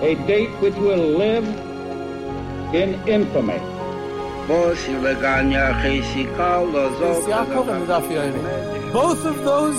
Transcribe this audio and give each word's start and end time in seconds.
A 0.00 0.14
date 0.26 0.50
which 0.60 0.74
will 0.74 1.18
live 1.18 1.44
in 2.72 2.94
infamy. 3.08 3.58
Both 4.46 4.88
of 9.24 9.44
those 9.44 9.76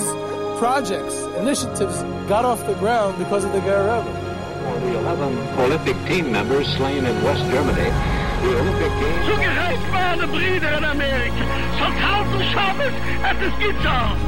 projects, 0.58 1.14
initiatives, 1.38 2.02
got 2.28 2.44
off 2.44 2.66
the 2.66 2.74
ground 2.74 3.16
because 3.18 3.44
of 3.44 3.52
the 3.52 3.60
Guerrero. 3.60 4.02
The 4.02 4.98
11 4.98 5.38
Olympic 5.58 5.96
team 6.06 6.32
members 6.32 6.66
slain 6.76 7.06
in 7.06 7.22
West 7.22 7.44
Germany. 7.50 7.90
The 8.42 8.58
Olympic 8.60 8.92
Games. 9.00 9.26
Zugerecht 9.26 9.92
waren 9.92 10.30
Brüder 10.30 10.76
in 10.76 10.84
Amerika. 10.84 11.44
Schon 11.78 11.92
tausend 11.98 12.44
Schabbos 12.52 12.92
er 12.92 13.22
hat 13.22 13.40
es 13.40 13.54
getan. 13.58 14.27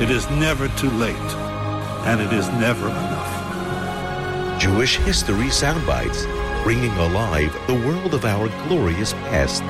it 0.00 0.10
is 0.10 0.28
never 0.30 0.66
too 0.68 0.90
late, 0.92 1.14
and 2.06 2.20
it 2.20 2.32
is 2.32 2.48
never 2.52 2.88
enough. 2.88 4.58
Jewish 4.58 4.96
History 4.96 5.46
Soundbites, 5.48 6.24
bringing 6.62 6.92
alive 6.92 7.52
the 7.66 7.74
world 7.74 8.14
of 8.14 8.24
our 8.24 8.48
glorious 8.66 9.12
past. 9.12 9.62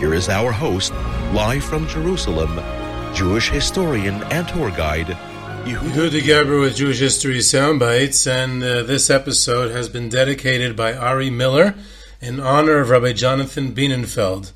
Here 0.00 0.14
is 0.14 0.30
our 0.30 0.52
host, 0.52 0.92
live 1.34 1.62
from 1.62 1.86
Jerusalem, 1.86 2.60
Jewish 3.14 3.50
historian 3.50 4.22
and 4.24 4.48
tour 4.48 4.70
guide, 4.70 5.16
Yehuda 5.66 6.20
Geberer 6.22 6.62
with 6.62 6.76
Jewish 6.76 7.00
History 7.00 7.40
Soundbites, 7.40 8.26
and 8.26 8.62
uh, 8.62 8.84
this 8.84 9.10
episode 9.10 9.70
has 9.70 9.90
been 9.90 10.08
dedicated 10.08 10.76
by 10.76 10.94
Ari 10.94 11.28
Miller 11.28 11.74
in 12.22 12.40
honor 12.40 12.78
of 12.78 12.88
Rabbi 12.88 13.12
Jonathan 13.12 13.74
Bienenfeld. 13.74 14.52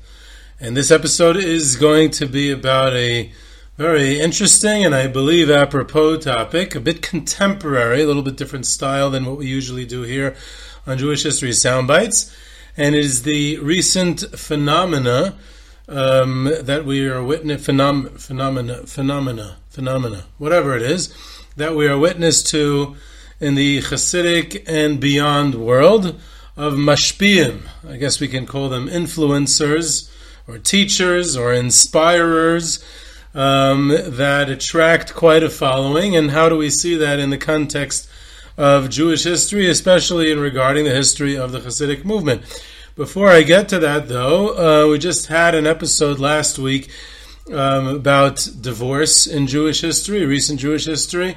And 0.59 0.75
this 0.75 0.89
episode 0.89 1.37
is 1.37 1.75
going 1.75 2.09
to 2.11 2.25
be 2.25 2.49
about 2.49 2.93
a 2.93 3.31
very 3.77 4.19
interesting 4.19 4.85
and 4.85 4.93
I 4.93 5.07
believe 5.07 5.49
apropos 5.49 6.17
topic, 6.17 6.75
a 6.75 6.79
bit 6.79 7.01
contemporary, 7.01 8.03
a 8.03 8.05
little 8.05 8.21
bit 8.21 8.37
different 8.37 8.67
style 8.67 9.09
than 9.09 9.25
what 9.25 9.37
we 9.37 9.47
usually 9.47 9.85
do 9.85 10.03
here 10.03 10.35
on 10.85 10.99
Jewish 10.99 11.23
History 11.23 11.49
Soundbites. 11.49 12.31
And 12.77 12.93
it 12.93 13.03
is 13.03 13.23
the 13.23 13.57
recent 13.59 14.21
phenomena 14.37 15.35
um, 15.87 16.53
that 16.61 16.85
we 16.85 17.07
are 17.07 17.23
witness 17.23 17.65
phenom- 17.65 18.19
phenomena 18.19 18.85
phenomena 18.85 19.57
phenomena 19.69 20.25
whatever 20.37 20.77
it 20.77 20.81
is 20.81 21.13
that 21.57 21.75
we 21.75 21.87
are 21.87 21.97
witness 21.97 22.41
to 22.41 22.95
in 23.39 23.55
the 23.55 23.79
Hasidic 23.81 24.63
and 24.67 24.99
beyond 24.99 25.55
world 25.55 26.19
of 26.55 26.73
mashpiyim. 26.73 27.63
I 27.87 27.97
guess 27.97 28.19
we 28.19 28.27
can 28.27 28.45
call 28.45 28.69
them 28.69 28.87
influencers 28.87 30.11
or 30.47 30.59
teachers 30.59 31.35
or 31.35 31.51
inspirers 31.51 32.83
um, 33.33 33.89
that 33.89 34.49
attract 34.49 35.13
quite 35.13 35.43
a 35.43 35.49
following. 35.49 36.15
And 36.15 36.31
how 36.31 36.49
do 36.49 36.57
we 36.57 36.69
see 36.69 36.95
that 36.95 37.19
in 37.19 37.29
the 37.29 37.37
context 37.37 38.09
of 38.57 38.89
Jewish 38.89 39.23
history, 39.23 39.69
especially 39.69 40.31
in 40.31 40.39
regarding 40.39 40.85
the 40.85 40.91
history 40.91 41.37
of 41.37 41.51
the 41.51 41.59
Hasidic 41.59 42.05
movement? 42.05 42.43
Before 42.95 43.27
I 43.27 43.41
get 43.41 43.69
to 43.69 43.79
that, 43.79 44.07
though, 44.07 44.85
uh, 44.85 44.91
we 44.91 44.99
just 44.99 45.25
had 45.25 45.55
an 45.55 45.65
episode 45.65 46.19
last 46.19 46.59
week 46.59 46.91
um, 47.51 47.87
about 47.87 48.47
divorce 48.61 49.25
in 49.25 49.47
Jewish 49.47 49.81
history, 49.81 50.25
recent 50.25 50.59
Jewish 50.59 50.85
history, 50.85 51.35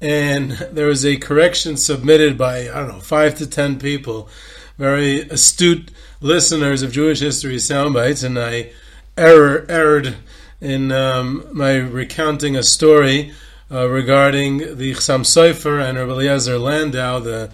and 0.00 0.50
there 0.72 0.88
was 0.88 1.06
a 1.06 1.16
correction 1.16 1.76
submitted 1.76 2.36
by 2.36 2.62
I 2.62 2.80
don't 2.80 2.88
know 2.88 3.00
five 3.00 3.36
to 3.36 3.46
ten 3.46 3.78
people, 3.78 4.28
very 4.76 5.20
astute 5.20 5.92
listeners 6.20 6.82
of 6.82 6.90
Jewish 6.90 7.20
history 7.20 7.56
soundbites, 7.56 8.24
and 8.24 8.36
I 8.36 8.72
error 9.16 9.66
erred 9.68 10.16
in 10.60 10.90
um, 10.92 11.46
my 11.52 11.76
recounting 11.76 12.56
a 12.56 12.62
story 12.62 13.32
uh, 13.70 13.88
regarding 13.88 14.58
the 14.76 14.92
Chassam 14.94 15.22
Sofer 15.22 15.80
and 15.82 15.98
Rabbi 15.98 16.10
Eliezer 16.10 16.58
Landau, 16.58 17.20
the 17.20 17.50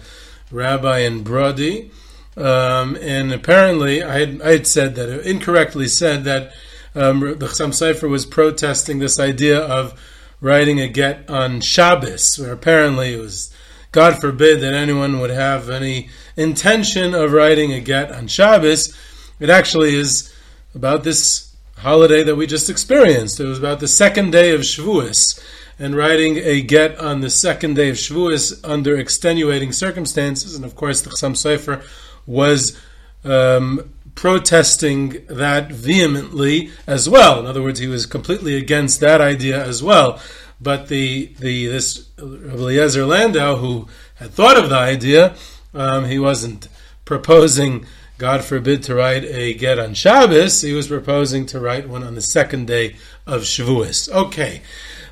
rabbi 0.51 0.99
in 0.99 1.23
Brody. 1.23 1.91
Um, 2.37 2.95
and 2.97 3.31
apparently, 3.31 4.03
I 4.03 4.19
had, 4.19 4.41
I 4.41 4.51
had 4.51 4.67
said 4.67 4.95
that, 4.95 5.25
incorrectly 5.27 5.87
said 5.87 6.23
that 6.23 6.53
um, 6.95 7.19
the 7.19 7.47
Chassam 7.47 7.71
Sofer 7.71 8.09
was 8.09 8.25
protesting 8.25 8.99
this 8.99 9.19
idea 9.19 9.59
of 9.59 9.99
writing 10.41 10.79
a 10.79 10.87
get 10.87 11.29
on 11.29 11.61
Shabbos, 11.61 12.37
where 12.39 12.53
apparently 12.53 13.13
it 13.13 13.19
was, 13.19 13.53
God 13.91 14.19
forbid 14.19 14.61
that 14.61 14.73
anyone 14.73 15.19
would 15.19 15.29
have 15.29 15.69
any 15.69 16.09
intention 16.35 17.13
of 17.13 17.31
writing 17.31 17.71
a 17.71 17.79
get 17.79 18.11
on 18.11 18.27
Shabbos. 18.27 18.95
It 19.39 19.49
actually 19.49 19.95
is 19.95 20.33
about 20.73 21.03
this 21.03 21.54
holiday 21.85 22.23
that 22.23 22.35
we 22.35 22.45
just 22.47 22.69
experienced. 22.69 23.39
It 23.39 23.45
was 23.45 23.59
about 23.59 23.79
the 23.79 23.87
second 23.87 24.31
day 24.31 24.49
of 24.55 24.61
Shavuos, 24.61 25.39
and 25.77 25.95
writing 25.95 26.37
a 26.37 26.61
get 26.61 26.99
on 26.99 27.21
the 27.21 27.29
second 27.29 27.75
day 27.75 27.89
of 27.89 27.95
Shavuos 27.95 28.59
under 28.63 28.97
extenuating 28.97 29.71
circumstances. 29.71 30.55
And 30.55 30.65
of 30.65 30.75
course, 30.75 31.01
the 31.01 31.09
Chassam 31.09 31.35
Sofer 31.35 31.83
was 32.25 32.79
um, 33.23 33.93
protesting 34.15 35.25
that 35.27 35.71
vehemently 35.71 36.69
as 36.87 37.09
well. 37.09 37.39
In 37.39 37.45
other 37.45 37.61
words, 37.61 37.79
he 37.79 37.87
was 37.87 38.05
completely 38.05 38.55
against 38.55 38.99
that 39.01 39.21
idea 39.21 39.63
as 39.63 39.83
well. 39.83 40.19
But 40.61 40.87
the 40.87 41.33
the 41.39 41.67
this 41.67 42.09
Eliezer 42.17 43.05
Landau, 43.05 43.57
who 43.57 43.87
had 44.15 44.31
thought 44.31 44.57
of 44.57 44.69
the 44.69 44.77
idea, 44.77 45.35
um, 45.73 46.05
he 46.05 46.17
wasn't 46.17 46.69
proposing, 47.03 47.85
God 48.17 48.45
forbid, 48.45 48.83
to 48.83 48.95
write 48.95 49.25
a 49.25 49.53
get 49.53 49.77
on 49.77 49.93
Shabbos. 49.93 50.61
He 50.61 50.71
was 50.71 50.87
proposing 50.87 51.45
to 51.47 51.59
write 51.59 51.89
one 51.89 52.01
on 52.01 52.15
the 52.15 52.21
second 52.21 52.65
day 52.65 52.95
of 53.27 53.41
Shavuos. 53.41 54.09
Okay, 54.09 54.61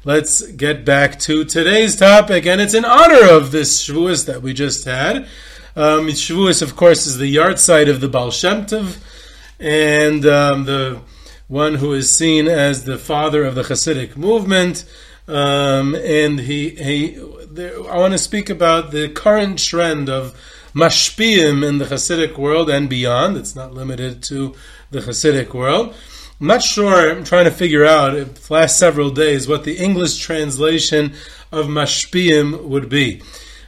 let's 0.06 0.46
get 0.53 0.86
back 0.86 1.19
to 1.19 1.44
today's 1.44 1.97
topic, 1.97 2.46
and 2.46 2.62
it's 2.62 2.74
in 2.74 2.86
honor 2.86 3.30
of 3.30 3.52
this 3.52 3.86
Shavuos 3.86 4.25
that 4.28 4.41
we 4.41 4.53
just 4.53 4.86
had. 4.86 5.28
Um, 5.75 6.08
Shavuos, 6.08 6.62
of 6.62 6.78
course, 6.78 7.06
is 7.06 7.18
the 7.18 7.36
yahrzeit 7.36 7.90
of 7.90 8.00
the 8.00 8.08
Baal 8.08 8.31
Shem 8.31 8.66
Tov, 8.68 8.97
and 9.59 10.25
um, 10.25 10.64
the 10.64 11.02
one 11.50 11.75
who 11.75 11.91
is 11.91 12.16
seen 12.16 12.47
as 12.47 12.85
the 12.85 12.97
father 12.97 13.44
of 13.44 13.56
the 13.56 13.64
Hasidic 13.64 14.16
movement. 14.16 14.85
Um, 15.28 15.96
and 15.96 16.40
he, 16.40 16.70
he 16.70 17.22
there, 17.50 17.80
I 17.90 17.97
want 17.97 18.14
to 18.14 18.18
speak 18.18 18.50
about 18.50 18.91
the 18.91 19.09
current 19.09 19.59
trend 19.59 20.09
of 20.09 20.38
mashpiyim 20.73 21.67
in 21.67 21.78
the 21.78 21.85
Hasidic 21.85 22.38
world 22.38 22.69
and 22.69 22.89
beyond. 22.89 23.38
It's 23.38 23.56
not 23.56 23.73
limited 23.73 24.23
to 24.23 24.56
the 24.91 25.00
Hasidic 25.00 25.53
world. 25.53 25.95
I'm 26.39 26.47
not 26.47 26.61
sure. 26.61 27.11
I'm 27.11 27.23
trying 27.23 27.45
to 27.45 27.51
figure 27.51 27.85
out, 27.85 28.13
the 28.13 28.53
last 28.53 28.78
several 28.78 29.11
days, 29.11 29.47
what 29.47 29.63
the 29.63 29.78
English 29.78 30.17
translation 30.17 31.13
of 31.51 31.67
mashpiyim 31.67 32.63
would 32.63 32.89
be. 32.89 33.22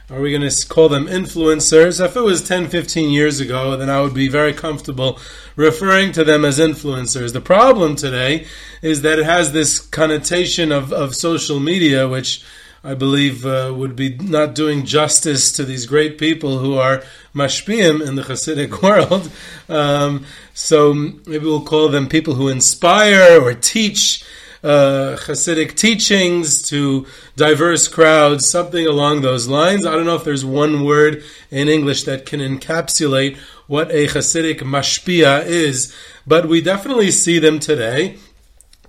Are 0.08 0.20
we 0.20 0.30
going 0.30 0.48
to 0.48 0.68
call 0.68 0.88
them 0.88 1.06
influencers? 1.06 2.04
If 2.04 2.14
it 2.14 2.20
was 2.20 2.46
10, 2.46 2.68
15 2.68 3.10
years 3.10 3.40
ago, 3.40 3.76
then 3.76 3.90
I 3.90 4.00
would 4.00 4.14
be 4.14 4.28
very 4.28 4.52
comfortable 4.52 5.18
referring 5.56 6.12
to 6.12 6.22
them 6.22 6.44
as 6.44 6.60
influencers. 6.60 7.32
The 7.32 7.40
problem 7.40 7.96
today 7.96 8.46
is 8.82 9.02
that 9.02 9.18
it 9.18 9.24
has 9.24 9.52
this 9.52 9.80
connotation 9.80 10.70
of, 10.70 10.92
of 10.92 11.16
social 11.16 11.58
media, 11.58 12.06
which 12.06 12.44
I 12.86 12.94
believe 12.94 13.44
uh, 13.44 13.74
would 13.76 13.96
be 13.96 14.10
not 14.16 14.54
doing 14.54 14.86
justice 14.86 15.50
to 15.52 15.64
these 15.64 15.86
great 15.86 16.18
people 16.18 16.58
who 16.58 16.74
are 16.74 17.02
mashpiyim 17.34 18.06
in 18.06 18.14
the 18.14 18.22
Hasidic 18.22 18.80
world. 18.82 19.28
Um, 19.68 20.24
so 20.54 20.94
maybe 20.94 21.44
we'll 21.44 21.62
call 21.62 21.88
them 21.88 22.08
people 22.08 22.34
who 22.34 22.46
inspire 22.46 23.42
or 23.42 23.54
teach 23.54 24.24
uh, 24.62 25.16
Hasidic 25.18 25.76
teachings 25.76 26.62
to 26.68 27.06
diverse 27.36 27.88
crowds, 27.88 28.48
something 28.48 28.86
along 28.86 29.22
those 29.22 29.48
lines. 29.48 29.84
I 29.84 29.92
don't 29.92 30.06
know 30.06 30.14
if 30.14 30.24
there's 30.24 30.44
one 30.44 30.84
word 30.84 31.24
in 31.50 31.68
English 31.68 32.04
that 32.04 32.24
can 32.24 32.38
encapsulate 32.38 33.36
what 33.66 33.90
a 33.90 34.06
Hasidic 34.06 34.60
mashpia 34.60 35.44
is, 35.44 35.92
but 36.24 36.46
we 36.46 36.60
definitely 36.60 37.10
see 37.10 37.40
them 37.40 37.58
today. 37.58 38.18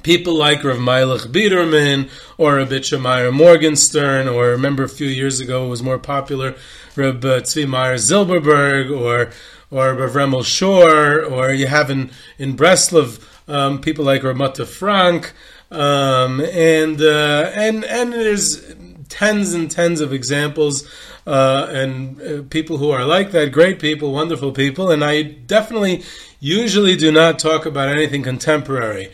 People 0.03 0.35
like 0.35 0.63
Rav 0.63 0.77
Meilich 0.77 1.27
Biderman 1.27 2.09
or 2.37 2.55
Rabbi 2.55 2.97
Meyer 2.97 3.31
Morgenstern, 3.31 4.27
or 4.27 4.49
remember 4.49 4.83
a 4.83 4.89
few 4.89 5.07
years 5.07 5.39
ago 5.39 5.65
it 5.65 5.69
was 5.69 5.83
more 5.83 5.99
popular, 5.99 6.55
Reb 6.95 7.21
Tzvi 7.21 7.67
Meyer 7.67 7.95
Zilberberg, 7.95 8.89
or 8.89 9.31
or 9.69 9.93
Rav 9.93 10.11
Remel 10.11 10.45
Shor, 10.45 11.25
or 11.25 11.51
you 11.51 11.67
have 11.67 11.89
in, 11.89 12.11
in 12.37 12.55
Breslov 12.55 13.19
um, 13.49 13.81
people 13.81 14.05
like 14.05 14.21
Ramata 14.21 14.65
Frank, 14.65 15.33
Um, 15.69 16.39
and 16.39 17.01
uh, 17.01 17.51
and 17.53 17.83
and 17.83 18.13
there's 18.13 18.61
tens 19.09 19.53
and 19.53 19.69
tens 19.69 19.99
of 19.99 20.13
examples 20.13 20.87
uh, 21.25 21.67
and 21.69 22.21
uh, 22.21 22.43
people 22.49 22.77
who 22.77 22.89
are 22.91 23.05
like 23.05 23.31
that, 23.31 23.51
great 23.51 23.79
people, 23.79 24.13
wonderful 24.13 24.51
people. 24.53 24.89
And 24.91 25.03
I 25.03 25.23
definitely 25.23 26.03
usually 26.39 26.95
do 26.95 27.11
not 27.11 27.39
talk 27.39 27.65
about 27.65 27.89
anything 27.89 28.23
contemporary. 28.23 29.11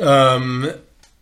Um, 0.00 0.72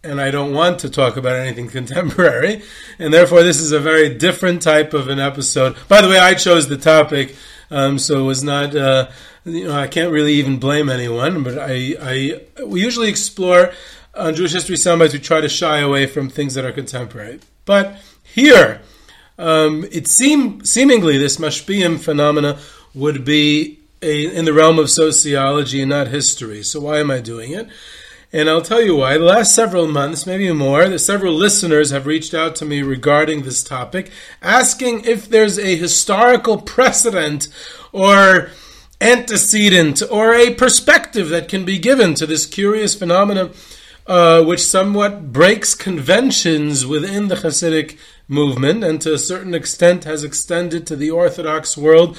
and 0.02 0.20
I 0.20 0.30
don't 0.30 0.52
want 0.52 0.80
to 0.80 0.90
talk 0.90 1.16
about 1.16 1.36
anything 1.36 1.68
contemporary, 1.80 2.62
and 2.98 3.12
therefore 3.12 3.42
this 3.42 3.60
is 3.60 3.72
a 3.72 3.80
very 3.80 4.14
different 4.14 4.62
type 4.62 4.94
of 4.94 5.08
an 5.08 5.18
episode. 5.18 5.76
By 5.88 6.00
the 6.00 6.08
way, 6.08 6.18
I 6.18 6.34
chose 6.34 6.68
the 6.68 6.76
topic, 6.76 7.34
um, 7.70 7.98
so 7.98 8.20
it 8.20 8.26
was 8.26 8.42
not. 8.42 8.74
Uh, 8.74 9.10
you 9.44 9.64
know, 9.64 9.78
I 9.78 9.86
can't 9.86 10.10
really 10.10 10.34
even 10.34 10.58
blame 10.58 10.88
anyone, 10.88 11.44
but 11.44 11.56
I, 11.56 11.94
I 12.00 12.64
we 12.64 12.82
usually 12.82 13.08
explore 13.08 13.72
on 14.14 14.34
Jewish 14.34 14.52
history 14.52 14.76
soundbites. 14.76 15.12
We 15.12 15.20
try 15.20 15.40
to 15.40 15.48
shy 15.48 15.78
away 15.78 16.06
from 16.06 16.28
things 16.28 16.54
that 16.54 16.64
are 16.64 16.72
contemporary, 16.72 17.40
but 17.64 17.96
here 18.22 18.80
um, 19.38 19.86
it 19.92 20.08
seem 20.08 20.64
seemingly 20.64 21.18
this 21.18 21.36
mashpiyim 21.36 22.00
phenomena 22.00 22.58
would 22.94 23.24
be 23.24 23.78
a, 24.02 24.26
in 24.34 24.44
the 24.44 24.52
realm 24.52 24.78
of 24.78 24.90
sociology 24.90 25.80
and 25.80 25.90
not 25.90 26.08
history. 26.08 26.62
So 26.62 26.80
why 26.80 26.98
am 26.98 27.10
I 27.10 27.20
doing 27.20 27.52
it? 27.52 27.68
And 28.32 28.50
I'll 28.50 28.62
tell 28.62 28.82
you 28.82 28.96
why. 28.96 29.18
The 29.18 29.24
last 29.24 29.54
several 29.54 29.86
months, 29.86 30.26
maybe 30.26 30.50
more, 30.52 30.98
several 30.98 31.32
listeners 31.32 31.90
have 31.90 32.06
reached 32.06 32.34
out 32.34 32.56
to 32.56 32.64
me 32.64 32.82
regarding 32.82 33.42
this 33.42 33.62
topic, 33.62 34.10
asking 34.42 35.04
if 35.04 35.28
there's 35.28 35.58
a 35.58 35.76
historical 35.76 36.60
precedent 36.60 37.48
or 37.92 38.50
antecedent 39.00 40.02
or 40.10 40.34
a 40.34 40.54
perspective 40.54 41.28
that 41.28 41.48
can 41.48 41.64
be 41.64 41.78
given 41.78 42.14
to 42.14 42.26
this 42.26 42.46
curious 42.46 42.94
phenomenon, 42.94 43.52
uh, 44.06 44.42
which 44.42 44.64
somewhat 44.64 45.32
breaks 45.32 45.74
conventions 45.74 46.84
within 46.84 47.28
the 47.28 47.36
Hasidic 47.36 47.96
movement 48.28 48.82
and 48.82 49.00
to 49.00 49.14
a 49.14 49.18
certain 49.18 49.54
extent 49.54 50.04
has 50.04 50.24
extended 50.24 50.86
to 50.86 50.96
the 50.96 51.10
Orthodox 51.10 51.76
world 51.76 52.18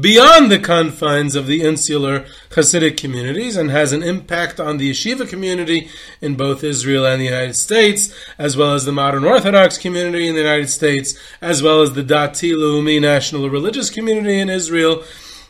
beyond 0.00 0.50
the 0.50 0.58
confines 0.58 1.34
of 1.34 1.46
the 1.46 1.62
insular 1.62 2.26
Hasidic 2.50 2.96
communities 2.96 3.56
and 3.56 3.70
has 3.70 3.92
an 3.92 4.02
impact 4.02 4.58
on 4.58 4.78
the 4.78 4.90
yeshiva 4.90 5.28
community 5.28 5.88
in 6.20 6.34
both 6.34 6.64
Israel 6.64 7.06
and 7.06 7.20
the 7.20 7.26
United 7.26 7.54
States, 7.54 8.12
as 8.38 8.56
well 8.56 8.74
as 8.74 8.84
the 8.84 8.92
modern 8.92 9.24
Orthodox 9.24 9.78
community 9.78 10.26
in 10.26 10.34
the 10.34 10.40
United 10.40 10.68
States, 10.68 11.18
as 11.40 11.62
well 11.62 11.82
as 11.82 11.92
the 11.92 12.02
Dati 12.02 12.52
Leumi 12.52 13.00
national 13.00 13.48
religious 13.48 13.90
community 13.90 14.38
in 14.38 14.50
Israel. 14.50 15.04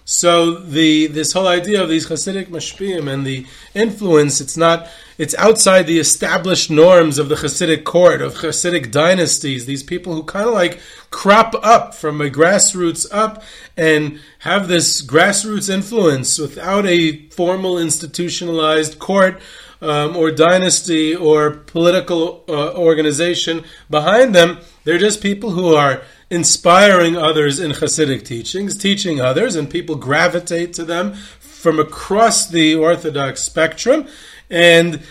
So 0.09 0.55
the 0.55 1.09
this 1.09 1.33
whole 1.33 1.49
idea 1.49 1.83
of 1.83 1.89
these 1.89 2.09
Hasidic 2.09 2.47
mashpiyim 2.47 3.13
and 3.13 3.27
the 3.27 3.45
influence, 3.75 4.41
it's 4.41 4.57
not 4.57 4.89
it's 5.19 5.35
outside 5.35 5.89
the 5.89 5.99
established 5.99 6.71
norms 6.71 7.19
of 7.19 7.29
the 7.29 7.35
Hasidic 7.35 7.83
court, 7.83 8.23
of 8.23 8.35
Hasidic 8.35 8.93
dynasties, 8.93 9.67
these 9.67 9.83
people 9.83 10.15
who 10.15 10.23
kind 10.23 10.47
of 10.47 10.55
like 10.55 10.79
crop 11.11 11.57
up 11.61 11.93
from 11.93 12.21
a 12.21 12.31
grassroots 12.31 13.05
up 13.11 13.43
and 13.77 14.21
have 14.41 14.69
this 14.69 15.03
grassroots 15.03 15.69
influence 15.69 16.39
without 16.39 16.87
a 16.87 17.29
formal 17.31 17.77
institutionalized 17.77 19.01
court 19.01 19.41
um, 19.83 20.17
or 20.17 20.31
dynasty 20.31 21.17
or 21.17 21.51
political 21.51 22.45
uh, 22.49 22.75
organization 22.75 23.65
behind 23.91 24.37
them. 24.37 24.59
They're 24.85 24.99
just 24.99 25.21
people 25.21 25.51
who 25.51 25.75
are 25.75 26.03
inspiring 26.31 27.17
others 27.17 27.59
in 27.59 27.73
Hasidic 27.73 28.25
teachings, 28.25 28.77
teaching 28.77 29.21
others, 29.21 29.55
and 29.55 29.71
people 29.71 29.95
gravitate 29.95 30.73
to 30.75 30.85
them 30.85 31.15
from 31.39 31.79
across 31.79 32.49
the 32.49 32.75
Orthodox 32.75 33.43
spectrum 33.43 34.07
and 34.51 35.03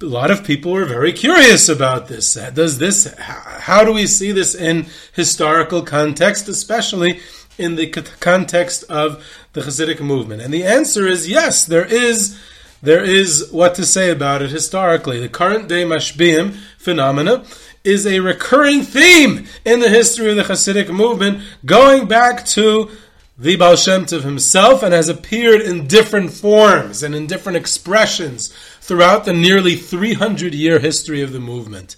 a 0.00 0.04
lot 0.04 0.30
of 0.30 0.44
people 0.44 0.72
were 0.72 0.84
very 0.84 1.12
curious 1.12 1.68
about 1.68 2.08
this. 2.08 2.34
Does 2.34 2.78
this? 2.78 3.12
How 3.18 3.84
do 3.84 3.92
we 3.92 4.06
see 4.06 4.32
this 4.32 4.54
in 4.54 4.86
historical 5.12 5.82
context, 5.82 6.48
especially 6.48 7.20
in 7.58 7.76
the 7.76 7.86
context 7.86 8.84
of 8.88 9.24
the 9.52 9.62
Hasidic 9.62 10.00
movement? 10.00 10.42
And 10.42 10.52
the 10.52 10.64
answer 10.64 11.06
is 11.06 11.28
yes. 11.28 11.64
There 11.64 11.86
is 11.86 12.38
there 12.82 13.04
is 13.04 13.48
what 13.52 13.74
to 13.76 13.86
say 13.86 14.10
about 14.10 14.42
it 14.42 14.50
historically. 14.50 15.20
The 15.20 15.28
current 15.28 15.68
day 15.68 15.84
mashpiyim 15.84 16.56
phenomena 16.78 17.44
is 17.84 18.06
a 18.06 18.20
recurring 18.20 18.82
theme 18.82 19.46
in 19.64 19.80
the 19.80 19.88
history 19.88 20.30
of 20.30 20.36
the 20.36 20.42
Hasidic 20.42 20.88
movement, 20.94 21.42
going 21.64 22.06
back 22.06 22.44
to 22.46 22.90
the 23.36 23.56
Baal 23.56 23.76
Shem 23.76 24.04
Tov 24.04 24.22
himself 24.22 24.82
and 24.82 24.94
has 24.94 25.08
appeared 25.08 25.62
in 25.62 25.86
different 25.86 26.32
forms 26.32 27.02
and 27.02 27.14
in 27.14 27.26
different 27.26 27.56
expressions 27.56 28.54
throughout 28.80 29.24
the 29.24 29.32
nearly 29.32 29.74
300 29.74 30.54
year 30.54 30.78
history 30.78 31.22
of 31.22 31.32
the 31.32 31.40
movement. 31.40 31.96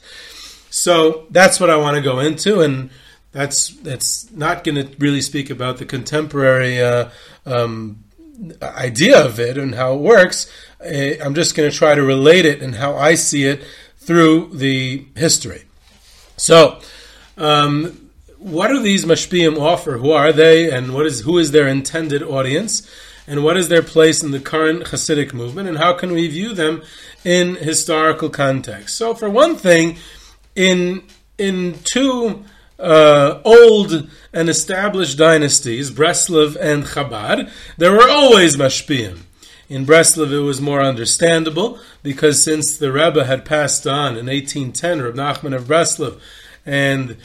So 0.71 1.27
that's 1.31 1.61
what 1.61 1.71
I 1.71 1.77
want 1.77 1.97
to 1.97 2.03
go 2.03 2.19
into, 2.19 2.61
and 2.61 2.91
that's 3.33 3.69
that's 3.69 4.31
not 4.33 4.65
going 4.65 4.75
to 4.77 4.97
really 4.99 5.21
speak 5.21 5.51
about 5.51 5.79
the 5.79 5.85
contemporary 5.85 6.83
uh, 6.83 7.11
um, 7.47 8.05
idea 8.63 9.25
of 9.25 9.39
it 9.39 9.59
and 9.59 9.75
how 9.75 9.95
it 9.95 10.01
works. 10.01 10.51
Uh, 10.81 11.23
I'm 11.23 11.35
just 11.35 11.55
going 11.55 11.71
to 11.71 11.77
try 11.77 11.95
to 11.95 12.03
relate 12.03 12.47
it 12.47 12.63
and 12.63 12.75
how 12.75 12.97
I 12.97 13.15
see 13.15 13.45
it 13.45 13.65
through 13.99 14.51
the 14.53 15.07
history. 15.15 15.65
So, 16.37 16.81
um, 17.37 18.11
what 18.39 18.69
do 18.69 18.83
these 18.83 19.05
mashpiyim 19.05 19.59
offer? 19.59 19.99
Who 19.99 20.13
are 20.13 20.33
they, 20.33 20.71
and 20.71 20.93
what 20.93 21.07
is 21.07 21.21
who 21.21 21.39
is 21.39 21.51
their 21.51 21.67
intended 21.67 22.23
audience, 22.23 22.89
and 23.27 23.43
what 23.43 23.57
is 23.57 23.69
their 23.69 23.83
place 23.83 24.23
in 24.23 24.33
the 24.33 24.41
current 24.41 24.85
Hasidic 24.85 25.33
movement, 25.33 25.69
and 25.69 25.79
how 25.79 25.95
can 25.95 26.13
we 26.13 26.29
view 26.29 26.53
them 26.53 26.83
in 27.25 27.57
historical 27.57 28.29
context? 28.29 28.97
So, 28.97 29.15
for 29.15 29.31
one 29.31 29.57
thing, 29.57 29.97
in 30.55 31.03
in 31.39 31.79
two 31.85 32.45
uh, 32.79 33.41
old 33.45 34.09
and 34.33 34.49
established 34.49 35.17
dynasties, 35.17 35.91
Breslov 35.91 36.57
and 36.57 36.85
Chabad, 36.85 37.51
there 37.79 37.93
were 37.93 38.11
always 38.11 38.57
mashpiyim. 38.57 39.21
In 39.69 39.87
Breslov, 39.87 40.31
it 40.31 40.41
was 40.41 40.61
more 40.61 40.83
understandable 40.83 41.79
because 42.03 42.43
since 42.43 42.77
the 42.77 42.93
Rebbe 42.93 43.25
had 43.25 43.45
passed 43.45 43.87
on 43.87 44.17
in 44.17 44.27
1810, 44.27 45.03
Reb 45.03 45.15
Nachman 45.15 45.57
of 45.57 45.65
Breslov, 45.65 46.21
and 46.67 47.17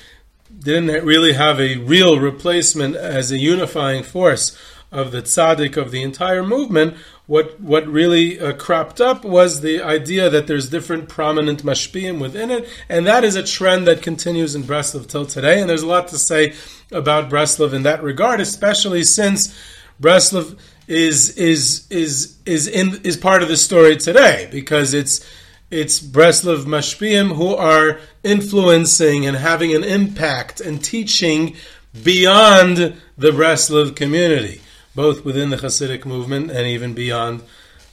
didn't 0.57 1.05
really 1.05 1.33
have 1.33 1.59
a 1.59 1.77
real 1.77 2.19
replacement 2.19 2.95
as 2.95 3.31
a 3.31 3.37
unifying 3.37 4.03
force 4.03 4.57
of 4.91 5.11
the 5.11 5.21
tzaddik 5.21 5.77
of 5.77 5.91
the 5.91 6.01
entire 6.01 6.43
movement, 6.43 6.95
what 7.27 7.59
what 7.59 7.85
really 7.87 8.39
uh, 8.39 8.53
cropped 8.53 8.99
up 8.99 9.23
was 9.23 9.61
the 9.61 9.81
idea 9.83 10.31
that 10.31 10.47
there's 10.47 10.69
different 10.69 11.07
prominent 11.07 11.63
mashpiyim 11.63 12.19
within 12.19 12.49
it, 12.49 12.67
and 12.89 13.05
that 13.05 13.23
is 13.23 13.35
a 13.35 13.43
trend 13.43 13.85
that 13.85 14.01
continues 14.01 14.55
in 14.55 14.63
Breslov 14.63 15.07
till 15.07 15.27
today. 15.27 15.61
And 15.61 15.69
there's 15.69 15.83
a 15.83 15.87
lot 15.87 16.07
to 16.07 16.17
say 16.17 16.55
about 16.91 17.29
Breslov 17.29 17.73
in 17.73 17.83
that 17.83 18.01
regard, 18.01 18.39
especially 18.39 19.03
since 19.03 19.55
Breslov 20.01 20.57
is 20.89 21.37
is 21.37 21.85
is 21.91 22.35
is 22.47 22.67
in 22.67 22.99
is 23.03 23.15
part 23.15 23.43
of 23.43 23.47
the 23.47 23.55
story 23.55 23.95
today 23.95 24.49
because 24.51 24.93
it's 24.93 25.23
it's 25.69 25.99
Breslov 25.99 26.65
Mashpiyim 26.65 27.35
who 27.35 27.55
are 27.55 27.99
influencing 28.23 29.27
and 29.27 29.37
having 29.37 29.73
an 29.75 29.83
impact 29.83 30.59
and 30.59 30.83
teaching 30.83 31.55
beyond 32.03 32.99
the 33.17 33.29
Breslov 33.29 33.95
community, 33.95 34.61
both 34.95 35.23
within 35.23 35.51
the 35.51 35.57
Hasidic 35.57 36.05
movement 36.05 36.49
and 36.49 36.65
even 36.65 36.95
beyond 36.95 37.43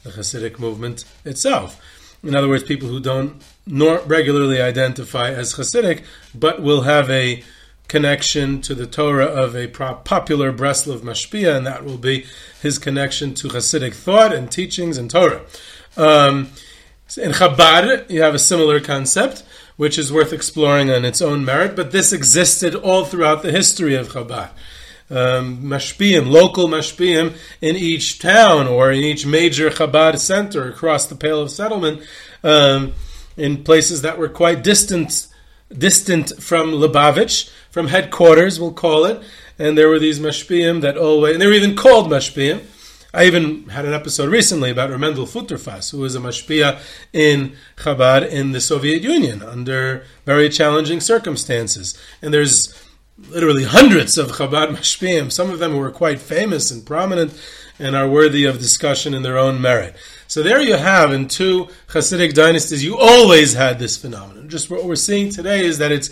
the 0.02 0.10
Hasidic 0.10 0.58
movement 0.58 1.04
itself. 1.26 1.78
In 2.22 2.34
other 2.34 2.48
words, 2.48 2.64
people 2.64 2.88
who 2.88 2.98
don't 2.98 3.42
regularly 4.06 4.60
identify 4.60 5.30
as 5.32 5.54
Hasidic, 5.54 6.02
but 6.34 6.62
will 6.62 6.82
have 6.82 7.10
a 7.10 7.44
connection 7.88 8.60
to 8.62 8.74
the 8.74 8.86
Torah 8.86 9.26
of 9.26 9.54
a 9.54 9.68
popular 9.68 10.52
Breslov 10.52 11.00
Mashpia, 11.00 11.56
and 11.56 11.66
that 11.66 11.84
will 11.84 11.98
be 11.98 12.26
his 12.60 12.78
connection 12.78 13.34
to 13.34 13.48
Hasidic 13.48 13.94
thought 13.94 14.32
and 14.32 14.50
teachings 14.50 14.98
and 14.98 15.10
Torah. 15.10 15.42
Um, 15.96 16.48
in 17.16 17.32
Chabad, 17.32 18.10
you 18.10 18.22
have 18.22 18.34
a 18.34 18.38
similar 18.38 18.80
concept, 18.80 19.44
which 19.76 19.98
is 19.98 20.12
worth 20.12 20.32
exploring 20.32 20.90
on 20.90 21.04
its 21.04 21.22
own 21.22 21.44
merit, 21.44 21.76
but 21.76 21.92
this 21.92 22.12
existed 22.12 22.74
all 22.74 23.04
throughout 23.04 23.42
the 23.42 23.52
history 23.52 23.94
of 23.94 24.08
Chabad. 24.08 24.50
Um, 25.08 25.62
mashpiyim, 25.62 26.28
local 26.28 26.66
mashpiyim 26.66 27.36
in 27.60 27.76
each 27.76 28.18
town 28.18 28.66
or 28.66 28.90
in 28.90 29.04
each 29.04 29.24
major 29.24 29.70
Chabad 29.70 30.18
center 30.18 30.68
across 30.68 31.06
the 31.06 31.14
Pale 31.14 31.42
of 31.42 31.50
Settlement, 31.52 32.02
um, 32.42 32.92
in 33.36 33.62
places 33.62 34.02
that 34.02 34.18
were 34.18 34.28
quite 34.28 34.64
distant, 34.64 35.28
distant 35.70 36.42
from 36.42 36.72
Lubavitch, 36.72 37.50
from 37.76 37.88
headquarters, 37.88 38.58
we'll 38.58 38.72
call 38.72 39.04
it. 39.04 39.22
And 39.58 39.76
there 39.76 39.90
were 39.90 39.98
these 39.98 40.18
mashpiyim 40.18 40.80
that 40.80 40.96
always, 40.96 41.34
and 41.34 41.42
they 41.42 41.46
were 41.46 41.52
even 41.52 41.76
called 41.76 42.10
mashpiyim, 42.10 42.64
I 43.12 43.26
even 43.26 43.68
had 43.68 43.84
an 43.84 43.92
episode 43.92 44.30
recently 44.30 44.70
about 44.70 44.88
Reb 44.88 45.00
Mendel 45.00 45.26
Futerfas, 45.26 45.90
who 45.90 45.98
was 45.98 46.14
a 46.14 46.18
mashpia 46.18 46.80
in 47.12 47.54
Chabad 47.76 48.30
in 48.30 48.52
the 48.52 48.62
Soviet 48.62 49.02
Union 49.02 49.42
under 49.42 50.06
very 50.24 50.48
challenging 50.48 51.00
circumstances. 51.00 51.98
And 52.22 52.32
there's 52.32 52.72
literally 53.28 53.64
hundreds 53.64 54.16
of 54.16 54.32
Chabad 54.32 54.74
mashpiyim. 54.74 55.30
Some 55.30 55.50
of 55.50 55.58
them 55.58 55.76
were 55.76 55.90
quite 55.90 56.18
famous 56.18 56.70
and 56.70 56.86
prominent 56.86 57.38
and 57.78 57.94
are 57.94 58.08
worthy 58.08 58.46
of 58.46 58.58
discussion 58.58 59.12
in 59.12 59.22
their 59.22 59.36
own 59.36 59.60
merit. 59.60 59.96
So 60.28 60.42
there 60.42 60.62
you 60.62 60.78
have 60.78 61.12
in 61.12 61.28
two 61.28 61.68
Hasidic 61.88 62.32
dynasties, 62.32 62.82
you 62.82 62.96
always 62.96 63.52
had 63.52 63.78
this 63.78 63.98
phenomenon. 63.98 64.48
Just 64.48 64.70
what 64.70 64.84
we're 64.84 64.96
seeing 64.96 65.28
today 65.28 65.62
is 65.62 65.76
that 65.76 65.92
it's 65.92 66.08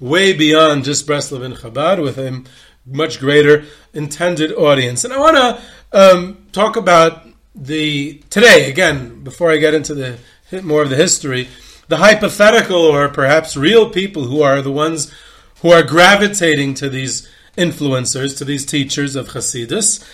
way 0.00 0.32
beyond 0.32 0.84
just 0.84 1.06
Breslov 1.06 1.42
and 1.42 1.56
Chabad 1.56 2.02
with 2.02 2.18
a 2.18 2.44
much 2.86 3.18
greater 3.20 3.64
intended 3.92 4.52
audience. 4.52 5.04
And 5.04 5.12
I 5.12 5.18
want 5.18 5.36
to 5.36 5.60
um, 5.92 6.46
talk 6.52 6.76
about 6.76 7.26
the 7.54 8.22
today 8.30 8.70
again 8.70 9.24
before 9.24 9.50
I 9.50 9.56
get 9.56 9.74
into 9.74 9.94
the 9.94 10.18
more 10.62 10.82
of 10.82 10.90
the 10.90 10.96
history, 10.96 11.48
the 11.88 11.98
hypothetical 11.98 12.80
or 12.80 13.08
perhaps 13.08 13.56
real 13.56 13.90
people 13.90 14.24
who 14.24 14.42
are 14.42 14.62
the 14.62 14.72
ones 14.72 15.12
who 15.60 15.70
are 15.70 15.82
gravitating 15.82 16.74
to 16.74 16.88
these 16.88 17.28
influencers, 17.56 18.36
to 18.38 18.44
these 18.44 18.64
teachers 18.64 19.16
of 19.16 19.28
Hasidus. 19.28 20.04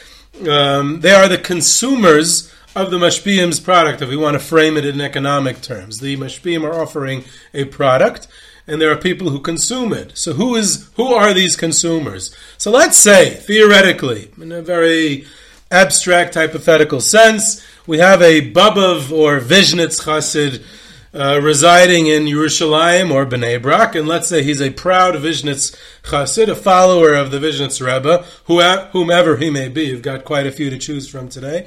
Um, 0.48 1.00
they 1.00 1.12
are 1.12 1.28
the 1.28 1.38
consumers 1.38 2.52
of 2.74 2.90
the 2.90 2.98
Mashpiyim's 2.98 3.60
product, 3.60 4.02
if 4.02 4.08
we 4.08 4.16
want 4.16 4.34
to 4.34 4.40
frame 4.40 4.76
it 4.76 4.84
in 4.84 5.00
economic 5.00 5.60
terms. 5.60 6.00
The 6.00 6.16
Mashpiyim 6.16 6.64
are 6.64 6.80
offering 6.80 7.24
a 7.52 7.66
product, 7.66 8.26
and 8.66 8.80
there 8.80 8.90
are 8.90 8.96
people 8.96 9.30
who 9.30 9.40
consume 9.40 9.92
it. 9.92 10.16
So 10.16 10.34
who 10.34 10.54
is 10.54 10.88
who 10.96 11.12
are 11.12 11.34
these 11.34 11.56
consumers? 11.56 12.34
So 12.58 12.70
let's 12.70 12.96
say, 12.96 13.30
theoretically, 13.30 14.30
in 14.40 14.52
a 14.52 14.62
very 14.62 15.26
abstract 15.70 16.34
hypothetical 16.34 17.00
sense, 17.00 17.64
we 17.86 17.98
have 17.98 18.22
a 18.22 18.52
Bobov 18.52 19.12
or 19.12 19.40
Vishnitz 19.40 20.02
Chassid 20.02 20.64
uh, 21.12 21.40
residing 21.40 22.06
in 22.06 22.24
Yerushalayim 22.24 23.12
or 23.12 23.24
Bnei 23.24 23.60
Brak, 23.60 23.94
and 23.94 24.08
let's 24.08 24.28
say 24.28 24.42
he's 24.42 24.60
a 24.60 24.70
proud 24.70 25.14
Vishnitz 25.14 25.76
Chassid, 26.02 26.48
a 26.48 26.54
follower 26.54 27.14
of 27.14 27.30
the 27.30 27.38
Vishnitz 27.38 27.80
Rebbe, 27.80 28.24
whomever 28.92 29.36
he 29.36 29.50
may 29.50 29.68
be. 29.68 29.84
You've 29.84 30.02
got 30.02 30.24
quite 30.24 30.46
a 30.46 30.52
few 30.52 30.70
to 30.70 30.78
choose 30.78 31.08
from 31.08 31.28
today. 31.28 31.66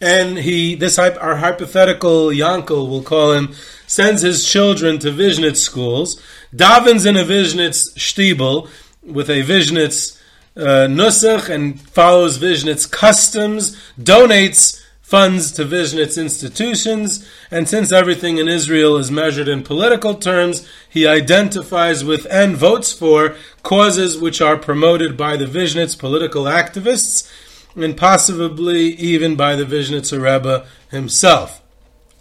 And 0.00 0.38
he, 0.38 0.74
this 0.74 0.98
our 0.98 1.36
hypothetical 1.36 2.26
Yankel, 2.26 2.88
we'll 2.88 3.02
call 3.02 3.32
him, 3.32 3.54
sends 3.96 4.20
his 4.20 4.46
children 4.46 4.98
to 4.98 5.08
Vizhnitz 5.08 5.56
schools, 5.56 6.20
davens 6.54 7.06
in 7.06 7.16
a 7.16 7.24
Vizhnitz 7.24 7.96
shtibel 7.96 8.68
with 9.02 9.30
a 9.30 9.42
Vizhnitz 9.42 10.20
uh, 10.54 10.86
nusach 10.86 11.48
and 11.48 11.80
follows 11.80 12.38
Vizhnitz 12.38 12.90
customs, 12.90 13.74
donates 13.98 14.82
funds 15.00 15.50
to 15.52 15.64
Vizhnitz 15.64 16.20
institutions, 16.20 17.26
and 17.50 17.66
since 17.66 17.90
everything 17.90 18.36
in 18.36 18.48
Israel 18.48 18.98
is 18.98 19.10
measured 19.10 19.48
in 19.48 19.62
political 19.62 20.14
terms, 20.14 20.68
he 20.90 21.06
identifies 21.06 22.04
with 22.04 22.26
and 22.30 22.54
votes 22.54 22.92
for 22.92 23.34
causes 23.62 24.18
which 24.18 24.42
are 24.42 24.58
promoted 24.58 25.16
by 25.16 25.38
the 25.38 25.46
Vizhnitz 25.46 25.98
political 25.98 26.44
activists 26.44 27.32
and 27.74 27.96
possibly 27.96 28.88
even 29.12 29.36
by 29.36 29.56
the 29.56 29.64
Vizhnitzer 29.64 30.20
Rebbe 30.20 30.66
himself. 30.90 31.62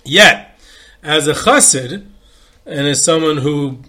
Yet, 0.05 0.54
as 1.05 1.27
a 1.27 1.33
chassid, 1.33 2.05
and 2.65 2.87
as 2.87 3.03
someone 3.03 3.37
who 3.37 3.79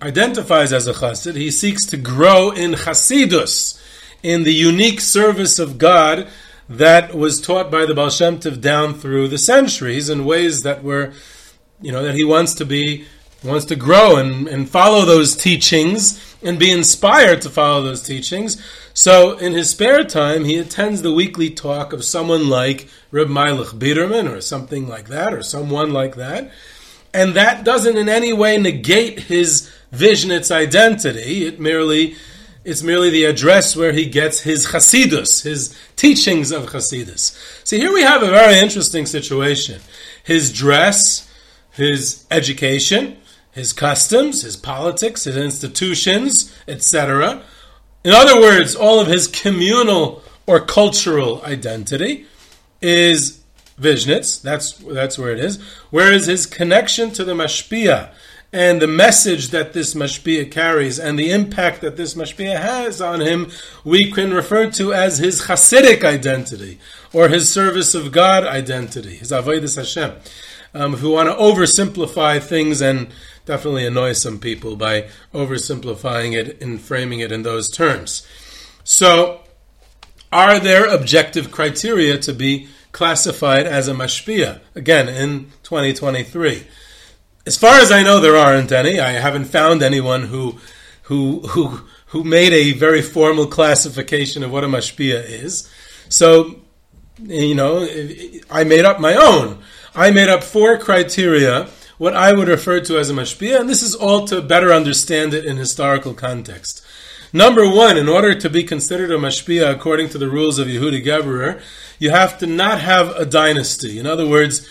identifies 0.00 0.72
as 0.72 0.86
a 0.86 0.94
chassid, 0.94 1.36
he 1.36 1.50
seeks 1.50 1.84
to 1.86 1.96
grow 1.96 2.50
in 2.50 2.72
chassidus, 2.72 3.78
in 4.22 4.44
the 4.44 4.54
unique 4.54 5.00
service 5.00 5.58
of 5.58 5.78
God 5.78 6.28
that 6.68 7.14
was 7.14 7.40
taught 7.40 7.70
by 7.70 7.84
the 7.84 7.94
Baal 7.94 8.08
Shem 8.08 8.38
Tov 8.38 8.60
down 8.60 8.94
through 8.94 9.28
the 9.28 9.38
centuries 9.38 10.08
in 10.08 10.24
ways 10.24 10.62
that 10.62 10.82
were, 10.82 11.12
you 11.80 11.92
know, 11.92 12.02
that 12.02 12.14
he 12.14 12.24
wants 12.24 12.54
to 12.54 12.64
be, 12.64 13.04
wants 13.44 13.64
to 13.66 13.76
grow 13.76 14.16
and, 14.16 14.48
and 14.48 14.70
follow 14.70 15.04
those 15.04 15.36
teachings 15.36 16.36
and 16.42 16.58
be 16.58 16.70
inspired 16.70 17.42
to 17.42 17.50
follow 17.50 17.82
those 17.82 18.02
teachings. 18.02 18.62
So 18.94 19.38
in 19.38 19.52
his 19.52 19.70
spare 19.70 20.04
time, 20.04 20.44
he 20.44 20.58
attends 20.58 21.02
the 21.02 21.12
weekly 21.12 21.50
talk 21.50 21.92
of 21.92 22.04
someone 22.04 22.48
like 22.48 22.88
Reb 23.10 23.28
Meilich 23.28 23.78
Biderman 23.78 24.30
or 24.30 24.40
something 24.40 24.88
like 24.88 25.08
that, 25.08 25.32
or 25.32 25.42
someone 25.42 25.92
like 25.92 26.16
that. 26.16 26.50
And 27.14 27.34
that 27.34 27.64
doesn't 27.64 27.96
in 27.96 28.08
any 28.08 28.32
way 28.32 28.58
negate 28.58 29.20
his 29.20 29.70
vision, 29.90 30.30
its 30.30 30.50
identity. 30.50 31.46
It 31.46 31.60
merely 31.60 32.16
it's 32.64 32.82
merely 32.82 33.10
the 33.10 33.24
address 33.24 33.74
where 33.74 33.92
he 33.92 34.06
gets 34.06 34.40
his 34.40 34.66
chasidus, 34.66 35.42
his 35.42 35.76
teachings 35.96 36.52
of 36.52 36.66
chasidus. 36.66 37.36
See, 37.64 37.78
here 37.78 37.92
we 37.92 38.02
have 38.02 38.22
a 38.22 38.30
very 38.30 38.58
interesting 38.58 39.04
situation. 39.04 39.80
His 40.22 40.52
dress, 40.52 41.28
his 41.72 42.24
education, 42.30 43.16
his 43.50 43.72
customs, 43.72 44.42
his 44.42 44.56
politics, 44.56 45.24
his 45.24 45.36
institutions, 45.36 46.54
etc. 46.68 47.42
In 48.04 48.12
other 48.12 48.40
words, 48.40 48.74
all 48.74 48.98
of 49.00 49.06
his 49.06 49.28
communal 49.28 50.22
or 50.46 50.60
cultural 50.60 51.42
identity 51.44 52.26
is 52.80 53.42
Vizhnitz. 53.80 54.42
That's 54.42 54.72
that's 54.72 55.18
where 55.18 55.32
it 55.32 55.38
is. 55.38 55.62
Whereas 55.90 56.26
his 56.26 56.46
connection 56.46 57.10
to 57.12 57.24
the 57.24 57.34
mashpia 57.34 58.10
and 58.52 58.82
the 58.82 58.86
message 58.86 59.48
that 59.48 59.72
this 59.72 59.94
mashpia 59.94 60.50
carries 60.50 60.98
and 60.98 61.18
the 61.18 61.30
impact 61.30 61.80
that 61.80 61.96
this 61.96 62.14
mashpia 62.14 62.58
has 62.58 63.00
on 63.00 63.20
him, 63.20 63.50
we 63.84 64.10
can 64.10 64.34
refer 64.34 64.70
to 64.72 64.92
as 64.92 65.18
his 65.18 65.42
Hasidic 65.42 66.04
identity 66.04 66.78
or 67.12 67.28
his 67.28 67.48
service 67.48 67.94
of 67.94 68.12
God 68.12 68.44
identity, 68.44 69.16
his 69.16 69.30
avodas 69.30 69.76
Hashem. 69.76 70.12
Um, 70.74 70.94
if 70.94 71.02
we 71.02 71.08
want 71.10 71.28
to 71.28 71.34
oversimplify 71.34 72.42
things 72.42 72.80
and 72.80 73.08
definitely 73.44 73.86
annoy 73.86 74.12
some 74.12 74.38
people 74.38 74.76
by 74.76 75.08
oversimplifying 75.34 76.34
it 76.34 76.60
and 76.60 76.80
framing 76.80 77.20
it 77.20 77.32
in 77.32 77.42
those 77.42 77.70
terms. 77.70 78.26
So, 78.84 79.40
are 80.32 80.58
there 80.58 80.86
objective 80.86 81.50
criteria 81.50 82.18
to 82.18 82.32
be 82.32 82.68
classified 82.92 83.66
as 83.66 83.88
a 83.88 83.92
mashpia? 83.92 84.60
Again, 84.74 85.08
in 85.08 85.52
2023. 85.62 86.66
As 87.44 87.56
far 87.56 87.80
as 87.80 87.90
I 87.90 88.02
know, 88.02 88.20
there 88.20 88.36
aren't 88.36 88.72
any. 88.72 89.00
I 89.00 89.12
haven't 89.12 89.46
found 89.46 89.82
anyone 89.82 90.24
who, 90.24 90.58
who, 91.02 91.40
who, 91.40 91.80
who 92.06 92.24
made 92.24 92.52
a 92.52 92.72
very 92.72 93.02
formal 93.02 93.46
classification 93.46 94.42
of 94.42 94.52
what 94.52 94.64
a 94.64 94.68
mashpia 94.68 95.24
is. 95.24 95.68
So, 96.08 96.60
you 97.18 97.54
know, 97.54 97.86
I 98.50 98.64
made 98.64 98.84
up 98.84 99.00
my 99.00 99.14
own. 99.14 99.62
I 99.94 100.10
made 100.10 100.28
up 100.28 100.42
four 100.42 100.78
criteria, 100.78 101.68
what 101.98 102.14
I 102.14 102.32
would 102.32 102.48
refer 102.48 102.80
to 102.80 102.98
as 102.98 103.10
a 103.10 103.14
mashpia, 103.14 103.60
and 103.60 103.68
this 103.68 103.82
is 103.82 103.94
all 103.94 104.26
to 104.26 104.42
better 104.42 104.72
understand 104.72 105.34
it 105.34 105.44
in 105.44 105.56
historical 105.56 106.14
context. 106.14 106.84
Number 107.32 107.68
one, 107.68 107.96
in 107.96 108.08
order 108.08 108.34
to 108.34 108.50
be 108.50 108.62
considered 108.64 109.10
a 109.10 109.16
mashpia 109.16 109.70
according 109.70 110.10
to 110.10 110.18
the 110.18 110.28
rules 110.28 110.58
of 110.58 110.68
Yehuda 110.68 111.02
Geberer, 111.04 111.62
you 111.98 112.10
have 112.10 112.38
to 112.38 112.46
not 112.46 112.80
have 112.80 113.08
a 113.16 113.24
dynasty. 113.24 113.98
In 113.98 114.06
other 114.06 114.26
words, 114.26 114.68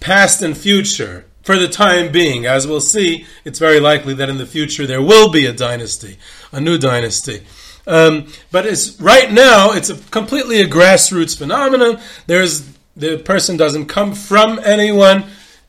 past 0.00 0.42
and 0.42 0.56
future 0.56 1.24
for 1.42 1.56
the 1.56 1.68
time 1.68 2.12
being. 2.12 2.44
As 2.44 2.66
we'll 2.66 2.80
see, 2.80 3.26
it's 3.44 3.58
very 3.58 3.80
likely 3.80 4.14
that 4.14 4.28
in 4.28 4.38
the 4.38 4.46
future 4.46 4.86
there 4.86 5.02
will 5.02 5.30
be 5.30 5.46
a 5.46 5.52
dynasty, 5.52 6.18
a 6.52 6.60
new 6.60 6.76
dynasty. 6.76 7.42
Um, 7.86 8.28
but 8.50 8.66
it's 8.66 8.98
right 9.00 9.30
now 9.30 9.72
it's 9.72 9.90
a 9.90 9.96
completely 10.10 10.60
a 10.60 10.66
grassroots 10.66 11.36
phenomenon. 11.36 12.00
There's 12.26 12.66
the 12.96 13.18
person 13.18 13.56
doesn't 13.56 13.86
come 13.86 14.14
from 14.14 14.58
anyone 14.64 15.24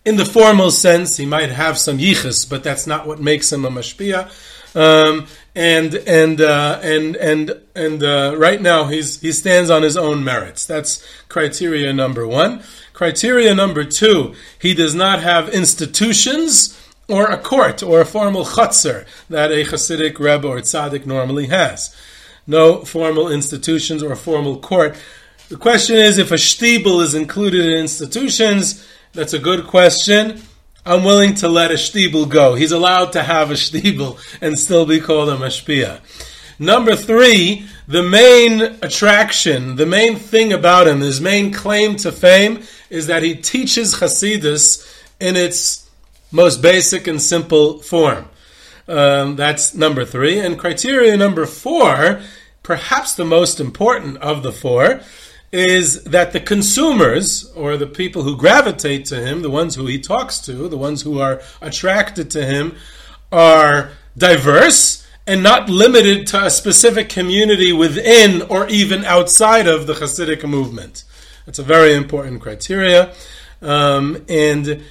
in 0.06 0.16
the 0.16 0.26
formal 0.26 0.72
sense. 0.72 1.18
He 1.18 1.26
might 1.26 1.50
have 1.50 1.78
some 1.78 1.98
yichus, 1.98 2.48
but 2.50 2.64
that's 2.64 2.88
not 2.88 3.08
what 3.08 3.20
makes 3.20 3.52
him 3.52 3.66
a 3.66 3.70
mashpia. 3.70 4.32
Um, 4.76 5.28
and 5.56 5.96
and 5.96 6.42
uh, 6.42 6.80
and 6.84 7.16
and 7.16 7.62
and 7.76 8.04
uh, 8.04 8.36
right 8.38 8.62
now 8.62 8.86
he's 8.86 9.22
he 9.22 9.32
stands 9.32 9.70
on 9.70 9.84
his 9.84 9.98
own 9.98 10.24
merits. 10.24 10.66
That's 10.66 11.06
criteria 11.30 11.94
number 11.94 12.28
one. 12.28 12.62
Criteria 12.94 13.56
number 13.56 13.84
two, 13.84 14.36
he 14.60 14.74
does 14.74 14.94
not 14.94 15.22
have 15.22 15.50
institutions 15.50 16.80
or 17.08 17.26
a 17.28 17.38
court 17.38 17.84
or 17.84 18.02
a 18.02 18.06
formal 18.06 18.46
chutzner 18.46 19.06
that 19.30 19.52
a 19.52 19.64
Hasidic 19.64 20.20
Rebbe 20.20 20.48
or 20.48 20.58
tzaddik 20.60 21.06
normally 21.06 21.48
has. 21.48 21.96
No 22.48 22.84
formal 22.86 23.32
institutions 23.32 24.04
or 24.04 24.16
formal 24.16 24.60
court. 24.60 24.96
The 25.50 25.58
question 25.58 25.98
is 25.98 26.18
if 26.18 26.32
a 26.32 26.36
shtibel 26.36 27.02
is 27.02 27.14
included 27.14 27.66
in 27.66 27.74
institutions. 27.74 28.86
That's 29.16 29.32
a 29.32 29.40
good 29.40 29.68
question. 29.68 30.42
I'm 30.86 31.06
willing 31.06 31.36
to 31.36 31.48
let 31.48 31.72
a 31.72 31.76
shtibel 31.76 32.28
go. 32.28 32.54
He's 32.56 32.74
allowed 32.74 33.14
to 33.14 33.24
have 33.24 33.50
a 33.50 33.54
shtibel 33.54 34.20
and 34.42 34.60
still 34.60 34.86
be 34.86 35.00
called 35.00 35.30
a 35.30 35.38
mashpia. 35.38 36.02
Number 36.60 36.98
three, 36.98 37.66
the 37.88 38.04
main 38.04 38.62
attraction, 38.62 39.78
the 39.78 39.86
main 39.86 40.18
thing 40.18 40.52
about 40.52 40.90
him, 40.90 41.00
his 41.00 41.22
main 41.22 41.54
claim 41.54 41.96
to 41.98 42.12
fame 42.12 42.64
is 42.90 43.08
that 43.08 43.24
he 43.24 43.36
teaches 43.36 43.96
Hasidus 43.96 44.86
in 45.22 45.38
its 45.38 45.90
most 46.30 46.62
basic 46.62 47.08
and 47.08 47.22
simple 47.22 47.80
form. 47.80 48.28
Um, 48.86 49.38
that's 49.38 49.74
number 49.74 50.04
three. 50.04 50.42
And 50.42 50.60
criteria 50.60 51.16
number 51.16 51.46
four, 51.46 52.20
perhaps 52.64 53.16
the 53.16 53.24
most 53.24 53.62
important 53.62 54.18
of 54.18 54.44
the 54.44 54.52
four, 54.52 55.00
is 55.56 56.04
that 56.04 56.34
the 56.34 56.40
consumers, 56.40 57.50
or 57.56 57.78
the 57.78 57.88
people 57.88 58.24
who 58.24 58.36
gravitate 58.36 59.06
to 59.06 59.26
him, 59.26 59.42
the 59.42 59.50
ones 59.50 59.76
who 59.76 59.86
he 59.86 59.98
talks 59.98 60.40
to, 60.40 60.68
the 60.68 60.78
ones 60.78 61.04
who 61.04 61.20
are 61.20 61.42
attracted 61.62 62.30
to 62.32 62.46
him, 62.46 62.76
are 63.32 63.92
diverse 64.18 65.08
and 65.26 65.42
not 65.42 65.70
limited 65.70 66.28
to 66.28 66.44
a 66.44 66.50
specific 66.50 67.08
community 67.08 67.72
within 67.72 68.42
or 68.44 68.68
even 68.68 69.06
outside 69.06 69.66
of 69.66 69.88
the 69.88 69.94
Hasidic 69.94 70.48
movement. 70.48 71.06
That's 71.46 71.60
a 71.60 71.64
very 71.64 71.96
important 71.96 72.42
criteria. 72.42 73.14
Um, 73.62 74.26
and 74.28 74.84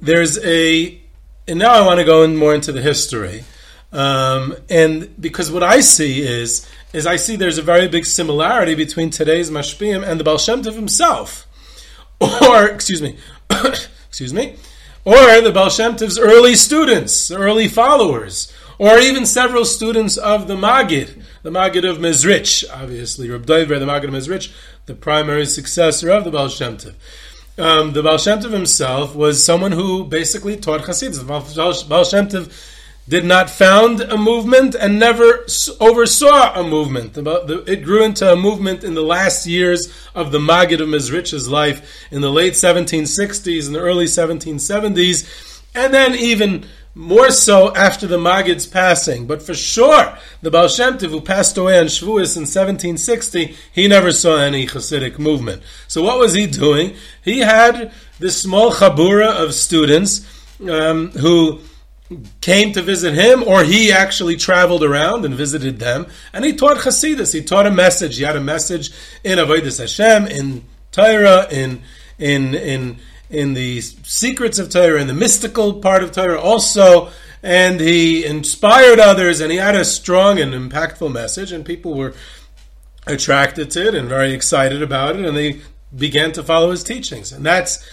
there's 0.00 0.38
a, 0.44 1.00
and 1.48 1.58
now 1.58 1.72
I 1.74 1.84
want 1.84 1.98
to 1.98 2.04
go 2.04 2.22
in 2.22 2.36
more 2.36 2.54
into 2.54 2.70
the 2.70 2.80
history. 2.80 3.44
Um, 3.92 4.54
and 4.70 5.14
because 5.20 5.50
what 5.50 5.64
I 5.64 5.80
see 5.80 6.22
is, 6.22 6.68
is 6.94 7.06
I 7.06 7.16
see 7.16 7.34
there's 7.34 7.58
a 7.58 7.62
very 7.62 7.88
big 7.88 8.06
similarity 8.06 8.76
between 8.76 9.10
today's 9.10 9.50
Mashpiyim 9.50 10.06
and 10.06 10.18
the 10.18 10.24
Baal 10.24 10.38
Shem 10.38 10.62
Tov 10.62 10.74
himself. 10.74 11.46
Or, 12.20 12.68
excuse 12.68 13.02
me, 13.02 13.18
excuse 14.08 14.32
me, 14.32 14.54
or 15.04 15.40
the 15.40 15.50
Baal 15.52 15.68
Shem 15.68 15.96
Tov's 15.96 16.18
early 16.18 16.54
students, 16.54 17.32
early 17.32 17.66
followers, 17.66 18.52
or 18.78 18.98
even 18.98 19.26
several 19.26 19.64
students 19.64 20.16
of 20.16 20.46
the 20.46 20.54
Magid, 20.54 21.20
the 21.42 21.50
Magid 21.50 21.88
of 21.88 21.98
Mezrich, 21.98 22.64
obviously, 22.72 23.28
Reb 23.28 23.44
Dov 23.44 23.68
Ber, 23.68 23.80
the 23.80 23.86
Magid 23.86 24.04
of 24.04 24.10
Mezrich, 24.10 24.52
the 24.86 24.94
primary 24.94 25.46
successor 25.46 26.10
of 26.10 26.22
the 26.22 26.30
Baal 26.30 26.48
Shem 26.48 26.76
Tov. 26.76 26.94
Um, 27.58 27.92
the 27.92 28.04
Baal 28.04 28.18
Shem 28.18 28.38
Tov 28.38 28.52
himself 28.52 29.16
was 29.16 29.44
someone 29.44 29.72
who 29.72 30.04
basically 30.04 30.56
taught 30.56 30.82
Hasidus. 30.82 31.26
Baal 31.88 32.04
Shem 32.04 32.28
Tov 32.28 32.73
did 33.08 33.24
not 33.24 33.50
found 33.50 34.00
a 34.00 34.16
movement 34.16 34.74
and 34.74 34.98
never 34.98 35.44
oversaw 35.80 36.58
a 36.58 36.62
movement. 36.62 37.16
It 37.16 37.84
grew 37.84 38.02
into 38.02 38.32
a 38.32 38.36
movement 38.36 38.82
in 38.82 38.94
the 38.94 39.02
last 39.02 39.46
years 39.46 39.92
of 40.14 40.32
the 40.32 40.38
Magid 40.38 40.80
of 40.80 40.88
Mezrich's 40.88 41.48
life 41.48 42.08
in 42.10 42.22
the 42.22 42.32
late 42.32 42.54
1760s 42.54 43.66
and 43.66 43.74
the 43.74 43.80
early 43.80 44.06
1770s, 44.06 45.62
and 45.74 45.92
then 45.92 46.14
even 46.14 46.64
more 46.94 47.30
so 47.30 47.74
after 47.74 48.06
the 48.06 48.16
Magid's 48.16 48.66
passing. 48.66 49.26
But 49.26 49.42
for 49.42 49.54
sure, 49.54 50.16
the 50.42 50.50
Baal 50.50 50.68
Shem 50.68 50.96
Tov, 50.96 51.10
who 51.10 51.20
passed 51.20 51.58
away 51.58 51.78
on 51.78 51.86
Shavuos 51.86 52.36
in 52.36 52.46
1760, 52.46 53.56
he 53.72 53.88
never 53.88 54.12
saw 54.12 54.38
any 54.38 54.66
Hasidic 54.66 55.18
movement. 55.18 55.62
So 55.88 56.02
what 56.02 56.18
was 56.18 56.32
he 56.32 56.46
doing? 56.46 56.94
He 57.22 57.40
had 57.40 57.92
this 58.18 58.40
small 58.40 58.72
chabura 58.72 59.42
of 59.42 59.54
students 59.54 60.26
um, 60.68 61.10
who 61.10 61.60
came 62.40 62.72
to 62.72 62.82
visit 62.82 63.14
him, 63.14 63.42
or 63.42 63.64
he 63.64 63.90
actually 63.90 64.36
traveled 64.36 64.84
around 64.84 65.24
and 65.24 65.34
visited 65.34 65.78
them, 65.78 66.06
and 66.32 66.44
he 66.44 66.54
taught 66.54 66.78
Hasidus. 66.78 67.32
He 67.32 67.42
taught 67.42 67.66
a 67.66 67.70
message. 67.70 68.18
He 68.18 68.24
had 68.24 68.36
a 68.36 68.40
message 68.40 68.90
in 69.22 69.38
Avodas 69.38 69.78
Hashem, 69.78 70.26
in 70.26 70.64
Torah, 70.92 71.48
in 71.50 71.82
in 72.18 72.54
in 72.54 72.98
in 73.30 73.54
the 73.54 73.80
secrets 73.80 74.58
of 74.58 74.68
Torah, 74.68 75.00
in 75.00 75.06
the 75.06 75.14
mystical 75.14 75.80
part 75.80 76.02
of 76.02 76.12
Torah, 76.12 76.40
also. 76.40 77.10
And 77.42 77.78
he 77.78 78.24
inspired 78.24 78.98
others, 78.98 79.40
and 79.40 79.52
he 79.52 79.58
had 79.58 79.74
a 79.74 79.84
strong 79.84 80.38
and 80.38 80.54
impactful 80.54 81.12
message, 81.12 81.52
and 81.52 81.62
people 81.62 81.92
were 81.92 82.14
attracted 83.06 83.70
to 83.72 83.88
it 83.88 83.94
and 83.94 84.08
very 84.08 84.32
excited 84.32 84.80
about 84.82 85.16
it, 85.16 85.26
and 85.26 85.36
they 85.36 85.60
began 85.94 86.32
to 86.32 86.42
follow 86.42 86.70
his 86.70 86.82
teachings. 86.82 87.32
And 87.32 87.44
that's 87.44 87.86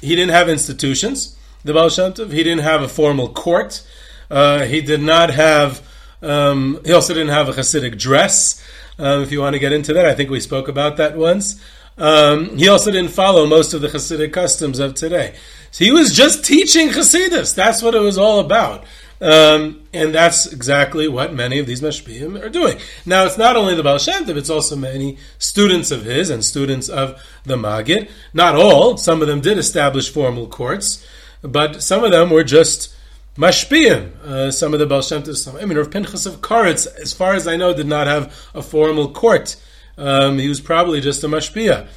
he 0.00 0.16
didn't 0.16 0.32
have 0.32 0.48
institutions 0.48 1.35
the 1.66 1.74
Baal 1.74 1.88
Shem 1.88 2.12
Tov. 2.12 2.32
He 2.32 2.42
didn't 2.42 2.62
have 2.62 2.82
a 2.82 2.88
formal 2.88 3.28
court. 3.28 3.84
Uh, 4.30 4.64
he 4.64 4.80
did 4.80 5.02
not 5.02 5.30
have. 5.30 5.86
Um, 6.22 6.80
he 6.84 6.92
also 6.92 7.12
didn't 7.12 7.30
have 7.30 7.48
a 7.48 7.52
Hasidic 7.52 7.98
dress. 7.98 8.62
Um, 8.98 9.22
if 9.22 9.30
you 9.30 9.40
want 9.40 9.54
to 9.54 9.58
get 9.58 9.72
into 9.72 9.92
that, 9.94 10.06
I 10.06 10.14
think 10.14 10.30
we 10.30 10.40
spoke 10.40 10.68
about 10.68 10.96
that 10.96 11.16
once. 11.16 11.60
Um, 11.98 12.56
he 12.56 12.68
also 12.68 12.90
didn't 12.90 13.10
follow 13.10 13.46
most 13.46 13.74
of 13.74 13.80
the 13.80 13.88
Hasidic 13.88 14.32
customs 14.32 14.78
of 14.78 14.94
today. 14.94 15.34
So 15.70 15.84
he 15.84 15.90
was 15.90 16.14
just 16.14 16.44
teaching 16.44 16.88
Hasidus. 16.88 17.54
That's 17.54 17.82
what 17.82 17.94
it 17.94 18.00
was 18.00 18.16
all 18.16 18.40
about. 18.40 18.84
Um, 19.20 19.82
and 19.92 20.14
that's 20.14 20.46
exactly 20.46 21.08
what 21.08 21.32
many 21.32 21.58
of 21.58 21.66
these 21.66 21.80
mashpiyim 21.80 22.42
are 22.42 22.50
doing. 22.50 22.78
Now, 23.06 23.24
it's 23.24 23.38
not 23.38 23.56
only 23.56 23.74
the 23.74 23.82
Baal 23.82 23.98
Shem 23.98 24.24
Tov, 24.24 24.36
it's 24.36 24.50
also 24.50 24.76
many 24.76 25.18
students 25.38 25.90
of 25.90 26.04
his 26.04 26.30
and 26.30 26.44
students 26.44 26.88
of 26.88 27.22
the 27.44 27.56
Magid. 27.56 28.10
Not 28.32 28.54
all. 28.54 28.96
Some 28.98 29.22
of 29.22 29.28
them 29.28 29.40
did 29.40 29.58
establish 29.58 30.10
formal 30.10 30.46
courts 30.46 31.04
but 31.42 31.82
some 31.82 32.04
of 32.04 32.10
them 32.10 32.30
were 32.30 32.44
just 32.44 32.94
mashpiyim. 33.36 34.16
Uh, 34.24 34.50
some 34.50 34.72
of 34.72 34.80
the 34.80 34.86
Baal 34.86 35.02
Shem 35.02 35.22
Tov, 35.22 35.62
I 35.62 35.64
mean, 35.64 35.78
Rav 35.78 35.90
Pinchas 35.90 36.26
of 36.26 36.40
Koretz, 36.40 36.86
as 37.00 37.12
far 37.12 37.34
as 37.34 37.46
I 37.46 37.56
know, 37.56 37.74
did 37.74 37.86
not 37.86 38.06
have 38.06 38.34
a 38.54 38.62
formal 38.62 39.10
court. 39.10 39.56
Um, 39.98 40.38
he 40.38 40.48
was 40.48 40.60
probably 40.60 41.00
just 41.00 41.24
a 41.24 41.28
mashpia. 41.28 41.88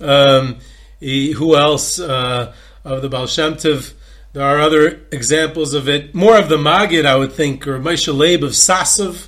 Um, 0.00 0.58
he, 0.98 1.32
who 1.32 1.56
else 1.56 1.98
uh, 1.98 2.54
of 2.84 3.02
the 3.02 3.08
Baal 3.08 3.26
Shem 3.26 3.54
Tov? 3.54 3.94
There 4.32 4.44
are 4.44 4.60
other 4.60 5.00
examples 5.10 5.74
of 5.74 5.88
it. 5.88 6.14
More 6.14 6.38
of 6.38 6.48
the 6.48 6.56
Magid, 6.56 7.04
I 7.04 7.16
would 7.16 7.32
think, 7.32 7.66
or 7.66 7.80
Moshe 7.80 8.14
Leib 8.16 8.44
of 8.44 8.52
Sasav 8.52 9.26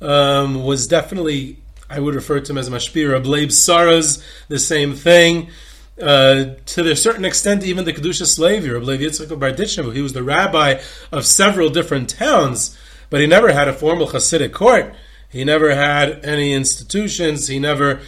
um, 0.00 0.62
was 0.64 0.86
definitely, 0.86 1.58
I 1.90 2.00
would 2.00 2.14
refer 2.14 2.40
to 2.40 2.52
him 2.52 2.56
as 2.56 2.70
Mashpia. 2.70 3.14
Of 3.14 3.26
Leib 3.26 3.52
Sarah's, 3.52 4.24
the 4.48 4.58
same 4.58 4.94
thing. 4.94 5.50
Uh, 6.00 6.54
to 6.64 6.88
a 6.90 6.94
certain 6.94 7.24
extent, 7.24 7.64
even 7.64 7.84
the 7.84 7.92
Kedushas 7.92 8.38
Levi, 8.38 8.68
Rabbi 8.68 9.02
Yitzchak 9.02 9.30
of 9.30 9.40
Barditchev, 9.40 9.92
he 9.94 10.00
was 10.00 10.12
the 10.12 10.22
rabbi 10.22 10.80
of 11.10 11.26
several 11.26 11.70
different 11.70 12.08
towns, 12.08 12.78
but 13.10 13.20
he 13.20 13.26
never 13.26 13.52
had 13.52 13.66
a 13.66 13.72
formal 13.72 14.06
Hasidic 14.06 14.52
court. 14.52 14.94
He 15.28 15.44
never 15.44 15.74
had 15.74 16.24
any 16.24 16.52
institutions. 16.52 17.48
He 17.48 17.58
never, 17.58 18.00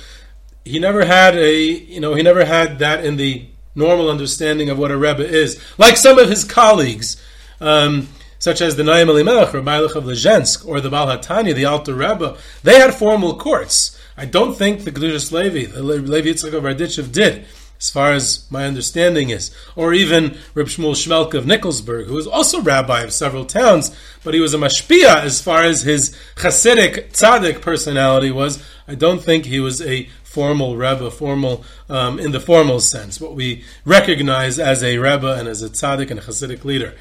he 0.65 0.79
never 0.79 1.05
had 1.05 1.35
a, 1.35 1.61
you 1.61 2.01
know, 2.01 2.15
he 2.15 2.23
never 2.23 2.45
had 2.45 2.79
that 2.79 3.05
in 3.05 3.17
the 3.17 3.47
normal 3.75 4.09
understanding 4.09 4.71
of 4.71 4.79
what 4.79 4.91
a 4.91 4.97
rebbe 4.97 5.27
is. 5.27 5.61
Like 5.77 5.97
some 5.97 6.19
of 6.19 6.29
his 6.29 6.45
colleagues, 6.45 7.21
um, 7.61 8.09
such 8.39 8.61
as 8.61 8.77
the 8.77 8.85
Noam 8.85 9.09
Elimelech 9.09 9.55
or 9.55 9.63
Meilich 9.63 9.97
of 9.97 10.05
Lezhensk 10.05 10.67
or 10.67 10.81
the 10.81 10.91
Baal 10.91 11.09
HaTanya, 11.09 11.55
the 11.55 11.67
Alter 11.67 11.95
Rebbe, 11.95 12.39
they 12.63 12.79
had 12.79 12.95
formal 12.95 13.37
courts. 13.37 13.99
I 14.17 14.27
don't 14.27 14.55
think 14.55 14.85
the 14.85 14.93
Kedushas 14.93 15.33
Levi, 15.33 15.71
the 15.71 15.83
Levi 15.83 16.29
Yitzchak 16.29 16.55
of 16.55 17.13
did 17.13 17.47
as 17.81 17.89
far 17.89 18.13
as 18.13 18.47
my 18.51 18.67
understanding 18.67 19.31
is. 19.31 19.51
Or 19.75 19.95
even 19.95 20.37
Reb 20.55 20.67
Shmuel 20.67 20.93
Shmelk 20.93 21.33
of 21.33 21.47
Nikolsburg, 21.47 22.07
who 22.07 22.15
was 22.15 22.27
also 22.27 22.61
rabbi 22.61 23.01
of 23.01 23.13
several 23.13 23.47
towns, 23.47 23.91
but 24.23 24.35
he 24.35 24.41
was 24.41 24.53
a 24.53 24.59
mashpia 24.59 25.17
as 25.17 25.41
far 25.41 25.65
as 25.65 25.81
his 25.81 26.15
Hasidic 26.37 27.13
tzaddik 27.13 27.63
personality 27.63 28.31
was. 28.31 28.63
I 28.87 28.95
don't 28.95 29.23
think 29.23 29.47
he 29.47 29.61
was 29.61 29.81
a 29.81 30.11
formal 30.23 30.77
rebbe, 30.77 31.11
formal 31.11 31.65
um, 31.89 32.21
in 32.21 32.33
the 32.33 32.41
formal 32.41 32.81
sense, 32.81 33.19
what 33.19 33.35
we 33.35 33.65
recognize 33.87 34.59
as 34.59 34.83
a 34.83 34.99
rebbe 34.99 35.35
and 35.39 35.49
as 35.49 35.63
a 35.63 35.71
tzaddik 35.71 36.11
and 36.11 36.21
a 36.21 36.23
Hasidic 36.23 36.65
leader. 36.65 36.95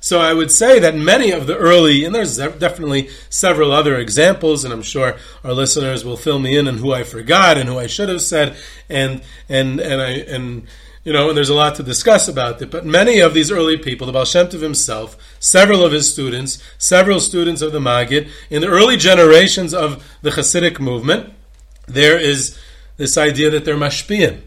So 0.00 0.20
I 0.20 0.32
would 0.32 0.50
say 0.50 0.78
that 0.78 0.94
many 0.94 1.32
of 1.32 1.46
the 1.46 1.56
early, 1.56 2.04
and 2.04 2.14
there's 2.14 2.36
definitely 2.36 3.08
several 3.28 3.72
other 3.72 3.96
examples, 3.96 4.64
and 4.64 4.72
I'm 4.72 4.82
sure 4.82 5.16
our 5.42 5.52
listeners 5.52 6.04
will 6.04 6.16
fill 6.16 6.38
me 6.38 6.56
in 6.56 6.68
on 6.68 6.78
who 6.78 6.92
I 6.92 7.02
forgot 7.02 7.58
and 7.58 7.68
who 7.68 7.78
I 7.78 7.88
should 7.88 8.08
have 8.08 8.22
said, 8.22 8.56
and 8.88 9.22
and 9.48 9.80
and 9.80 10.00
I 10.00 10.10
and 10.10 10.66
you 11.04 11.12
know, 11.12 11.28
and 11.28 11.36
there's 11.36 11.48
a 11.48 11.54
lot 11.54 11.74
to 11.76 11.82
discuss 11.82 12.28
about 12.28 12.60
it. 12.62 12.70
But 12.70 12.84
many 12.84 13.18
of 13.20 13.34
these 13.34 13.50
early 13.50 13.76
people, 13.76 14.06
the 14.06 14.12
Baal 14.12 14.24
Shem 14.24 14.46
Tov 14.46 14.60
himself, 14.60 15.16
several 15.40 15.84
of 15.84 15.92
his 15.92 16.12
students, 16.12 16.62
several 16.76 17.18
students 17.18 17.62
of 17.62 17.72
the 17.72 17.80
Magid, 17.80 18.28
in 18.50 18.60
the 18.60 18.68
early 18.68 18.96
generations 18.96 19.72
of 19.72 20.04
the 20.22 20.30
Hasidic 20.30 20.78
movement, 20.78 21.32
there 21.86 22.18
is 22.18 22.58
this 22.98 23.16
idea 23.16 23.50
that 23.50 23.64
they're 23.64 23.76
mashpiyim 23.76 24.42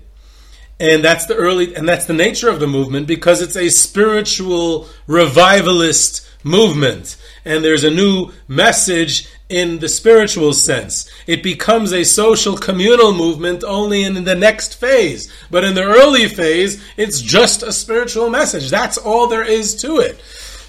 and 0.82 1.04
that's 1.04 1.28
the 1.28 1.36
early 1.36 1.76
and 1.76 1.88
that's 1.88 2.08
the 2.08 2.13
nature 2.13 2.50
of 2.50 2.60
the 2.60 2.65
movement 2.65 3.06
because 3.06 3.39
it's 3.39 3.56
a 3.56 3.70
spiritual 3.70 4.88
revivalist 5.06 6.28
movement. 6.44 7.17
And 7.46 7.63
there's 7.63 7.84
a 7.84 7.91
new 7.91 8.32
message 8.48 9.30
in 9.48 9.78
the 9.78 9.88
spiritual 9.88 10.54
sense. 10.54 11.08
It 11.28 11.44
becomes 11.44 11.94
a 11.94 12.04
social 12.04 12.58
communal 12.58 13.13
movement 13.13 13.63
only 13.63 14.02
in 14.04 14.24
the 14.24 14.34
next 14.34 14.80
phase. 14.80 15.32
But 15.52 15.63
in 15.63 15.76
the 15.76 15.84
early 15.84 16.28
phase 16.28 16.84
it's 16.98 17.22
just 17.22 17.62
a 17.62 17.72
spiritual 17.72 18.32
message. 18.32 18.72
That's 18.72 18.98
all 18.98 19.28
there 19.28 19.46
is 19.46 19.76
to 19.84 19.98
it. 19.98 20.20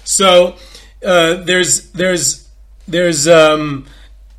So 0.03 0.57
uh, 1.03 1.35
there's 1.37 1.89
there's 1.89 2.47
there's 2.87 3.27
um, 3.27 3.87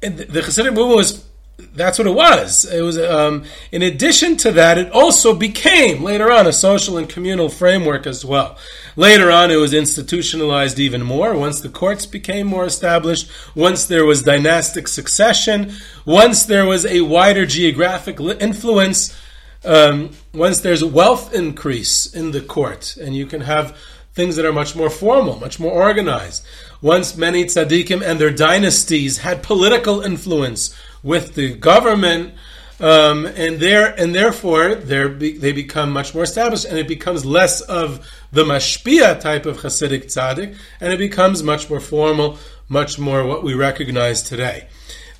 the 0.01 0.41
Hasidic 0.41 0.73
movement 0.73 0.97
was 0.99 1.24
that's 1.57 1.99
what 1.99 2.07
it 2.07 2.15
was. 2.15 2.65
It 2.65 2.81
was. 2.81 2.99
Um, 2.99 3.45
in 3.71 3.83
addition 3.83 4.37
to 4.39 4.53
that, 4.53 4.79
it 4.79 4.91
also 4.93 5.35
became 5.35 6.03
later 6.03 6.31
on 6.31 6.47
a 6.47 6.53
social 6.53 6.99
and 6.99 7.09
communal 7.09 7.49
framework 7.49 8.07
as 8.07 8.25
well. 8.25 8.59
Later 8.97 9.31
on, 9.31 9.51
it 9.51 9.57
was 9.57 9.75
institutionalized 9.75 10.79
even 10.79 11.03
more. 11.03 11.37
Once 11.37 11.61
the 11.61 11.69
courts 11.69 12.07
became 12.07 12.47
more 12.47 12.65
established, 12.65 13.31
once 13.55 13.87
there 13.87 14.05
was 14.05 14.23
dynastic 14.23 14.89
succession, 14.89 15.73
once 16.05 16.45
there 16.45 16.67
was 16.67 16.87
a 16.87 17.03
wider 17.03 17.47
geographic 17.47 18.21
influence, 18.21 19.17
um, 19.65 20.11
once 20.33 20.61
there's 20.61 20.85
wealth 20.85 21.35
increase 21.35 22.13
in 22.13 22.33
the 22.33 22.41
court, 22.41 22.97
and 22.97 23.15
you 23.17 23.27
can 23.27 23.41
have 23.43 23.77
things 24.13 24.37
that 24.37 24.45
are 24.45 24.53
much 24.53 24.77
more 24.77 24.91
formal, 24.91 25.39
much 25.41 25.59
more 25.59 25.73
organized. 25.73 26.45
Once 26.81 27.17
many 27.17 27.45
tzaddikim 27.45 28.01
and 28.03 28.21
their 28.21 28.31
dynasties 28.31 29.19
had 29.19 29.43
political 29.43 30.03
influence 30.03 30.75
with 31.05 31.37
the 31.37 31.55
government, 31.55 32.35
um, 32.81 33.27
and 33.27 33.61
there 33.61 33.95
and 33.97 34.13
therefore 34.13 34.75
they 34.75 35.53
become 35.53 35.93
much 35.93 36.13
more 36.15 36.25
established, 36.25 36.65
and 36.65 36.77
it 36.77 36.89
becomes 36.89 37.25
less 37.25 37.61
of 37.61 38.11
the 38.33 38.43
mashpia 38.43 39.21
type 39.21 39.47
of 39.47 39.59
Hasidic 39.59 40.07
tzaddik, 40.07 40.57
and 40.81 40.93
it 40.93 40.99
becomes 40.99 41.45
much 41.45 41.71
more 41.71 41.79
formal, 41.79 42.39
much 42.69 42.99
more 42.99 43.25
what 43.25 43.45
we 43.45 43.55
recognize 43.55 44.23
today. 44.23 44.67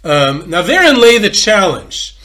Um, 0.03 0.51
now, 0.51 0.63
therein 0.63 1.01
lay 1.01 1.19
the 1.19 1.31
challenge. 1.31 2.17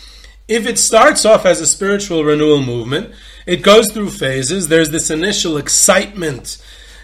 If 0.47 0.65
it 0.65 0.79
starts 0.79 1.25
off 1.25 1.45
as 1.45 1.61
a 1.61 1.67
spiritual 1.67 2.23
renewal 2.23 2.63
movement, 2.63 3.13
it 3.45 3.61
goes 3.61 3.91
through 3.91 4.09
phases. 4.09 4.67
There's 4.67 4.89
this 4.89 5.11
initial 5.11 5.57
excitement 5.57 6.57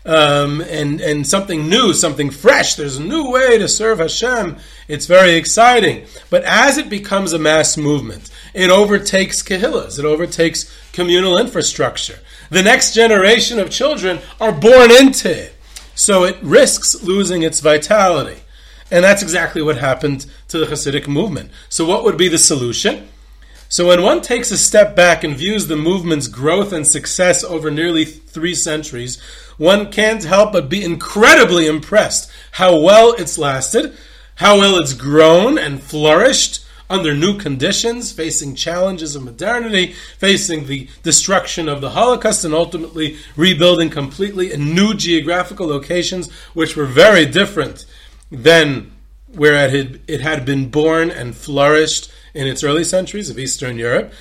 um, 0.05 0.61
and 0.61 1.01
and 1.01 1.25
something 1.25 1.67
new, 1.67 1.93
something 1.93 2.29
fresh. 2.29 2.75
There's 2.75 2.97
a 2.97 3.03
new 3.03 3.31
way 3.31 3.57
to 3.57 3.67
serve 3.67 3.99
Hashem. 3.99 4.57
It's 4.87 5.07
very 5.07 5.35
exciting. 5.35 6.05
But 6.29 6.43
as 6.43 6.77
it 6.77 6.89
becomes 6.89 7.33
a 7.33 7.39
mass 7.39 7.75
movement, 7.77 8.29
it 8.53 8.69
overtakes 8.69 9.41
kahillas. 9.41 9.97
It 9.97 10.05
overtakes 10.05 10.71
communal 10.93 11.37
infrastructure. 11.37 12.19
The 12.49 12.63
next 12.63 12.93
generation 12.93 13.59
of 13.59 13.71
children 13.71 14.19
are 14.39 14.51
born 14.51 14.91
into 14.91 15.31
it, 15.31 15.55
so 15.95 16.23
it 16.23 16.37
risks 16.41 17.01
losing 17.03 17.41
its 17.41 17.59
vitality. 17.59 18.41
And 18.91 19.03
that's 19.03 19.23
exactly 19.23 19.63
what 19.63 19.77
happened 19.77 20.27
to 20.49 20.59
the 20.59 20.67
Hasidic 20.67 21.07
movement. 21.07 21.49
So, 21.69 21.85
what 21.85 22.03
would 22.03 22.17
be 22.17 22.27
the 22.27 22.37
solution? 22.37 23.09
So, 23.67 23.87
when 23.87 24.03
one 24.03 24.21
takes 24.21 24.51
a 24.51 24.57
step 24.57 24.95
back 24.95 25.23
and 25.23 25.35
views 25.35 25.67
the 25.67 25.75
movement's 25.75 26.27
growth 26.27 26.71
and 26.71 26.85
success 26.85 27.43
over 27.43 27.71
nearly 27.71 28.05
three 28.05 28.53
centuries, 28.53 29.19
one 29.57 29.91
can't 29.91 30.23
help 30.23 30.53
but 30.53 30.69
be 30.69 30.83
incredibly 30.83 31.65
impressed 31.65 32.31
how 32.51 32.79
well 32.79 33.13
it's 33.13 33.37
lasted, 33.37 33.97
how 34.35 34.57
well 34.57 34.77
it's 34.77 34.93
grown 34.93 35.57
and 35.57 35.81
flourished 35.81 36.65
under 36.89 37.15
new 37.15 37.37
conditions, 37.37 38.11
facing 38.11 38.53
challenges 38.55 39.15
of 39.15 39.23
modernity, 39.23 39.93
facing 40.17 40.67
the 40.67 40.87
destruction 41.03 41.67
of 41.67 41.81
the 41.81 41.91
Holocaust, 41.91 42.45
and 42.45 42.53
ultimately 42.53 43.17
rebuilding 43.35 43.89
completely 43.89 44.53
in 44.53 44.75
new 44.75 44.93
geographical 44.93 45.67
locations, 45.67 46.31
which 46.53 46.75
were 46.75 46.85
very 46.85 47.25
different 47.25 47.85
than 48.31 48.91
where 49.27 49.67
it 50.07 50.21
had, 50.21 50.45
been 50.45 50.69
born 50.69 51.09
and 51.09 51.35
flourished 51.35 52.11
in 52.35 52.47
its 52.47 52.63
early 52.63 52.83
centuries 52.83 53.29
of 53.29 53.39
Eastern 53.39 53.77
Europe. 53.77 54.13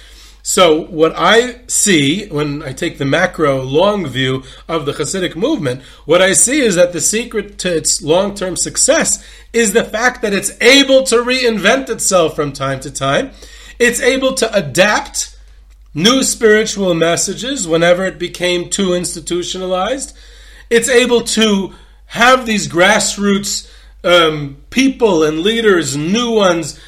So, 0.47 0.83
what 0.83 1.15
I 1.17 1.61
see 1.69 2.29
when 2.29 2.63
I 2.63 2.75
take 2.75 2.99
the 2.99 3.07
macro 3.07 3.63
long 3.63 4.07
view 4.07 4.43
of 4.69 4.85
the 4.85 4.93
Hasidic 4.93 5.35
movement, 5.35 5.83
what 6.05 6.21
I 6.21 6.35
see 6.35 6.61
is 6.61 6.75
that 6.75 6.93
the 6.93 7.01
secret 7.01 7.59
to 7.61 7.75
its 7.75 8.03
long 8.03 8.35
term 8.35 8.55
success 8.57 9.25
is 9.55 9.73
the 9.73 9.85
fact 9.85 10.21
that 10.21 10.35
it's 10.35 10.61
able 10.61 11.03
to 11.05 11.17
reinvent 11.17 11.89
itself 11.89 12.37
from 12.37 12.53
time 12.53 12.79
to 12.81 12.91
time. 12.91 13.31
It's 13.79 14.01
able 14.01 14.35
to 14.35 14.55
adapt 14.55 15.35
new 15.95 16.23
spiritual 16.23 16.93
messages 16.93 17.67
whenever 17.67 18.05
it 18.05 18.19
became 18.19 18.69
too 18.69 18.93
institutionalized. 18.93 20.15
It's 20.69 20.91
able 20.91 21.23
to 21.23 21.73
have 22.07 22.45
these 22.45 22.69
grassroots 22.69 23.71
um, 24.05 24.59
people 24.69 25.25
and 25.25 25.41
leaders, 25.41 25.97
new 25.97 26.33
ones, 26.33 26.79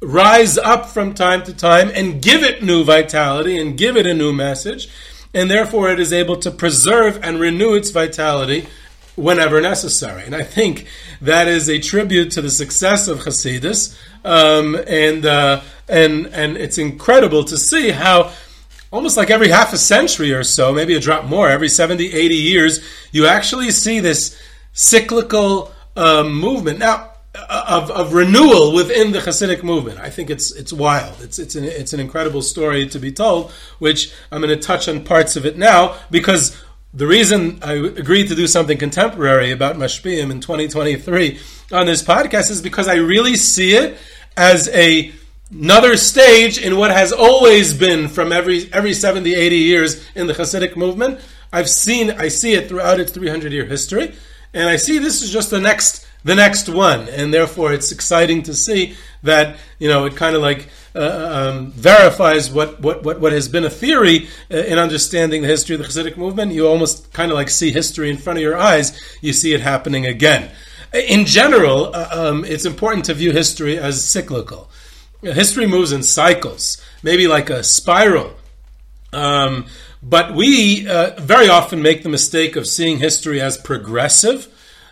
rise 0.00 0.56
up 0.58 0.86
from 0.86 1.14
time 1.14 1.42
to 1.44 1.54
time 1.54 1.90
and 1.94 2.22
give 2.22 2.42
it 2.42 2.62
new 2.62 2.84
vitality 2.84 3.58
and 3.58 3.76
give 3.76 3.96
it 3.96 4.06
a 4.06 4.14
new 4.14 4.32
message, 4.32 4.88
and 5.34 5.50
therefore 5.50 5.90
it 5.90 6.00
is 6.00 6.12
able 6.12 6.36
to 6.36 6.50
preserve 6.50 7.18
and 7.22 7.40
renew 7.40 7.74
its 7.74 7.90
vitality 7.90 8.66
whenever 9.16 9.60
necessary. 9.60 10.24
And 10.24 10.34
I 10.34 10.44
think 10.44 10.86
that 11.20 11.48
is 11.48 11.68
a 11.68 11.80
tribute 11.80 12.30
to 12.32 12.40
the 12.40 12.50
success 12.50 13.08
of 13.08 13.20
Hasidus, 13.20 13.98
um, 14.24 14.76
and 14.86 15.26
uh, 15.26 15.62
and 15.88 16.26
and 16.28 16.56
it's 16.56 16.78
incredible 16.78 17.44
to 17.44 17.56
see 17.56 17.90
how. 17.90 18.32
Almost 18.90 19.18
like 19.18 19.28
every 19.28 19.48
half 19.48 19.74
a 19.74 19.76
century 19.76 20.32
or 20.32 20.42
so, 20.42 20.72
maybe 20.72 20.94
a 20.94 20.98
drop 20.98 21.26
more, 21.26 21.46
every 21.46 21.68
70, 21.68 22.10
80 22.10 22.34
years, 22.34 22.80
you 23.12 23.26
actually 23.26 23.70
see 23.70 24.00
this 24.00 24.34
cyclical 24.72 25.70
um, 25.94 26.32
movement. 26.32 26.78
Now, 26.78 27.07
of, 27.48 27.90
of 27.90 28.12
renewal 28.12 28.74
within 28.74 29.12
the 29.12 29.18
Hasidic 29.18 29.62
movement. 29.62 29.98
I 29.98 30.10
think 30.10 30.30
it's 30.30 30.50
it's 30.52 30.72
wild. 30.72 31.20
It's 31.20 31.38
it's 31.38 31.54
an, 31.54 31.64
it's 31.64 31.92
an 31.92 32.00
incredible 32.00 32.42
story 32.42 32.86
to 32.88 32.98
be 32.98 33.12
told, 33.12 33.52
which 33.78 34.12
I'm 34.30 34.40
going 34.42 34.56
to 34.56 34.62
touch 34.62 34.88
on 34.88 35.04
parts 35.04 35.36
of 35.36 35.46
it 35.46 35.56
now 35.56 35.96
because 36.10 36.60
the 36.94 37.06
reason 37.06 37.58
I 37.62 37.74
agreed 37.74 38.28
to 38.28 38.34
do 38.34 38.46
something 38.46 38.78
contemporary 38.78 39.52
about 39.52 39.76
Mashpiyim 39.76 40.30
in 40.30 40.40
2023 40.40 41.38
on 41.72 41.86
this 41.86 42.02
podcast 42.02 42.50
is 42.50 42.62
because 42.62 42.88
I 42.88 42.94
really 42.94 43.36
see 43.36 43.72
it 43.74 43.98
as 44.36 44.68
a 44.70 45.12
another 45.50 45.96
stage 45.96 46.58
in 46.58 46.76
what 46.76 46.90
has 46.90 47.12
always 47.12 47.74
been 47.74 48.08
from 48.08 48.32
every 48.32 48.72
every 48.72 48.94
70 48.94 49.34
80 49.34 49.56
years 49.56 50.06
in 50.14 50.26
the 50.26 50.32
Hasidic 50.32 50.76
movement. 50.76 51.20
I've 51.52 51.68
seen 51.68 52.10
I 52.10 52.28
see 52.28 52.54
it 52.54 52.68
throughout 52.68 53.00
its 53.00 53.12
300 53.12 53.52
year 53.52 53.64
history 53.64 54.14
and 54.54 54.68
I 54.68 54.76
see 54.76 54.98
this 54.98 55.22
is 55.22 55.30
just 55.30 55.50
the 55.50 55.60
next 55.60 56.07
the 56.24 56.34
next 56.34 56.68
one, 56.68 57.08
and 57.08 57.32
therefore 57.32 57.72
it's 57.72 57.92
exciting 57.92 58.42
to 58.44 58.54
see 58.54 58.96
that 59.22 59.56
you 59.78 59.88
know 59.88 60.04
it 60.06 60.16
kind 60.16 60.36
of 60.36 60.42
like 60.42 60.68
uh, 60.94 61.50
um, 61.54 61.70
verifies 61.72 62.50
what, 62.50 62.80
what, 62.80 63.02
what, 63.04 63.20
what 63.20 63.32
has 63.32 63.48
been 63.48 63.64
a 63.64 63.70
theory 63.70 64.28
uh, 64.50 64.56
in 64.56 64.78
understanding 64.78 65.42
the 65.42 65.48
history 65.48 65.76
of 65.76 65.80
the 65.80 65.86
Hasidic 65.86 66.16
movement. 66.16 66.52
You 66.52 66.66
almost 66.66 67.12
kind 67.12 67.30
of 67.30 67.36
like 67.36 67.50
see 67.50 67.70
history 67.70 68.10
in 68.10 68.16
front 68.16 68.38
of 68.38 68.42
your 68.42 68.56
eyes. 68.56 69.00
You 69.20 69.32
see 69.32 69.54
it 69.54 69.60
happening 69.60 70.06
again. 70.06 70.50
In 70.92 71.26
general, 71.26 71.94
uh, 71.94 72.08
um, 72.10 72.44
it's 72.44 72.64
important 72.64 73.04
to 73.04 73.14
view 73.14 73.32
history 73.32 73.78
as 73.78 74.04
cyclical. 74.04 74.70
History 75.22 75.66
moves 75.66 75.92
in 75.92 76.02
cycles, 76.02 76.82
maybe 77.02 77.28
like 77.28 77.50
a 77.50 77.62
spiral. 77.62 78.34
Um, 79.12 79.66
but 80.02 80.34
we 80.34 80.88
uh, 80.88 81.20
very 81.20 81.48
often 81.48 81.82
make 81.82 82.02
the 82.02 82.08
mistake 82.08 82.56
of 82.56 82.66
seeing 82.66 82.98
history 82.98 83.40
as 83.40 83.58
progressive 83.58 84.48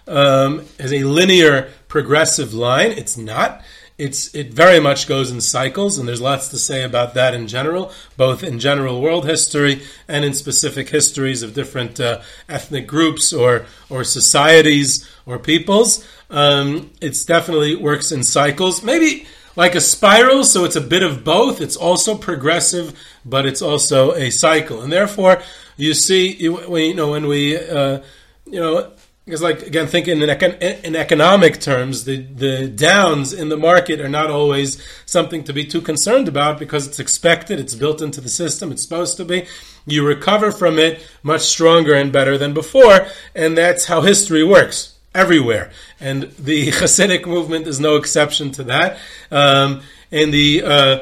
um, 0.07 0.65
as 0.79 0.93
a 0.93 1.05
linear 1.05 1.71
progressive 1.89 2.55
line. 2.55 2.93
It's 2.93 3.17
not. 3.17 3.63
It's 3.99 4.35
it 4.35 4.53
very 4.53 4.79
much 4.79 5.09
goes 5.09 5.31
in 5.31 5.41
cycles, 5.41 5.97
and 5.97 6.07
there's 6.07 6.21
lots 6.21 6.49
to 6.49 6.59
say 6.59 6.83
about 6.85 7.15
that 7.15 7.33
in 7.33 7.49
general, 7.49 7.93
both 8.19 8.43
in 8.43 8.59
general 8.59 9.01
world 9.01 9.25
history 9.25 9.83
and 10.07 10.23
in 10.23 10.35
specific 10.35 10.91
histories 10.91 11.43
of 11.43 11.55
different 11.55 11.99
uh, 11.99 12.21
ethnic 12.47 12.87
groups 12.87 13.33
or 13.33 13.65
or 13.89 14.05
societies 14.05 15.09
or 15.25 15.39
peoples. 15.39 16.07
Um, 16.29 16.91
it's 17.01 17.25
definitely 17.25 17.75
works 17.75 18.13
in 18.13 18.23
cycles, 18.23 18.83
maybe 18.83 19.27
like 19.55 19.75
a 19.75 19.81
spiral. 19.81 20.45
So 20.45 20.65
it's 20.65 20.77
a 20.77 20.83
bit 20.83 21.03
of 21.03 21.25
both. 21.25 21.63
It's 21.63 21.77
also 21.77 22.19
progressive, 22.19 22.99
but 23.25 23.47
it's 23.47 23.63
also 23.63 24.13
a 24.13 24.29
cycle, 24.29 24.83
and 24.83 24.93
therefore 24.93 25.41
you 25.79 25.95
see 25.95 26.47
when 26.49 26.83
you 26.83 26.95
know 26.95 27.13
when 27.13 27.27
we 27.29 27.57
uh, 27.57 28.03
you 28.45 28.61
know 28.61 28.93
because, 29.27 29.43
like 29.43 29.63
again, 29.63 29.89
thinking 29.89 30.23
in, 30.23 30.29
econ- 30.29 30.85
in 30.85 30.95
economic 30.95 31.61
terms, 31.61 32.05
the 32.05 32.19
the 32.19 32.69
downs 32.69 33.33
in 33.33 33.49
the 33.49 33.57
market 33.57 34.01
are 34.01 34.09
not 34.09 34.31
always 34.31 34.81
something 35.05 35.43
to 35.45 35.53
be 35.53 35.67
too 35.67 35.81
concerned 35.81 36.29
about 36.29 36.61
because 36.61 36.87
it's 36.87 37.01
expected, 37.01 37.59
it's 37.59 37.75
built 37.75 38.01
into 38.01 38.21
the 38.21 38.29
system, 38.29 38.71
it's 38.71 38.85
supposed 38.85 39.17
to 39.17 39.25
be. 39.25 39.47
You 39.85 40.07
recover 40.07 40.53
from 40.53 40.79
it 40.79 41.05
much 41.25 41.43
stronger 41.43 41.95
and 41.95 42.13
better 42.13 42.39
than 42.39 42.55
before, 42.55 43.09
and 43.35 43.59
that's 43.59 43.87
how 43.87 44.01
history 44.01 44.45
works 44.45 44.95
everywhere. 45.13 45.73
And 45.99 46.31
the 46.39 46.69
Hasidic 46.71 47.27
movement 47.27 47.67
is 47.67 47.81
no 47.81 47.97
exception 47.97 48.53
to 48.53 48.65
that. 48.65 48.99
Um, 49.33 49.83
and 50.13 50.33
the 50.33 50.63
uh, 50.63 50.99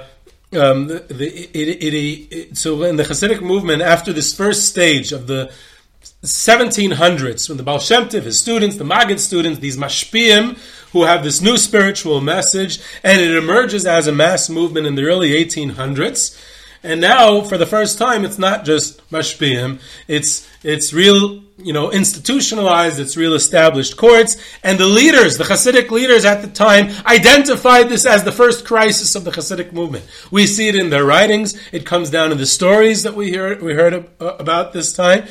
um, 0.58 0.86
the, 0.86 1.00
the 1.10 1.28
it, 1.28 1.82
it, 1.82 1.94
it, 1.94 2.56
so 2.56 2.84
in 2.84 2.96
the 2.96 3.02
Hasidic 3.02 3.42
movement, 3.42 3.82
after 3.82 4.14
this 4.14 4.32
first 4.32 4.66
stage 4.66 5.12
of 5.12 5.26
the 5.26 5.52
1700s, 6.26 7.48
when 7.48 7.58
the 7.58 7.62
Baal 7.62 7.78
Shem 7.78 8.08
Tov, 8.08 8.22
his 8.22 8.38
students, 8.38 8.76
the 8.76 8.84
Maggid 8.84 9.20
students, 9.20 9.60
these 9.60 9.76
mashpiyim, 9.76 10.58
who 10.92 11.04
have 11.04 11.24
this 11.24 11.40
new 11.40 11.56
spiritual 11.56 12.20
message, 12.20 12.80
and 13.02 13.20
it 13.20 13.34
emerges 13.34 13.84
as 13.84 14.06
a 14.06 14.12
mass 14.12 14.48
movement 14.48 14.86
in 14.86 14.94
the 14.94 15.04
early 15.04 15.30
1800s. 15.30 16.40
And 16.84 17.00
now, 17.00 17.40
for 17.40 17.56
the 17.58 17.66
first 17.66 17.98
time, 17.98 18.24
it's 18.24 18.38
not 18.38 18.64
just 18.64 19.06
mashpiyim; 19.10 19.80
it's 20.06 20.46
it's 20.62 20.92
real, 20.92 21.42
you 21.56 21.72
know, 21.72 21.90
institutionalized. 21.90 23.00
It's 23.00 23.16
real 23.16 23.32
established 23.32 23.96
courts, 23.96 24.36
and 24.62 24.78
the 24.78 24.86
leaders, 24.86 25.38
the 25.38 25.44
Hasidic 25.44 25.90
leaders 25.90 26.26
at 26.26 26.42
the 26.42 26.48
time, 26.48 26.90
identified 27.06 27.88
this 27.88 28.04
as 28.04 28.22
the 28.22 28.32
first 28.32 28.66
crisis 28.66 29.14
of 29.14 29.24
the 29.24 29.30
Hasidic 29.30 29.72
movement. 29.72 30.04
We 30.30 30.46
see 30.46 30.68
it 30.68 30.74
in 30.74 30.90
their 30.90 31.06
writings. 31.06 31.58
It 31.72 31.86
comes 31.86 32.10
down 32.10 32.32
in 32.32 32.38
the 32.38 32.46
stories 32.46 33.02
that 33.02 33.14
we 33.14 33.30
hear 33.30 33.58
we 33.62 33.72
heard 33.72 34.06
about 34.20 34.74
this 34.74 34.92
time. 34.92 35.24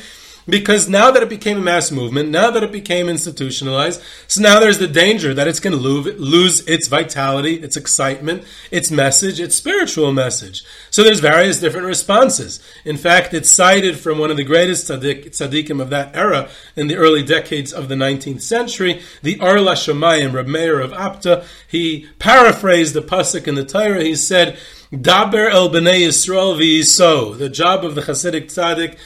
Because 0.46 0.88
now 0.88 1.10
that 1.10 1.22
it 1.22 1.28
became 1.30 1.58
a 1.58 1.62
mass 1.62 1.90
movement, 1.90 2.28
now 2.28 2.50
that 2.50 2.62
it 2.62 2.70
became 2.70 3.08
institutionalized, 3.08 4.02
so 4.28 4.42
now 4.42 4.60
there's 4.60 4.78
the 4.78 4.86
danger 4.86 5.32
that 5.32 5.48
it's 5.48 5.60
going 5.60 5.76
to 5.76 5.82
lose 5.82 6.60
its 6.66 6.86
vitality, 6.86 7.54
its 7.54 7.78
excitement, 7.78 8.44
its 8.70 8.90
message, 8.90 9.40
its 9.40 9.56
spiritual 9.56 10.12
message. 10.12 10.62
So 10.90 11.02
there's 11.02 11.20
various 11.20 11.60
different 11.60 11.86
responses. 11.86 12.60
In 12.84 12.98
fact, 12.98 13.32
it's 13.32 13.48
cited 13.48 13.98
from 13.98 14.18
one 14.18 14.30
of 14.30 14.36
the 14.36 14.44
greatest 14.44 14.90
tzaddik, 14.90 15.26
tzaddikim 15.30 15.80
of 15.80 15.88
that 15.90 16.14
era 16.14 16.50
in 16.76 16.88
the 16.88 16.96
early 16.96 17.22
decades 17.22 17.72
of 17.72 17.88
the 17.88 17.94
19th 17.94 18.42
century, 18.42 19.00
the 19.22 19.40
Or 19.40 19.56
LaShamayim, 19.56 20.34
Reb 20.34 20.46
Meir 20.46 20.78
of 20.78 20.92
Apta. 20.92 21.46
He 21.66 22.08
paraphrased 22.18 22.94
the 22.94 23.00
pasuk 23.00 23.48
in 23.48 23.54
the 23.54 23.64
Torah. 23.64 24.02
He 24.02 24.14
said, 24.14 24.58
Daber 24.92 25.50
el 25.50 25.70
b'nei 25.70 26.06
Yisrael 26.06 26.56
v'yiso. 26.56 27.36
The 27.36 27.48
job 27.48 27.84
of 27.84 27.94
the 27.94 28.02
Hasidic 28.02 28.44
tzaddik 28.44 28.96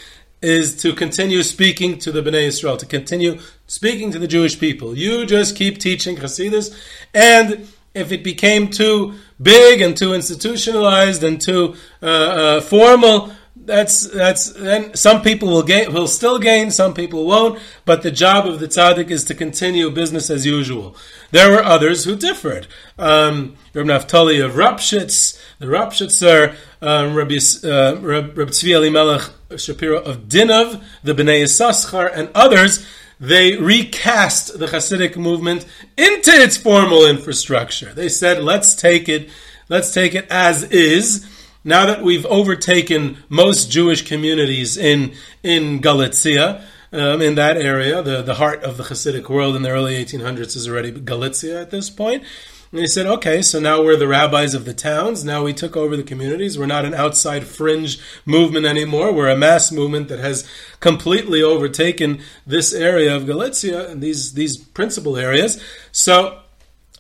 is 0.41 0.77
to 0.83 0.93
continue 0.93 1.43
speaking 1.43 1.99
to 1.99 2.13
the 2.13 2.23
Bnei 2.23 2.47
Israel, 2.47 2.77
to 2.77 2.87
continue 2.87 3.39
speaking 3.67 4.11
to 4.13 4.19
the 4.19 4.29
Jewish 4.29 4.59
people. 4.59 4.97
You 4.97 5.27
just 5.27 5.57
keep 5.57 5.79
teaching 5.79 6.17
Hasidus, 6.17 6.77
and 7.13 7.69
if 7.95 8.13
it 8.13 8.23
became 8.23 8.69
too 8.69 9.15
big 9.41 9.81
and 9.81 9.97
too 9.97 10.15
institutionalized 10.15 11.23
and 11.23 11.41
too 11.41 11.75
uh, 12.03 12.07
uh, 12.07 12.61
formal, 12.61 13.33
that's 13.69 14.09
that's 14.09 14.51
then 14.53 14.95
some 14.95 15.21
people 15.23 15.49
will 15.49 15.63
gain 15.63 15.93
will 15.93 16.09
still 16.09 16.39
gain, 16.39 16.71
some 16.71 16.95
people 16.95 17.27
won't. 17.27 17.61
But 17.85 18.03
the 18.03 18.11
job 18.11 18.47
of 18.47 18.61
the 18.61 18.67
tzaddik 18.67 19.11
is 19.11 19.25
to 19.25 19.35
continue 19.35 19.91
business 19.91 20.31
as 20.31 20.47
usual. 20.47 20.97
There 21.31 21.51
were 21.51 21.63
others 21.63 22.05
who 22.05 22.17
differed. 22.17 22.67
Um, 22.99 23.57
Rabbi 23.75 23.89
Naftali 23.89 24.45
of 24.45 24.53
Ropshitz, 24.53 25.38
the 25.59 25.67
Ropshitzer, 25.67 26.55
um, 26.81 27.15
Rabbi 27.15 27.37
uh, 27.65 27.97
Rabbi 28.01 28.43
Tzvi 28.43 28.75
Elimelech 28.75 29.31
Shapiro 29.57 30.01
of 30.01 30.29
Dinov, 30.29 30.83
the 31.03 31.15
Bnei 31.15 31.43
Yissaschar, 31.43 32.11
and 32.13 32.31
others. 32.35 32.87
They 33.21 33.57
recast 33.57 34.61
the 34.61 34.67
Hasidic 34.67 35.17
movement 35.17 35.67
into 35.97 36.31
its 36.31 36.57
formal 36.57 37.05
infrastructure. 37.05 37.93
They 37.93 38.09
said, 38.09 38.43
"Let's 38.43 38.75
take 38.75 39.09
it, 39.09 39.29
let's 39.69 39.93
take 39.93 40.15
it 40.15 40.27
as 40.31 40.63
is." 40.65 41.27
now 41.65 41.85
that 41.87 42.03
we've 42.03 42.25
overtaken 42.27 43.19
most 43.29 43.71
Jewish 43.71 44.03
communities 44.03 44.77
in 44.77 45.13
in 45.43 45.81
Galicia, 45.81 46.65
um, 46.93 47.21
in 47.21 47.35
that 47.35 47.57
area, 47.57 48.03
the, 48.03 48.23
the 48.23 48.35
heart 48.35 48.63
of 48.63 48.77
the 48.77 48.85
Hasidic 48.85 49.29
world 49.29 49.55
in 49.57 49.63
the 49.63 49.71
early 49.71 50.03
1800s 50.03 50.57
is 50.57 50.69
already 50.69 50.91
Galicia 50.91 51.61
at 51.61 51.71
this 51.71 51.91
point. 51.91 52.25
And 52.71 52.81
he 52.81 52.87
said, 52.87 53.07
okay, 53.07 53.41
so 53.41 53.59
now 53.59 53.83
we're 53.83 53.97
the 53.97 54.09
rabbis 54.09 54.55
of 54.55 54.67
the 54.67 54.75
towns. 54.75 55.25
Now 55.25 55.43
we 55.43 55.55
took 55.55 55.75
over 55.75 55.97
the 55.97 56.03
communities. 56.03 56.59
We're 56.59 56.67
not 56.67 56.85
an 56.85 56.93
outside 56.93 57.45
fringe 57.45 57.99
movement 58.27 58.67
anymore. 58.67 59.13
We're 59.13 59.31
a 59.31 59.37
mass 59.37 59.73
movement 59.73 60.09
that 60.09 60.19
has 60.19 60.47
completely 60.81 61.43
overtaken 61.43 62.21
this 62.47 62.75
area 62.75 63.17
of 63.17 63.25
Galicia 63.25 63.89
and 63.89 64.03
these, 64.03 64.35
these 64.35 64.59
principal 64.59 65.17
areas. 65.17 65.63
So 65.93 66.41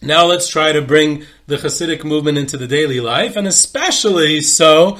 now 0.01 0.25
let's 0.25 0.49
try 0.49 0.73
to 0.73 0.81
bring 0.81 1.25
the 1.47 1.57
Hasidic 1.57 2.03
movement 2.03 2.39
into 2.39 2.57
the 2.57 2.67
daily 2.67 3.01
life, 3.01 3.37
and 3.37 3.47
especially 3.47 4.41
so 4.41 4.97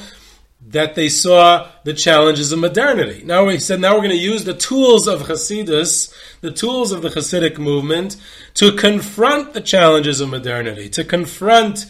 that 0.61 0.95
they 0.95 1.09
saw 1.09 1.67
the 1.83 1.93
challenges 1.93 2.51
of 2.51 2.59
modernity. 2.59 3.23
Now 3.23 3.45
we 3.45 3.59
said, 3.59 3.79
now 3.79 3.93
we're 3.93 4.03
going 4.03 4.09
to 4.09 4.17
use 4.17 4.43
the 4.43 4.53
tools 4.53 5.07
of 5.07 5.23
Hasidus, 5.23 6.13
the 6.41 6.51
tools 6.51 6.91
of 6.91 7.01
the 7.01 7.09
Hasidic 7.09 7.57
movement, 7.57 8.17
to 8.55 8.73
confront 8.73 9.53
the 9.53 9.61
challenges 9.61 10.19
of 10.19 10.29
modernity, 10.29 10.89
to 10.89 11.03
confront 11.03 11.85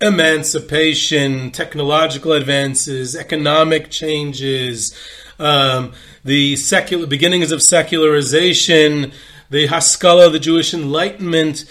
emancipation, 0.00 1.50
technological 1.52 2.32
advances, 2.32 3.16
economic 3.16 3.90
changes, 3.90 4.94
um, 5.38 5.92
the 6.24 6.56
secular 6.56 7.06
beginnings 7.06 7.50
of 7.50 7.62
secularization, 7.62 9.12
the 9.50 9.66
Haskalah, 9.66 10.30
the 10.30 10.38
Jewish 10.38 10.74
Enlightenment, 10.74 11.64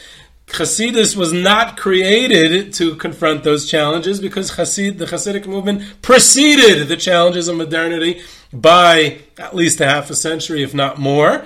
Hasidus 0.54 1.16
was 1.16 1.32
not 1.34 1.78
created 1.78 2.74
to 2.74 2.96
confront 2.96 3.44
those 3.44 3.70
challenges 3.70 4.20
because 4.20 4.52
Hasid, 4.52 4.98
the 4.98 5.06
Hasidic 5.06 5.48
movement 5.48 6.02
preceded 6.02 6.88
the 6.88 6.98
challenges 6.98 7.48
of 7.48 7.58
modernity 7.58 8.22
by 8.54 9.20
at 9.38 9.56
least 9.56 9.82
a 9.82 9.86
half 9.86 10.10
a 10.10 10.16
century, 10.16 10.64
if 10.64 10.74
not 10.74 11.00
more. 11.00 11.46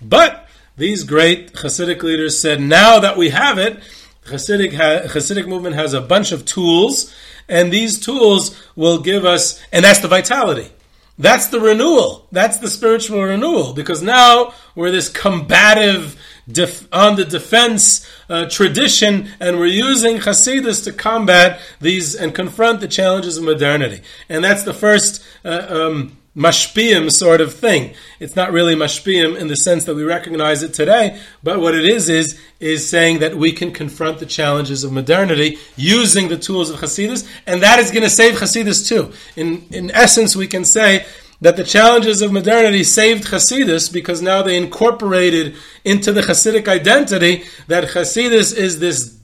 But 0.00 0.48
these 0.76 1.04
great 1.04 1.54
Hasidic 1.54 2.02
leaders 2.02 2.38
said, 2.38 2.60
now 2.60 2.98
that 2.98 3.16
we 3.16 3.30
have 3.30 3.58
it, 3.58 3.80
Hasidic, 4.24 4.72
Hasidic 4.72 5.46
movement 5.46 5.76
has 5.76 5.94
a 5.94 6.00
bunch 6.00 6.32
of 6.32 6.44
tools, 6.44 7.14
and 7.48 7.72
these 7.72 8.00
tools 8.00 8.60
will 8.74 9.00
give 9.00 9.24
us, 9.24 9.62
and 9.72 9.84
that's 9.84 10.00
the 10.00 10.08
vitality. 10.08 10.70
That's 11.18 11.46
the 11.46 11.60
renewal. 11.60 12.26
That's 12.30 12.58
the 12.58 12.68
spiritual 12.68 13.22
renewal 13.22 13.72
because 13.72 14.02
now 14.02 14.52
we're 14.74 14.90
this 14.90 15.08
combative, 15.08 16.20
def- 16.50 16.88
on 16.92 17.16
the 17.16 17.24
defense 17.24 18.06
uh, 18.28 18.48
tradition, 18.48 19.28
and 19.40 19.58
we're 19.58 19.66
using 19.66 20.18
Hasidus 20.18 20.84
to 20.84 20.92
combat 20.92 21.60
these 21.80 22.14
and 22.14 22.34
confront 22.34 22.80
the 22.80 22.88
challenges 22.88 23.36
of 23.38 23.44
modernity. 23.44 24.02
And 24.28 24.44
that's 24.44 24.64
the 24.64 24.74
first 24.74 25.22
uh, 25.44 25.66
um, 25.68 26.16
mashpiyim 26.36 27.10
sort 27.10 27.40
of 27.40 27.54
thing. 27.54 27.94
It's 28.20 28.36
not 28.36 28.52
really 28.52 28.74
mashpiyim 28.74 29.38
in 29.38 29.48
the 29.48 29.56
sense 29.56 29.84
that 29.84 29.94
we 29.94 30.04
recognize 30.04 30.62
it 30.62 30.74
today, 30.74 31.18
but 31.42 31.60
what 31.60 31.74
it 31.74 31.86
is 31.86 32.08
is 32.08 32.38
is 32.60 32.88
saying 32.88 33.18
that 33.18 33.36
we 33.36 33.52
can 33.52 33.70
confront 33.70 34.18
the 34.18 34.26
challenges 34.26 34.84
of 34.84 34.92
modernity 34.92 35.58
using 35.76 36.28
the 36.28 36.38
tools 36.38 36.70
of 36.70 36.80
Hasidus, 36.80 37.28
and 37.46 37.62
that 37.62 37.78
is 37.78 37.90
going 37.90 38.02
to 38.02 38.10
save 38.10 38.34
Hasidus 38.34 38.86
too. 38.86 39.12
In 39.34 39.66
in 39.70 39.90
essence, 39.90 40.36
we 40.36 40.46
can 40.46 40.64
say 40.64 41.06
that 41.40 41.56
the 41.56 41.64
challenges 41.64 42.22
of 42.22 42.32
modernity 42.32 42.82
saved 42.82 43.24
Hasidus 43.24 43.92
because 43.92 44.22
now 44.22 44.42
they 44.42 44.56
incorporated 44.56 45.54
into 45.84 46.12
the 46.12 46.22
Hasidic 46.22 46.68
identity 46.68 47.44
that 47.68 47.84
Hasidus 47.90 48.56
is 48.56 48.78
this 48.78 49.18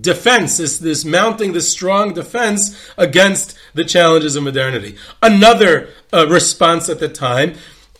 defense, 0.00 0.58
this, 0.58 0.78
this 0.78 1.04
mounting 1.04 1.52
this 1.52 1.70
strong 1.70 2.12
defense 2.12 2.76
against 2.96 3.56
the 3.74 3.84
challenges 3.84 4.36
of 4.36 4.42
modernity. 4.42 4.96
Another 5.22 5.88
uh, 6.12 6.26
response 6.28 6.88
at 6.88 7.00
the 7.00 7.08
time 7.08 7.54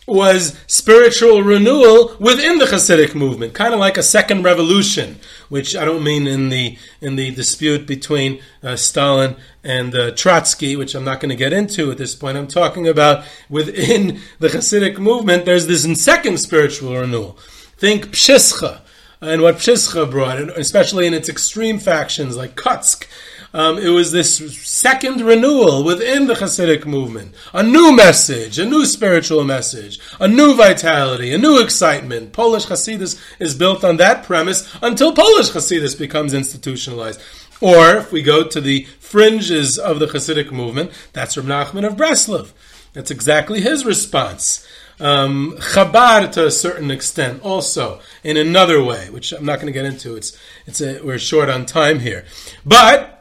was 0.08 0.58
spiritual 0.66 1.42
renewal 1.42 2.16
within 2.18 2.58
the 2.58 2.64
Hasidic 2.64 3.14
movement, 3.14 3.54
kind 3.54 3.74
of 3.74 3.80
like 3.80 3.96
a 3.96 4.02
second 4.02 4.42
revolution, 4.42 5.18
which 5.48 5.76
I 5.76 5.84
don't 5.84 6.02
mean 6.02 6.26
in 6.26 6.48
the 6.48 6.78
in 7.00 7.16
the 7.16 7.30
dispute 7.30 7.86
between 7.86 8.40
uh, 8.62 8.76
Stalin 8.76 9.36
and 9.62 9.94
uh, 9.94 10.10
Trotsky, 10.12 10.76
which 10.76 10.94
I'm 10.94 11.04
not 11.04 11.20
going 11.20 11.30
to 11.30 11.36
get 11.36 11.52
into 11.52 11.90
at 11.90 11.98
this 11.98 12.14
point. 12.14 12.38
I'm 12.38 12.48
talking 12.48 12.88
about 12.88 13.24
within 13.48 14.20
the 14.38 14.48
Hasidic 14.48 14.98
movement. 14.98 15.44
There's 15.44 15.66
this 15.66 15.84
second 16.02 16.38
spiritual 16.38 16.96
renewal. 16.96 17.38
Think 17.76 18.06
Pshischa 18.06 18.80
and 19.20 19.42
what 19.42 19.56
Pshischa 19.56 20.10
brought, 20.10 20.38
especially 20.58 21.06
in 21.06 21.14
its 21.14 21.28
extreme 21.28 21.78
factions 21.78 22.36
like 22.36 22.56
Kotsk 22.56 23.06
um, 23.54 23.78
it 23.78 23.88
was 23.88 24.12
this 24.12 24.36
second 24.62 25.20
renewal 25.20 25.82
within 25.82 26.26
the 26.26 26.34
Hasidic 26.34 26.84
movement. 26.84 27.34
A 27.52 27.62
new 27.62 27.94
message, 27.94 28.58
a 28.58 28.66
new 28.66 28.84
spiritual 28.84 29.44
message, 29.44 29.98
a 30.20 30.28
new 30.28 30.54
vitality, 30.54 31.32
a 31.32 31.38
new 31.38 31.60
excitement. 31.62 32.32
Polish 32.32 32.66
Hasidus 32.66 33.20
is 33.38 33.54
built 33.54 33.84
on 33.84 33.96
that 33.96 34.24
premise 34.24 34.74
until 34.82 35.14
Polish 35.14 35.50
Hasidus 35.50 35.98
becomes 35.98 36.34
institutionalized. 36.34 37.20
Or 37.60 37.96
if 37.96 38.12
we 38.12 38.22
go 38.22 38.46
to 38.46 38.60
the 38.60 38.84
fringes 39.00 39.78
of 39.78 39.98
the 39.98 40.06
Hasidic 40.06 40.52
movement, 40.52 40.92
that's 41.12 41.34
from 41.34 41.46
Nachman 41.46 41.86
of 41.86 41.96
Breslov. 41.96 42.52
That's 42.92 43.10
exactly 43.10 43.60
his 43.60 43.84
response. 43.84 44.66
Um, 45.00 45.56
Chabad 45.58 46.32
to 46.32 46.46
a 46.46 46.50
certain 46.50 46.90
extent, 46.90 47.42
also 47.42 48.00
in 48.24 48.36
another 48.36 48.82
way, 48.82 49.10
which 49.10 49.32
I'm 49.32 49.44
not 49.44 49.56
going 49.60 49.72
to 49.72 49.72
get 49.72 49.84
into. 49.84 50.16
It's 50.16 50.36
it's 50.66 50.80
a, 50.80 51.00
we're 51.02 51.18
short 51.18 51.48
on 51.48 51.66
time 51.66 52.00
here, 52.00 52.24
but 52.66 53.17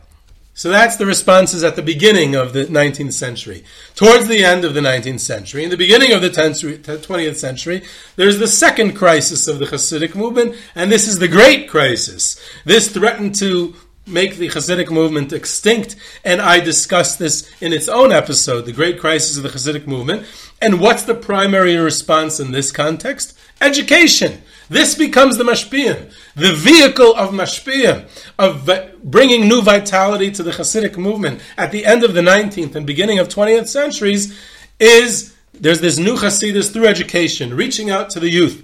so 0.58 0.70
that's 0.70 0.96
the 0.96 1.06
responses 1.06 1.64
at 1.64 1.76
the 1.76 1.84
beginning 1.84 2.34
of 2.34 2.52
the 2.52 2.66
19th 2.66 3.14
century. 3.14 3.64
Towards 3.94 4.28
the 4.28 4.44
end 4.44 4.66
of 4.66 4.74
the 4.74 4.80
19th 4.80 5.20
century, 5.20 5.64
in 5.64 5.70
the 5.70 5.78
beginning 5.78 6.14
of 6.14 6.22
the 6.24 6.32
20th 6.32 7.36
century, 7.36 7.84
there's 8.16 8.40
the 8.40 8.48
second 8.48 8.94
crisis 8.94 9.48
of 9.48 9.60
the 9.60 9.68
Hasidic 9.68 10.16
movement, 10.16 10.56
and 10.74 10.92
this 10.92 11.08
is 11.08 11.20
the 11.20 11.28
great 11.28 11.70
crisis. 11.70 12.42
This 12.66 12.90
threatened 12.92 13.36
to 13.36 13.76
make 14.08 14.38
the 14.38 14.50
Hasidic 14.50 14.90
movement 14.90 15.32
extinct, 15.32 15.96
and 16.26 16.42
I 16.42 16.60
discussed 16.60 17.20
this 17.20 17.48
in 17.62 17.72
its 17.72 17.88
own 17.88 18.12
episode, 18.12 18.66
The 18.66 18.72
Great 18.72 19.00
Crisis 19.00 19.38
of 19.38 19.44
the 19.44 19.50
Hasidic 19.50 19.86
Movement. 19.86 20.26
And 20.60 20.80
what's 20.80 21.04
the 21.04 21.14
primary 21.14 21.76
response 21.76 22.40
in 22.40 22.52
this 22.52 22.72
context? 22.72 23.38
Education. 23.62 24.42
This 24.70 24.96
becomes 24.96 25.38
the 25.38 25.44
mashpiyim, 25.44 26.12
the 26.38 26.54
vehicle 26.54 27.16
of 27.16 27.32
mashpiyim, 27.32 28.08
of 28.38 28.70
bringing 29.04 29.50
new 29.50 29.62
vitality 29.62 30.30
to 30.32 30.44
the 30.44 30.52
Hasidic 30.52 30.96
movement 30.96 31.42
at 31.58 31.72
the 31.72 31.84
end 31.84 32.04
of 32.04 32.14
the 32.14 32.22
19th 32.22 32.76
and 32.76 32.86
beginning 32.86 33.18
of 33.18 33.28
20th 33.28 33.68
centuries 33.68 34.38
is 34.80 35.36
there's 35.54 35.82
this 35.82 35.98
new 35.98 36.16
Hasidus 36.16 36.72
through 36.72 36.86
education, 36.86 37.56
reaching 37.56 37.90
out 37.90 38.12
to 38.12 38.20
the 38.20 38.30
youth. 38.30 38.64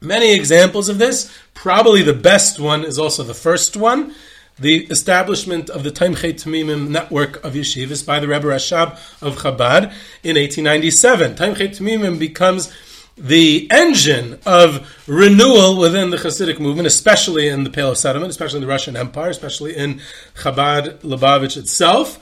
Many 0.00 0.34
examples 0.34 0.88
of 0.88 0.98
this. 0.98 1.32
Probably 1.54 2.02
the 2.02 2.12
best 2.12 2.58
one 2.58 2.84
is 2.84 2.98
also 2.98 3.22
the 3.22 3.34
first 3.34 3.76
one. 3.76 4.16
The 4.58 4.86
establishment 4.86 5.70
of 5.70 5.84
the 5.84 5.92
Tomchei 5.92 6.34
Temimim 6.34 6.88
network 6.88 7.42
of 7.44 7.54
yeshivas 7.54 8.04
by 8.04 8.18
the 8.18 8.26
Rebbe 8.26 8.48
Rashab 8.48 8.98
of 9.22 9.36
Chabad 9.36 9.92
in 10.24 10.36
1897. 10.36 11.36
Tomchei 11.36 11.68
Temimim 11.68 12.18
becomes 12.18 12.72
the 13.22 13.68
engine 13.70 14.40
of 14.44 15.00
renewal 15.06 15.78
within 15.78 16.10
the 16.10 16.16
Hasidic 16.16 16.58
movement, 16.58 16.88
especially 16.88 17.46
in 17.46 17.62
the 17.62 17.70
Pale 17.70 17.92
of 17.92 17.98
Settlement, 17.98 18.30
especially 18.30 18.58
in 18.58 18.62
the 18.62 18.68
Russian 18.68 18.96
Empire, 18.96 19.30
especially 19.30 19.76
in 19.76 20.00
Chabad 20.34 20.98
Lubavitch 21.02 21.56
itself, 21.56 22.18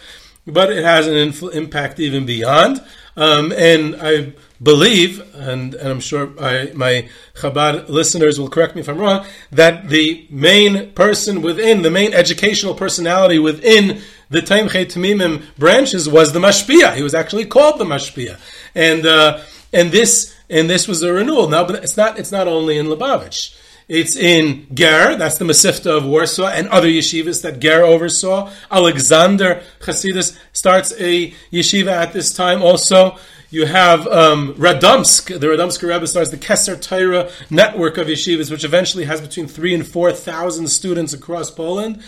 but 0.47 0.71
it 0.71 0.85
has 0.85 1.07
an 1.07 1.15
infl- 1.15 1.55
impact 1.55 1.99
even 2.01 2.27
beyond. 2.27 2.85
Um, 3.17 3.51
and 3.53 3.97
I 3.99 4.35
believe, 4.63 5.35
and, 5.35 5.75
and 5.75 5.89
I'm 5.89 6.01
sure 6.01 6.33
I, 6.39 6.71
my 6.75 7.09
Chabad 7.35 7.89
listeners 7.89 8.39
will 8.39 8.51
correct 8.51 8.75
me 8.75 8.83
if 8.83 8.89
I'm 8.89 8.99
wrong, 8.99 9.25
that 9.53 9.89
the 9.89 10.27
main 10.29 10.93
person 10.93 11.41
within, 11.41 11.81
the 11.81 11.91
main 11.91 12.13
educational 12.13 12.75
personality 12.75 13.39
within 13.39 14.03
the 14.29 14.41
Tomchei 14.41 14.85
Temimim 14.85 15.45
branches 15.57 16.11
was 16.11 16.35
the 16.35 16.41
Mashpia. 16.41 16.95
He 16.95 17.03
was 17.03 17.15
actually 17.15 17.47
called 17.47 17.81
the 17.81 17.85
Mashpia. 17.85 18.39
And, 18.75 19.07
uh, 19.07 19.41
and 19.73 19.91
this 19.91 20.37
and 20.51 20.69
this 20.69 20.89
was 20.89 21.03
a 21.03 21.13
renewal. 21.13 21.49
Now, 21.49 21.65
but 21.65 21.83
it's 21.85 21.97
not. 21.97 22.19
It's 22.19 22.33
not 22.33 22.49
only 22.49 22.77
in 22.77 22.87
Lubavitch. 22.87 23.57
It's 23.91 24.15
in 24.15 24.69
Ger, 24.73 25.17
that's 25.17 25.39
the 25.39 25.45
Mesivta 25.45 25.87
of 25.87 26.05
Warsaw, 26.05 26.47
and 26.47 26.69
other 26.69 26.87
yeshivas 26.87 27.43
that 27.43 27.59
Ger 27.59 27.83
oversaw. 27.83 28.49
Alexander 28.71 29.63
Hasidus 29.81 30.39
starts 30.53 30.93
a 30.93 31.33
yeshiva 31.51 31.91
at 31.91 32.13
this 32.13 32.33
time 32.33 32.63
also. 32.63 33.19
You 33.51 33.67
have 33.67 34.07
um, 34.07 34.55
Radomsk, 34.55 35.41
the 35.41 35.47
Radomsk 35.49 35.83
Rebbe 35.83 36.07
starts 36.07 36.31
the 36.31 36.37
Kesser 36.37 36.81
Torah 36.81 37.33
network 37.51 37.99
of 37.99 38.07
yeshivas, 38.07 38.49
which 38.49 38.63
eventually 38.63 39.07
has 39.07 39.21
between 39.21 39.49
three 39.49 39.75
and 39.75 39.85
four 39.85 40.13
thousand 40.13 40.69
students 40.69 41.13
across 41.13 41.51
Poland. 41.51 42.01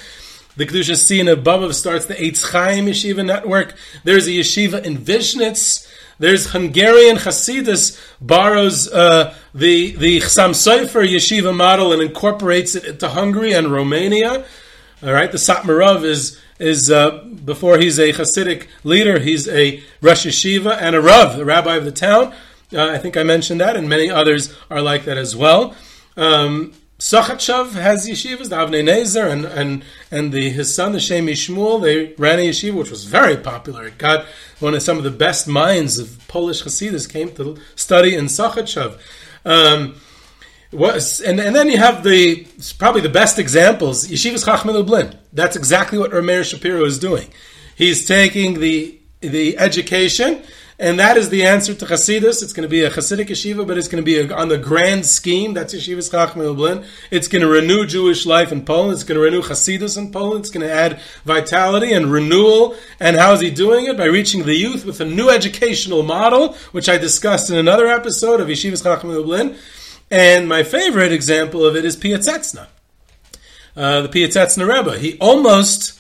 The 0.57 0.67
Kedushas 0.67 1.03
Tziyon 1.03 1.33
of 1.33 1.41
Bobov 1.41 1.75
starts 1.75 2.07
the 2.07 2.15
Eitz 2.15 2.49
Chaim 2.53 2.87
Yeshiva 2.87 3.27
network. 3.27 3.75
There's 4.05 4.29
a 4.29 4.31
yeshiva 4.31 4.85
in 4.85 4.99
Vishnitz. 4.99 5.89
There's 6.23 6.53
Hungarian 6.53 7.17
Hasidus 7.17 8.01
borrows 8.21 8.87
uh, 8.87 9.35
the 9.53 9.91
the 9.97 10.21
Chassam 10.21 10.51
Sofer 10.51 11.05
yeshiva 11.05 11.53
model 11.53 11.93
and 11.93 12.01
incorporates 12.01 12.77
it 12.77 12.85
into 12.85 13.09
Hungary 13.09 13.55
and 13.55 13.73
Romania. 13.73 14.45
All 15.03 15.13
right, 15.13 15.33
the 15.33 15.39
Satmar 15.39 15.81
Rav 15.81 16.05
is 16.05 16.41
is 16.61 16.93
uh, 16.93 17.25
before 17.45 17.77
he's 17.79 17.99
a 17.99 18.13
Hasidic 18.13 18.69
leader, 18.85 19.19
he's 19.19 19.49
a 19.49 19.83
Rosh 20.01 20.25
Yeshiva 20.25 20.81
and 20.81 20.95
a 20.95 21.01
Rav, 21.01 21.37
the 21.37 21.45
rabbi 21.45 21.75
of 21.75 21.85
the 21.85 21.91
town. 21.91 22.33
Uh, 22.73 22.91
I 22.91 22.99
think 22.99 23.17
I 23.17 23.25
mentioned 23.25 23.61
that, 23.61 23.75
and 23.77 23.89
many 23.89 24.09
others 24.09 24.55
are 24.71 24.81
like 24.81 25.07
that 25.07 25.19
as 25.19 25.35
well. 25.35 25.75
Um, 26.17 26.73
Sachatchav 27.03 27.73
has 27.73 28.09
yeshivas, 28.09 28.49
the 28.49 28.55
Avnei 28.55 28.89
Nezer, 28.89 29.29
and, 29.29 29.45
and, 29.45 29.85
and 30.13 30.33
the, 30.33 30.51
his 30.51 30.73
son, 30.73 30.93
the 30.93 31.01
Shem 31.01 31.27
MiShmuel, 31.27 31.83
they 31.83 32.15
ran 32.17 32.39
a 32.39 32.49
yeshiva 32.49 32.75
which 32.75 32.91
was 32.91 33.07
very 33.07 33.37
popular. 33.37 33.89
It 33.89 33.99
got 33.99 34.25
one 34.61 34.73
of 34.73 34.83
some 34.83 34.99
of 34.99 35.03
the 35.03 35.11
best 35.11 35.49
minds 35.49 35.99
of 35.99 36.17
Polish 36.29 36.63
Hasidus 36.63 37.13
came 37.13 37.35
to 37.35 37.59
study 37.75 38.15
in 38.15 38.27
Sachatchav. 38.27 39.01
Um, 39.45 39.97
was, 40.71 41.21
and, 41.21 41.41
and 41.41 41.57
then 41.57 41.69
you 41.69 41.77
have 41.77 42.05
the 42.05 42.47
probably 42.79 43.01
the 43.01 43.09
best 43.09 43.37
examples, 43.41 44.07
Yeshivas 44.07 44.47
Chachmei 44.47 44.73
Lublin. 44.73 45.19
That's 45.33 45.57
exactly 45.57 45.99
what 45.99 46.13
Rameir 46.13 46.49
Shapiro 46.49 46.85
is 46.85 47.01
doing. 47.01 47.33
He's 47.75 48.07
taking 48.07 48.61
the 48.61 48.97
the 49.21 49.59
education 49.59 50.43
and 50.79 50.99
that 50.99 51.17
is 51.17 51.29
the 51.29 51.45
answer 51.45 51.75
to 51.75 51.85
Hasidus. 51.85 52.43
It's 52.43 52.53
going 52.53 52.63
to 52.63 52.69
be 52.69 52.83
a 52.83 52.91
Hasidic 52.91 53.29
yeshiva, 53.29 53.67
but 53.67 53.79
it's 53.79 53.89
going 53.89 54.03
to 54.03 54.05
be 54.05 54.19
a, 54.19 54.35
on 54.35 54.49
the 54.49 54.59
grand 54.59 55.07
scheme. 55.07 55.55
That's 55.55 55.75
Yeshiva's 55.75 56.11
Chachmei 56.11 56.47
Lublin. 56.49 56.85
It's 57.11 57.29
going 57.29 57.43
to 57.43 57.49
renew 57.49 57.87
Jewish 57.87 58.27
life 58.27 58.51
in 58.51 58.65
Poland. 58.65 58.95
It's 58.95 59.05
going 59.05 59.17
to 59.17 59.23
renew 59.23 59.43
Hasidus 59.43 59.97
in 59.99 60.11
Poland. 60.11 60.41
It's 60.41 60.51
going 60.51 60.67
to 60.67 60.73
add 60.73 61.01
vitality 61.25 61.93
and 61.93 62.11
renewal. 62.11 62.77
And 62.99 63.17
how 63.17 63.33
is 63.33 63.41
he 63.41 63.51
doing 63.51 63.87
it? 63.87 63.97
By 63.97 64.07
reaching 64.07 64.45
the 64.45 64.55
youth 64.55 64.85
with 64.85 65.01
a 65.01 65.05
new 65.05 65.29
educational 65.29 66.03
model, 66.03 66.55
which 66.73 66.89
I 66.89 66.99
discussed 66.99 67.51
in 67.51 67.57
another 67.57 67.87
episode 67.87 68.41
of 68.41 68.49
Yeshiva's 68.49 68.83
Chachmei 68.83 69.17
Lublin. 69.17 69.57
And 70.11 70.49
my 70.49 70.63
favorite 70.63 71.13
example 71.13 71.65
of 71.65 71.77
it 71.77 71.85
is 71.85 71.97
Piasetzna. 71.97 72.67
Uh, 73.77 74.03
the 74.03 74.09
Piasetzna 74.09 74.69
Rebbe. 74.69 74.99
He 74.99 75.17
almost 75.19 75.99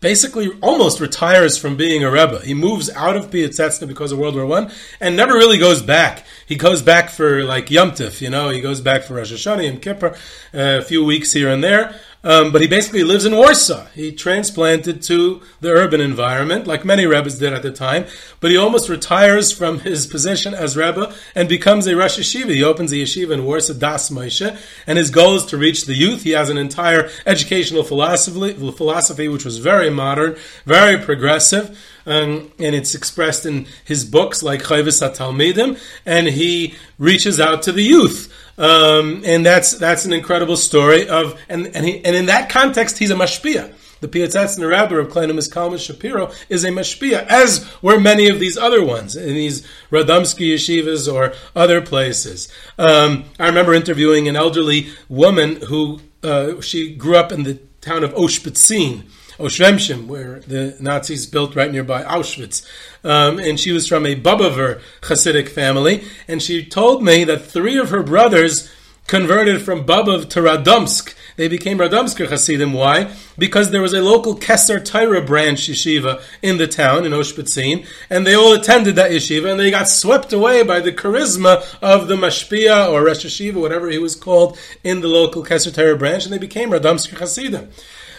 basically 0.00 0.50
almost 0.60 1.00
retires 1.00 1.58
from 1.58 1.76
being 1.76 2.04
a 2.04 2.10
Rebbe. 2.10 2.40
He 2.44 2.54
moves 2.54 2.90
out 2.90 3.16
of 3.16 3.30
Piasetzna 3.30 3.88
because 3.88 4.12
of 4.12 4.18
World 4.18 4.34
War 4.34 4.46
One 4.46 4.70
and 5.00 5.16
never 5.16 5.34
really 5.34 5.58
goes 5.58 5.82
back. 5.82 6.24
He 6.46 6.56
goes 6.56 6.82
back 6.82 7.10
for 7.10 7.44
like 7.44 7.70
Yom 7.70 7.92
Tif, 7.92 8.20
you 8.20 8.30
know, 8.30 8.48
he 8.48 8.60
goes 8.60 8.80
back 8.80 9.02
for 9.02 9.14
Rosh 9.14 9.32
Hashanah 9.32 9.68
and 9.68 9.82
Kippur, 9.82 10.14
uh, 10.54 10.78
a 10.78 10.82
few 10.82 11.04
weeks 11.04 11.32
here 11.32 11.50
and 11.50 11.62
there. 11.62 11.98
Um, 12.24 12.50
but 12.50 12.60
he 12.60 12.66
basically 12.66 13.04
lives 13.04 13.24
in 13.24 13.36
Warsaw. 13.36 13.86
He 13.94 14.10
transplanted 14.10 15.02
to 15.02 15.40
the 15.60 15.70
urban 15.70 16.00
environment, 16.00 16.66
like 16.66 16.84
many 16.84 17.06
Rebbes 17.06 17.38
did 17.38 17.52
at 17.52 17.62
the 17.62 17.70
time. 17.70 18.06
But 18.40 18.50
he 18.50 18.56
almost 18.56 18.88
retires 18.88 19.52
from 19.52 19.80
his 19.80 20.06
position 20.06 20.52
as 20.52 20.76
Rebbe 20.76 21.14
and 21.36 21.48
becomes 21.48 21.86
a 21.86 21.94
Rosh 21.94 22.18
Yeshiva. 22.18 22.50
He 22.54 22.64
opens 22.64 22.90
a 22.90 22.96
yeshiva 22.96 23.30
in 23.30 23.44
Warsaw, 23.44 23.74
Das 23.74 24.10
Moshe, 24.10 24.58
and 24.86 24.98
his 24.98 25.10
goal 25.10 25.36
is 25.36 25.46
to 25.46 25.56
reach 25.56 25.86
the 25.86 25.94
youth. 25.94 26.24
He 26.24 26.32
has 26.32 26.50
an 26.50 26.58
entire 26.58 27.08
educational 27.24 27.84
philosophy, 27.84 28.52
philosophy 28.52 29.28
which 29.28 29.44
was 29.44 29.58
very 29.58 29.90
modern, 29.90 30.36
very 30.66 30.98
progressive. 30.98 31.78
Um, 32.08 32.50
and 32.58 32.74
it's 32.74 32.94
expressed 32.94 33.44
in 33.44 33.66
his 33.84 34.04
books 34.04 34.42
like 34.42 34.62
Chayvis 34.62 35.02
Talmidim, 35.14 35.78
and 36.06 36.26
he 36.26 36.74
reaches 36.98 37.38
out 37.38 37.62
to 37.64 37.72
the 37.72 37.82
youth. 37.82 38.32
Um, 38.56 39.22
and 39.24 39.44
that's 39.46 39.72
that's 39.72 40.04
an 40.06 40.12
incredible 40.12 40.56
story 40.56 41.08
of 41.08 41.38
and 41.48 41.66
and, 41.76 41.86
he, 41.86 42.04
and 42.04 42.16
in 42.16 42.26
that 42.26 42.48
context 42.48 42.98
he's 42.98 43.10
a 43.10 43.14
mashpia. 43.14 43.74
The 44.00 44.08
Piasetzna 44.08 44.68
Rabbi 44.68 44.96
of 44.96 45.08
Kalonymus 45.08 45.52
Kalman 45.52 45.78
Shapiro 45.78 46.32
is 46.48 46.64
a 46.64 46.68
mashpia, 46.68 47.26
as 47.26 47.68
were 47.82 47.98
many 47.98 48.28
of 48.28 48.38
these 48.38 48.56
other 48.56 48.84
ones 48.84 49.16
in 49.16 49.34
these 49.34 49.66
Radomsky 49.90 50.54
yeshivas 50.54 51.12
or 51.12 51.34
other 51.54 51.80
places. 51.80 52.48
Um, 52.78 53.24
I 53.38 53.46
remember 53.46 53.74
interviewing 53.74 54.28
an 54.28 54.36
elderly 54.36 54.88
woman 55.08 55.62
who 55.62 56.00
uh, 56.22 56.60
she 56.60 56.94
grew 56.94 57.16
up 57.16 57.32
in 57.32 57.42
the 57.42 57.54
town 57.80 58.04
of 58.04 58.12
Oshpitzin, 58.14 59.04
Oświęcim, 59.38 60.06
where 60.06 60.40
the 60.40 60.76
Nazis 60.80 61.26
built 61.26 61.54
right 61.54 61.70
nearby 61.70 62.02
Auschwitz. 62.02 62.66
Um, 63.04 63.38
and 63.38 63.58
she 63.58 63.72
was 63.72 63.86
from 63.86 64.04
a 64.04 64.16
Bobover 64.16 64.80
Hasidic 65.02 65.48
family. 65.48 66.04
And 66.26 66.42
she 66.42 66.64
told 66.64 67.02
me 67.02 67.24
that 67.24 67.44
three 67.44 67.78
of 67.78 67.90
her 67.90 68.02
brothers 68.02 68.68
converted 69.06 69.62
from 69.62 69.84
Bobov 69.84 70.28
to 70.30 70.40
Radomsk. 70.40 71.14
They 71.36 71.48
became 71.48 71.78
Radomsker 71.78 72.28
Hasidim. 72.28 72.72
Why? 72.72 73.14
Because 73.38 73.70
there 73.70 73.80
was 73.80 73.94
a 73.94 74.02
local 74.02 74.36
Kesser 74.36 74.84
Torah 74.84 75.22
branch 75.22 75.68
yeshiva 75.68 76.20
in 76.42 76.58
the 76.58 76.66
town, 76.66 77.06
in 77.06 77.12
Oshpitzin, 77.12 77.86
and 78.10 78.26
they 78.26 78.34
all 78.34 78.52
attended 78.52 78.96
that 78.96 79.10
yeshiva, 79.10 79.50
and 79.50 79.58
they 79.58 79.70
got 79.70 79.88
swept 79.88 80.32
away 80.32 80.62
by 80.62 80.80
the 80.80 80.92
charisma 80.92 81.64
of 81.80 82.08
the 82.08 82.16
Mashpia, 82.16 82.90
or 82.90 83.04
Rosh 83.04 83.24
Yeshiva, 83.24 83.54
whatever 83.54 83.88
he 83.88 83.98
was 83.98 84.14
called, 84.14 84.58
in 84.84 85.00
the 85.00 85.08
local 85.08 85.42
Kesser 85.42 85.72
Torah 85.72 85.96
branch, 85.96 86.24
and 86.24 86.32
they 86.32 86.38
became 86.38 86.70
Radomsker 86.70 87.16
Hasidim. 87.18 87.70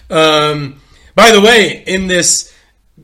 Um, 0.09 0.81
by 1.15 1.31
the 1.31 1.41
way, 1.41 1.83
in 1.85 2.07
this 2.07 2.53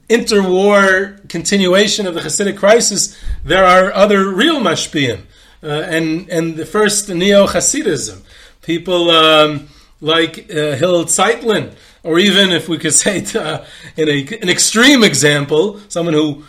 interwar 0.09 1.27
continuation 1.29 2.05
of 2.07 2.13
the 2.13 2.21
Hasidic 2.21 2.57
crisis, 2.57 3.17
there 3.43 3.65
are 3.65 3.91
other 3.93 4.29
real 4.29 4.59
mashpiyim, 4.59 5.21
uh, 5.63 5.67
and 5.67 6.29
and 6.29 6.55
the 6.55 6.65
first 6.65 7.09
neo 7.09 7.47
Hasidism, 7.47 8.21
people 8.61 9.09
um, 9.09 9.67
like 10.01 10.49
uh, 10.49 10.75
Hillel 10.75 11.05
Zeitlin, 11.05 11.73
or 12.03 12.19
even 12.19 12.51
if 12.51 12.69
we 12.69 12.77
could 12.77 12.93
say 13.03 13.25
uh, 13.35 13.65
in 13.97 14.09
a, 14.09 14.27
an 14.41 14.49
extreme 14.49 15.03
example, 15.03 15.79
someone 15.89 16.13
who 16.13 16.43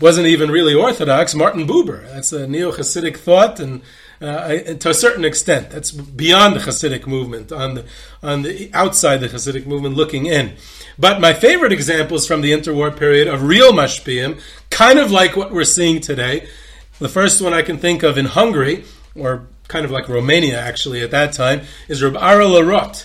wasn't 0.00 0.26
even 0.26 0.50
really 0.50 0.74
Orthodox, 0.74 1.34
Martin 1.34 1.66
Buber. 1.66 2.06
That's 2.12 2.32
a 2.32 2.46
neo 2.46 2.72
Hasidic 2.72 3.16
thought 3.16 3.60
and. 3.60 3.82
Uh, 4.20 4.74
to 4.74 4.90
a 4.90 4.94
certain 4.94 5.24
extent, 5.24 5.70
that's 5.70 5.92
beyond 5.92 6.56
the 6.56 6.60
Hasidic 6.60 7.06
movement, 7.06 7.52
on 7.52 7.74
the 7.74 7.84
on 8.20 8.42
the 8.42 8.68
outside 8.74 9.18
the 9.18 9.28
Hasidic 9.28 9.64
movement, 9.64 9.94
looking 9.94 10.26
in. 10.26 10.54
But 10.98 11.20
my 11.20 11.32
favorite 11.32 11.72
examples 11.72 12.26
from 12.26 12.40
the 12.40 12.50
interwar 12.50 12.96
period 12.96 13.28
of 13.28 13.44
real 13.44 13.72
mashpiyim, 13.72 14.40
kind 14.70 14.98
of 14.98 15.12
like 15.12 15.36
what 15.36 15.52
we're 15.52 15.62
seeing 15.62 16.00
today. 16.00 16.48
The 16.98 17.08
first 17.08 17.40
one 17.40 17.54
I 17.54 17.62
can 17.62 17.78
think 17.78 18.02
of 18.02 18.18
in 18.18 18.24
Hungary, 18.24 18.84
or 19.14 19.46
kind 19.68 19.84
of 19.84 19.92
like 19.92 20.08
Romania 20.08 20.58
actually 20.58 21.00
at 21.02 21.12
that 21.12 21.32
time, 21.32 21.60
is 21.86 22.02
Reb 22.02 22.14
Arele 22.14 22.66
Roth. 22.66 23.04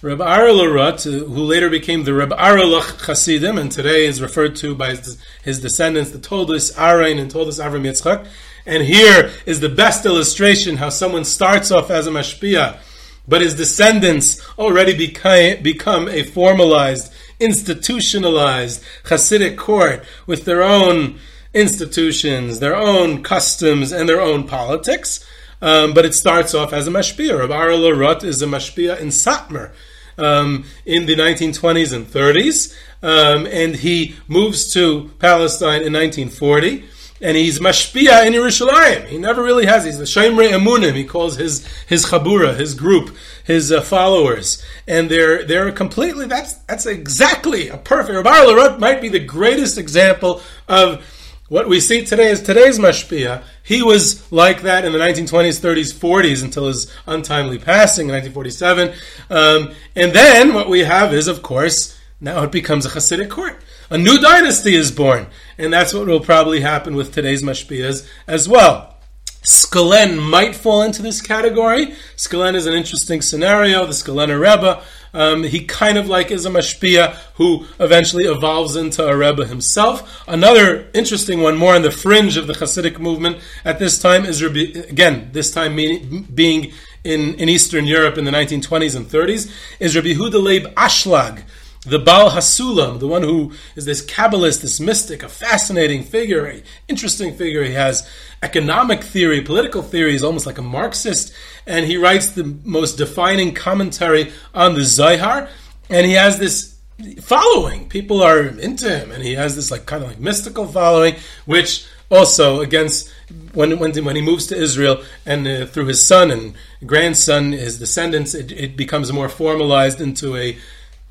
Reb 0.00 0.18
Arele 0.18 0.72
Roth, 0.72 1.04
who 1.04 1.26
later 1.26 1.70
became 1.70 2.04
the 2.04 2.14
Reb 2.14 2.30
Arelach 2.30 3.06
Hasidim, 3.06 3.58
and 3.58 3.70
today 3.70 4.06
is 4.06 4.22
referred 4.22 4.54
to 4.56 4.76
by 4.76 4.96
his 5.42 5.60
descendants, 5.60 6.10
the 6.10 6.18
Toldus 6.18 6.72
Aharon 6.74 7.20
and 7.20 7.32
Toldus 7.32 7.60
Avram 7.60 7.82
Yitzchak. 7.82 8.26
And 8.66 8.82
here 8.82 9.32
is 9.46 9.60
the 9.60 9.68
best 9.68 10.06
illustration 10.06 10.76
how 10.76 10.88
someone 10.88 11.24
starts 11.24 11.70
off 11.70 11.90
as 11.90 12.06
a 12.06 12.10
mashpia, 12.10 12.78
but 13.26 13.40
his 13.40 13.54
descendants 13.54 14.40
already 14.58 14.96
become 14.96 16.08
a 16.08 16.22
formalized 16.22 17.12
institutionalized 17.40 18.82
Hasidic 19.04 19.56
court 19.56 20.04
with 20.26 20.44
their 20.44 20.62
own 20.62 21.18
institutions, 21.52 22.60
their 22.60 22.76
own 22.76 23.22
customs, 23.22 23.92
and 23.92 24.08
their 24.08 24.20
own 24.20 24.46
politics. 24.46 25.24
Um, 25.60 25.94
but 25.94 26.04
it 26.04 26.14
starts 26.14 26.54
off 26.54 26.72
as 26.72 26.88
a 26.88 26.90
mashpia. 26.90 27.38
Rabbi 27.38 27.54
Arele 27.54 27.96
Roth 27.96 28.24
is 28.24 28.42
a 28.42 28.46
mashpia 28.46 28.98
in 28.98 29.08
Satmar 29.08 29.70
um, 30.18 30.64
in 30.84 31.06
the 31.06 31.14
1920s 31.14 31.92
and 31.92 32.06
30s, 32.06 32.74
um, 33.02 33.46
and 33.46 33.76
he 33.76 34.16
moves 34.26 34.72
to 34.72 35.10
Palestine 35.18 35.82
in 35.82 35.92
1940 35.92 36.84
and 37.22 37.36
he's 37.36 37.60
mashpia 37.60 38.26
in 38.26 38.32
Yerushalayim. 38.32 39.06
He 39.06 39.16
never 39.16 39.42
really 39.42 39.66
has. 39.66 39.84
He's 39.84 39.98
the 39.98 40.04
Shomrei 40.04 40.50
Emunim. 40.50 40.94
He 40.94 41.04
calls 41.04 41.36
his 41.36 41.64
his 41.86 42.06
chabura, 42.06 42.56
his 42.56 42.74
group, 42.74 43.16
his 43.44 43.70
uh, 43.70 43.80
followers, 43.80 44.62
and 44.88 45.08
they're 45.08 45.44
they're 45.44 45.70
completely. 45.72 46.26
That's 46.26 46.54
that's 46.54 46.86
exactly 46.86 47.68
a 47.68 47.78
perfect. 47.78 48.16
Rabbi 48.16 48.30
Larut 48.30 48.78
might 48.80 49.00
be 49.00 49.08
the 49.08 49.20
greatest 49.20 49.78
example 49.78 50.42
of 50.68 51.04
what 51.48 51.68
we 51.68 51.80
see 51.80 52.04
today 52.04 52.30
is 52.30 52.42
today's 52.42 52.78
mashpia. 52.78 53.42
He 53.62 53.82
was 53.82 54.30
like 54.32 54.62
that 54.62 54.86
in 54.86 54.92
the 54.92 54.98
1920s, 54.98 55.60
30s, 55.60 55.92
40s 55.92 56.42
until 56.42 56.66
his 56.66 56.90
untimely 57.06 57.58
passing 57.58 58.08
in 58.08 58.14
1947. 58.14 58.94
Um, 59.28 59.74
and 59.94 60.12
then 60.12 60.54
what 60.54 60.70
we 60.70 60.80
have 60.80 61.12
is, 61.12 61.28
of 61.28 61.42
course, 61.42 61.94
now 62.22 62.44
it 62.44 62.52
becomes 62.52 62.86
a 62.86 62.88
Hasidic 62.88 63.28
court. 63.28 63.60
A 63.90 63.98
new 63.98 64.18
dynasty 64.18 64.76
is 64.76 64.92
born. 64.92 65.26
And 65.58 65.72
that's 65.72 65.92
what 65.92 66.06
will 66.06 66.20
probably 66.20 66.60
happen 66.60 66.94
with 66.94 67.12
today's 67.12 67.42
mashpiyas 67.42 68.08
as 68.28 68.48
well. 68.48 68.96
Skulen 69.42 70.22
might 70.22 70.54
fall 70.54 70.82
into 70.82 71.02
this 71.02 71.20
category. 71.20 71.86
Skulen 72.16 72.54
is 72.54 72.64
an 72.66 72.74
interesting 72.74 73.22
scenario. 73.22 73.84
The 73.84 73.92
Skulener 73.92 74.40
Rebbe, 74.40 74.80
um, 75.12 75.42
he 75.42 75.64
kind 75.64 75.98
of 75.98 76.06
like 76.06 76.30
is 76.30 76.46
a 76.46 76.48
mashpia 76.48 77.16
who 77.34 77.66
eventually 77.80 78.24
evolves 78.24 78.76
into 78.76 79.04
a 79.04 79.16
Rebbe 79.16 79.44
himself. 79.44 80.22
Another 80.28 80.88
interesting 80.94 81.40
one, 81.40 81.56
more 81.56 81.74
on 81.74 81.82
the 81.82 81.90
fringe 81.90 82.36
of 82.36 82.46
the 82.46 82.52
Hasidic 82.52 83.00
movement 83.00 83.38
at 83.64 83.80
this 83.80 83.98
time, 83.98 84.24
is 84.24 84.40
again, 84.40 85.30
this 85.32 85.50
time 85.50 85.74
meaning, 85.74 86.28
being 86.32 86.72
in, 87.02 87.34
in 87.34 87.48
Eastern 87.48 87.84
Europe 87.84 88.16
in 88.16 88.24
the 88.24 88.30
1920s 88.30 88.94
and 88.94 89.06
30s, 89.06 89.50
is 89.80 89.96
Rabbi 89.96 90.14
Yehuda 90.14 90.40
Leib 90.40 90.72
Ashlag 90.76 91.42
the 91.84 91.98
Baal 91.98 92.30
Hasulam, 92.30 93.00
the 93.00 93.08
one 93.08 93.22
who 93.22 93.52
is 93.74 93.84
this 93.84 94.04
Kabbalist, 94.06 94.62
this 94.62 94.78
mystic, 94.78 95.22
a 95.22 95.28
fascinating 95.28 96.04
figure, 96.04 96.44
an 96.44 96.62
interesting 96.86 97.34
figure. 97.34 97.64
He 97.64 97.72
has 97.72 98.08
economic 98.42 99.02
theory, 99.02 99.40
political 99.40 99.82
theory. 99.82 100.12
He's 100.12 100.22
almost 100.22 100.46
like 100.46 100.58
a 100.58 100.62
Marxist, 100.62 101.34
and 101.66 101.84
he 101.84 101.96
writes 101.96 102.30
the 102.30 102.44
most 102.64 102.98
defining 102.98 103.52
commentary 103.52 104.32
on 104.54 104.74
the 104.74 104.84
Zohar. 104.84 105.48
And 105.90 106.06
he 106.06 106.12
has 106.12 106.38
this 106.38 106.76
following. 107.20 107.88
People 107.88 108.22
are 108.22 108.46
into 108.46 108.88
him, 108.88 109.10
and 109.10 109.22
he 109.22 109.34
has 109.34 109.56
this 109.56 109.72
like 109.72 109.84
kind 109.84 110.04
of 110.04 110.08
like 110.08 110.20
mystical 110.20 110.66
following, 110.68 111.16
which 111.46 111.84
also 112.10 112.60
against 112.60 113.12
when 113.54 113.76
when, 113.80 113.92
when 114.04 114.14
he 114.14 114.22
moves 114.22 114.46
to 114.46 114.56
Israel 114.56 115.02
and 115.26 115.48
uh, 115.48 115.66
through 115.66 115.86
his 115.86 116.06
son 116.06 116.30
and 116.30 116.54
grandson, 116.86 117.50
his 117.50 117.80
descendants, 117.80 118.34
it, 118.34 118.52
it 118.52 118.76
becomes 118.76 119.12
more 119.12 119.28
formalized 119.28 120.00
into 120.00 120.36
a 120.36 120.56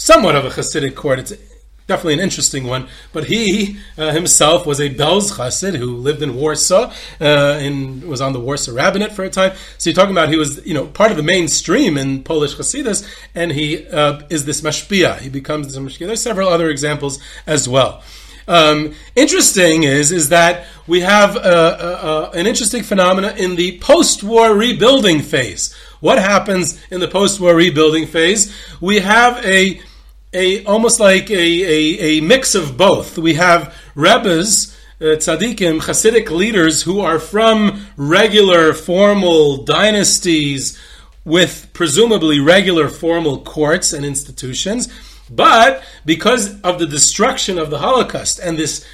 somewhat 0.01 0.35
of 0.35 0.45
a 0.45 0.49
Hasidic 0.49 0.95
court. 0.95 1.19
It's 1.19 1.33
definitely 1.87 2.15
an 2.15 2.19
interesting 2.19 2.65
one. 2.65 2.87
But 3.13 3.25
he 3.25 3.77
uh, 3.97 4.11
himself 4.11 4.65
was 4.65 4.79
a 4.79 4.89
Belz 4.89 5.33
Chassid 5.33 5.75
who 5.75 5.95
lived 5.95 6.21
in 6.23 6.35
Warsaw 6.35 6.91
uh, 7.19 7.59
and 7.65 8.03
was 8.03 8.21
on 8.21 8.33
the 8.33 8.39
Warsaw 8.39 8.73
Rabbinate 8.73 9.11
for 9.11 9.23
a 9.23 9.29
time. 9.29 9.53
So 9.77 9.89
you're 9.89 9.95
talking 9.95 10.11
about 10.11 10.29
he 10.29 10.37
was, 10.37 10.65
you 10.65 10.73
know, 10.73 10.87
part 10.87 11.11
of 11.11 11.17
the 11.17 11.23
mainstream 11.23 11.97
in 11.97 12.23
Polish 12.23 12.55
Hasidus, 12.55 13.07
and 13.35 13.51
he 13.51 13.87
uh, 13.87 14.21
is 14.29 14.45
this 14.45 14.61
mashpia. 14.61 15.19
He 15.19 15.29
becomes 15.29 15.67
this 15.67 15.77
mashpia. 15.77 16.07
There's 16.07 16.21
several 16.21 16.49
other 16.49 16.69
examples 16.69 17.19
as 17.45 17.69
well. 17.69 18.01
Um, 18.47 18.95
interesting 19.15 19.83
is 19.83 20.11
is 20.11 20.29
that 20.29 20.65
we 20.87 21.01
have 21.01 21.37
uh, 21.37 21.39
uh, 21.39 21.99
uh, 22.09 22.31
an 22.33 22.47
interesting 22.47 22.83
phenomena 22.83 23.33
in 23.37 23.55
the 23.55 23.79
post-war 23.79 24.55
rebuilding 24.55 25.21
phase. 25.21 25.73
What 25.99 26.17
happens 26.17 26.81
in 26.89 26.99
the 26.99 27.07
post-war 27.07 27.55
rebuilding 27.55 28.07
phase? 28.07 28.51
We 28.81 28.99
have 28.99 29.45
a 29.45 29.79
a 30.33 30.63
almost 30.65 30.99
like 30.99 31.29
a, 31.29 31.33
a, 31.35 31.99
a 31.99 32.21
mix 32.21 32.55
of 32.55 32.77
both. 32.77 33.17
We 33.17 33.35
have 33.35 33.75
rebbes, 33.95 34.75
uh, 34.99 35.17
tzaddikim, 35.17 35.81
Hasidic 35.81 36.29
leaders 36.29 36.83
who 36.83 36.99
are 37.01 37.19
from 37.19 37.85
regular 37.97 38.73
formal 38.73 39.63
dynasties 39.63 40.79
with 41.25 41.69
presumably 41.73 42.39
regular 42.39 42.87
formal 42.87 43.41
courts 43.41 43.93
and 43.93 44.05
institutions, 44.05 44.87
but 45.29 45.83
because 46.05 46.59
of 46.61 46.79
the 46.79 46.87
destruction 46.87 47.57
of 47.57 47.69
the 47.69 47.79
Holocaust 47.79 48.39
and 48.39 48.57
this 48.57 48.85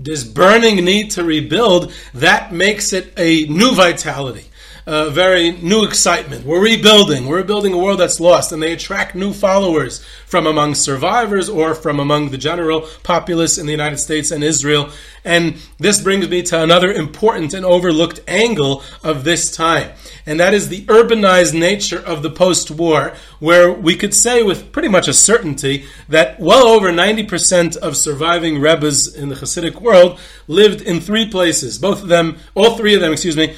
this 0.00 0.22
burning 0.22 0.84
need 0.84 1.10
to 1.10 1.24
rebuild, 1.24 1.92
that 2.14 2.52
makes 2.52 2.92
it 2.92 3.12
a 3.16 3.46
new 3.46 3.74
vitality 3.74 4.47
uh, 4.88 5.10
very 5.10 5.52
new 5.52 5.84
excitement. 5.84 6.46
We're 6.46 6.62
rebuilding. 6.62 7.26
We're 7.26 7.36
rebuilding 7.36 7.74
a 7.74 7.78
world 7.78 8.00
that's 8.00 8.20
lost, 8.20 8.52
and 8.52 8.62
they 8.62 8.72
attract 8.72 9.14
new 9.14 9.34
followers 9.34 10.02
from 10.24 10.46
among 10.46 10.76
survivors 10.76 11.50
or 11.50 11.74
from 11.74 12.00
among 12.00 12.30
the 12.30 12.38
general 12.38 12.88
populace 13.02 13.58
in 13.58 13.66
the 13.66 13.72
United 13.72 13.98
States 13.98 14.30
and 14.30 14.42
Israel. 14.42 14.88
And 15.26 15.56
this 15.78 16.00
brings 16.00 16.26
me 16.26 16.42
to 16.44 16.62
another 16.62 16.90
important 16.90 17.52
and 17.52 17.66
overlooked 17.66 18.20
angle 18.26 18.82
of 19.04 19.24
this 19.24 19.54
time, 19.54 19.90
and 20.24 20.40
that 20.40 20.54
is 20.54 20.70
the 20.70 20.86
urbanized 20.86 21.52
nature 21.52 21.98
of 21.98 22.22
the 22.22 22.30
post-war, 22.30 23.14
where 23.40 23.70
we 23.70 23.94
could 23.94 24.14
say 24.14 24.42
with 24.42 24.72
pretty 24.72 24.88
much 24.88 25.06
a 25.06 25.12
certainty 25.12 25.84
that 26.08 26.40
well 26.40 26.66
over 26.66 26.90
90% 26.90 27.76
of 27.76 27.94
surviving 27.94 28.58
rebbes 28.58 29.14
in 29.14 29.28
the 29.28 29.34
Hasidic 29.34 29.82
world 29.82 30.18
lived 30.46 30.80
in 30.80 31.00
three 31.00 31.28
places. 31.28 31.78
Both 31.78 32.02
of 32.02 32.08
them, 32.08 32.38
all 32.54 32.78
three 32.78 32.94
of 32.94 33.02
them, 33.02 33.12
excuse 33.12 33.36
me, 33.36 33.54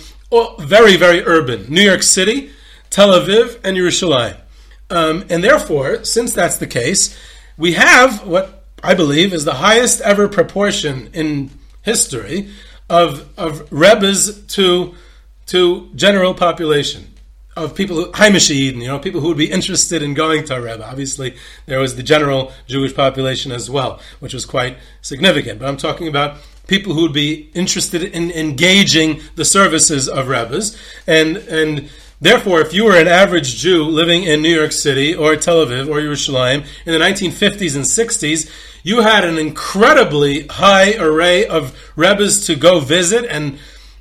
very, 0.61 0.97
very 0.97 1.23
urban. 1.25 1.67
New 1.69 1.83
York 1.83 2.03
City, 2.03 2.51
Tel 2.89 3.11
Aviv, 3.11 3.61
and 3.65 3.77
Yerushalayim. 3.77 4.37
Um, 4.91 5.25
and 5.31 5.43
therefore, 5.43 6.05
since 6.05 6.33
that's 6.35 6.59
the 6.59 6.67
case, 6.67 7.17
we 7.57 7.75
have 7.75 8.27
what 8.27 8.65
I 8.83 8.95
believe 8.95 9.33
is 9.33 9.45
the 9.45 9.55
highest 9.55 10.01
ever 10.01 10.29
proportion 10.29 11.11
in 11.13 11.51
history 11.83 12.51
of, 12.89 13.29
of 13.39 13.71
rebbes 13.73 14.45
to, 14.47 14.95
to 15.47 15.91
general 15.95 16.35
population. 16.35 17.07
Of 17.57 17.75
people 17.75 17.97
who, 17.97 18.13
Haimashiyidin, 18.13 18.81
you 18.81 18.87
know, 18.87 18.99
people 18.99 19.21
who 19.21 19.29
would 19.29 19.37
be 19.37 19.51
interested 19.51 20.03
in 20.03 20.15
going 20.15 20.45
to 20.45 20.57
a 20.57 20.61
Rebbe. 20.61 20.87
Obviously, 20.89 21.37
there 21.67 21.81
was 21.81 21.97
the 21.97 22.03
general 22.03 22.53
Jewish 22.69 22.95
population 22.95 23.53
as 23.53 23.69
well, 23.69 24.01
which 24.21 24.33
was 24.33 24.47
quite 24.47 24.79
significant. 25.03 25.59
But 25.59 25.69
I'm 25.69 25.77
talking 25.77 26.09
about 26.09 26.39
people 26.71 26.95
who 26.95 27.03
would 27.03 27.13
be 27.13 27.51
interested 27.53 28.01
in 28.01 28.31
engaging 28.31 29.21
the 29.35 29.45
services 29.45 30.09
of 30.09 30.29
rabbis. 30.29 30.79
And, 31.05 31.37
and 31.37 31.91
therefore, 32.21 32.61
if 32.61 32.73
you 32.73 32.85
were 32.85 32.97
an 32.97 33.09
average 33.09 33.57
Jew 33.57 33.83
living 33.83 34.23
in 34.23 34.41
New 34.41 34.55
York 34.55 34.71
City 34.71 35.13
or 35.13 35.35
Tel 35.35 35.67
Aviv 35.67 35.89
or 35.89 36.01
Yerushalayim 36.01 36.65
in 36.87 36.93
the 36.93 37.05
1950s 37.05 37.75
and 37.75 37.85
60s, 37.85 38.49
you 38.85 39.01
had 39.01 39.25
an 39.25 39.37
incredibly 39.37 40.47
high 40.47 40.95
array 40.95 41.45
of 41.45 41.77
rabbis 41.97 42.47
to 42.47 42.55
go 42.55 42.79
visit 42.79 43.27
and 43.29 43.59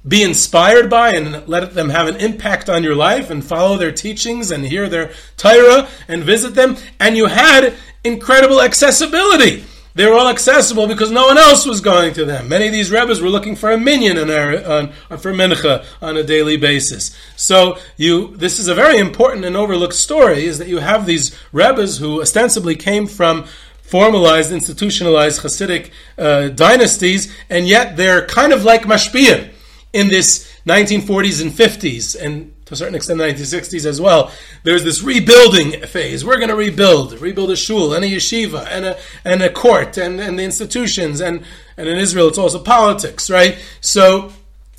be 0.07 0.21
inspired 0.21 0.91
by 0.91 1.15
and 1.15 1.47
let 1.47 1.73
them 1.73 1.89
have 1.89 2.07
an 2.07 2.17
impact 2.17 2.69
on 2.69 2.83
your 2.83 2.95
life 2.95 3.31
and 3.31 3.43
follow 3.43 3.77
their 3.77 3.91
teachings 3.91 4.51
and 4.51 4.63
hear 4.63 4.87
their 4.87 5.11
Torah 5.37 5.89
and 6.07 6.23
visit 6.23 6.53
them. 6.53 6.77
And 6.99 7.17
you 7.17 7.25
had 7.25 7.73
incredible 8.03 8.61
accessibility. 8.61 9.65
They 9.95 10.05
were 10.05 10.13
all 10.13 10.29
accessible 10.29 10.87
because 10.87 11.11
no 11.11 11.27
one 11.27 11.37
else 11.37 11.65
was 11.65 11.81
going 11.81 12.13
to 12.13 12.25
them. 12.25 12.47
Many 12.47 12.67
of 12.67 12.73
these 12.73 12.91
rebbes 12.91 13.21
were 13.21 13.29
looking 13.29 13.55
for 13.55 13.71
a 13.71 13.77
minyan 13.77 14.17
on, 14.17 14.29
on, 14.29 15.17
for 15.17 15.33
mincha 15.33 15.83
on 16.01 16.15
a 16.15 16.23
daily 16.23 16.57
basis. 16.57 17.15
So 17.35 17.77
you, 17.97 18.35
this 18.37 18.59
is 18.59 18.67
a 18.67 18.75
very 18.75 18.97
important 18.97 19.45
and 19.45 19.57
overlooked 19.57 19.95
story: 19.95 20.45
is 20.45 20.59
that 20.59 20.67
you 20.67 20.77
have 20.77 21.05
these 21.05 21.35
rebbes 21.51 21.97
who 21.97 22.21
ostensibly 22.21 22.75
came 22.75 23.07
from 23.07 23.45
formalized, 23.81 24.51
institutionalized 24.51 25.41
Hasidic 25.41 25.89
uh, 26.17 26.49
dynasties, 26.49 27.33
and 27.49 27.67
yet 27.67 27.97
they're 27.97 28.25
kind 28.27 28.53
of 28.53 28.63
like 28.63 28.83
mashpiyim 28.83 29.49
in 29.93 30.09
this 30.09 30.47
1940s 30.67 31.41
and 31.41 31.51
50s 31.51 32.15
and 32.21 32.53
to 32.69 32.73
a 32.73 32.77
certain 32.77 32.93
extent 32.93 33.17
the 33.17 33.25
1960s 33.25 33.85
as 33.85 33.99
well. 33.99 34.31
There's 34.61 34.83
this 34.83 35.01
rebuilding 35.01 35.81
phase. 35.87 36.23
We're 36.23 36.37
going 36.37 36.49
to 36.49 36.55
rebuild, 36.55 37.19
rebuild 37.19 37.49
a 37.49 37.55
shul 37.55 37.95
and 37.95 38.05
a 38.05 38.07
yeshiva 38.07 38.67
and 38.69 38.85
a 38.85 38.99
and 39.25 39.41
a 39.41 39.49
court 39.49 39.97
and, 39.97 40.21
and 40.21 40.37
the 40.37 40.43
institutions 40.43 41.19
and 41.19 41.43
and 41.77 41.89
in 41.89 41.97
Israel 41.97 42.27
it's 42.27 42.37
also 42.37 42.59
politics, 42.59 43.27
right? 43.29 43.57
So 43.81 44.31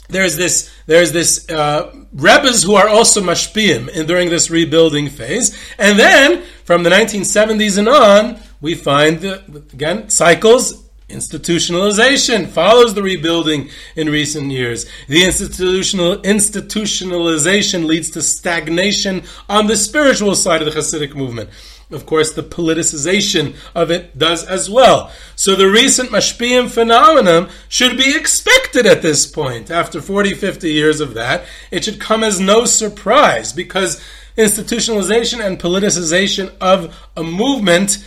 there's 0.08 0.36
this 0.36 0.72
there's 0.86 1.10
this 1.10 1.50
uh, 1.50 1.92
rebbes 2.12 2.62
who 2.62 2.76
are 2.76 2.88
also 2.88 3.20
mashpiyim 3.20 4.06
during 4.06 4.30
this 4.30 4.50
rebuilding 4.50 5.08
phase, 5.08 5.58
and 5.76 5.98
then 5.98 6.42
from 6.64 6.84
the 6.84 6.90
1970s 6.90 7.76
and 7.76 7.88
on, 7.88 8.40
we 8.60 8.76
find 8.76 9.20
the, 9.20 9.44
again 9.72 10.08
cycles 10.10 10.89
Institutionalization 11.10 12.48
follows 12.48 12.94
the 12.94 13.02
rebuilding 13.02 13.68
in 13.96 14.08
recent 14.08 14.50
years. 14.50 14.86
The 15.08 15.24
institutional 15.24 16.18
institutionalization 16.18 17.84
leads 17.84 18.10
to 18.10 18.22
stagnation 18.22 19.24
on 19.48 19.66
the 19.66 19.76
spiritual 19.76 20.34
side 20.34 20.62
of 20.62 20.72
the 20.72 20.78
Hasidic 20.78 21.14
movement. 21.14 21.50
Of 21.90 22.06
course, 22.06 22.32
the 22.32 22.42
politicization 22.44 23.56
of 23.74 23.90
it 23.90 24.16
does 24.16 24.44
as 24.44 24.70
well. 24.70 25.10
So 25.34 25.56
the 25.56 25.68
recent 25.68 26.10
Mashpiyim 26.10 26.70
phenomenon 26.70 27.50
should 27.68 27.96
be 27.96 28.16
expected 28.16 28.86
at 28.86 29.02
this 29.02 29.26
point. 29.26 29.70
After 29.70 30.00
40, 30.00 30.34
50 30.34 30.70
years 30.70 31.00
of 31.00 31.14
that, 31.14 31.44
it 31.72 31.84
should 31.84 32.00
come 32.00 32.22
as 32.22 32.38
no 32.38 32.64
surprise 32.64 33.52
because 33.52 34.00
institutionalization 34.38 35.44
and 35.44 35.58
politicization 35.58 36.52
of 36.60 36.96
a 37.16 37.24
movement 37.24 37.98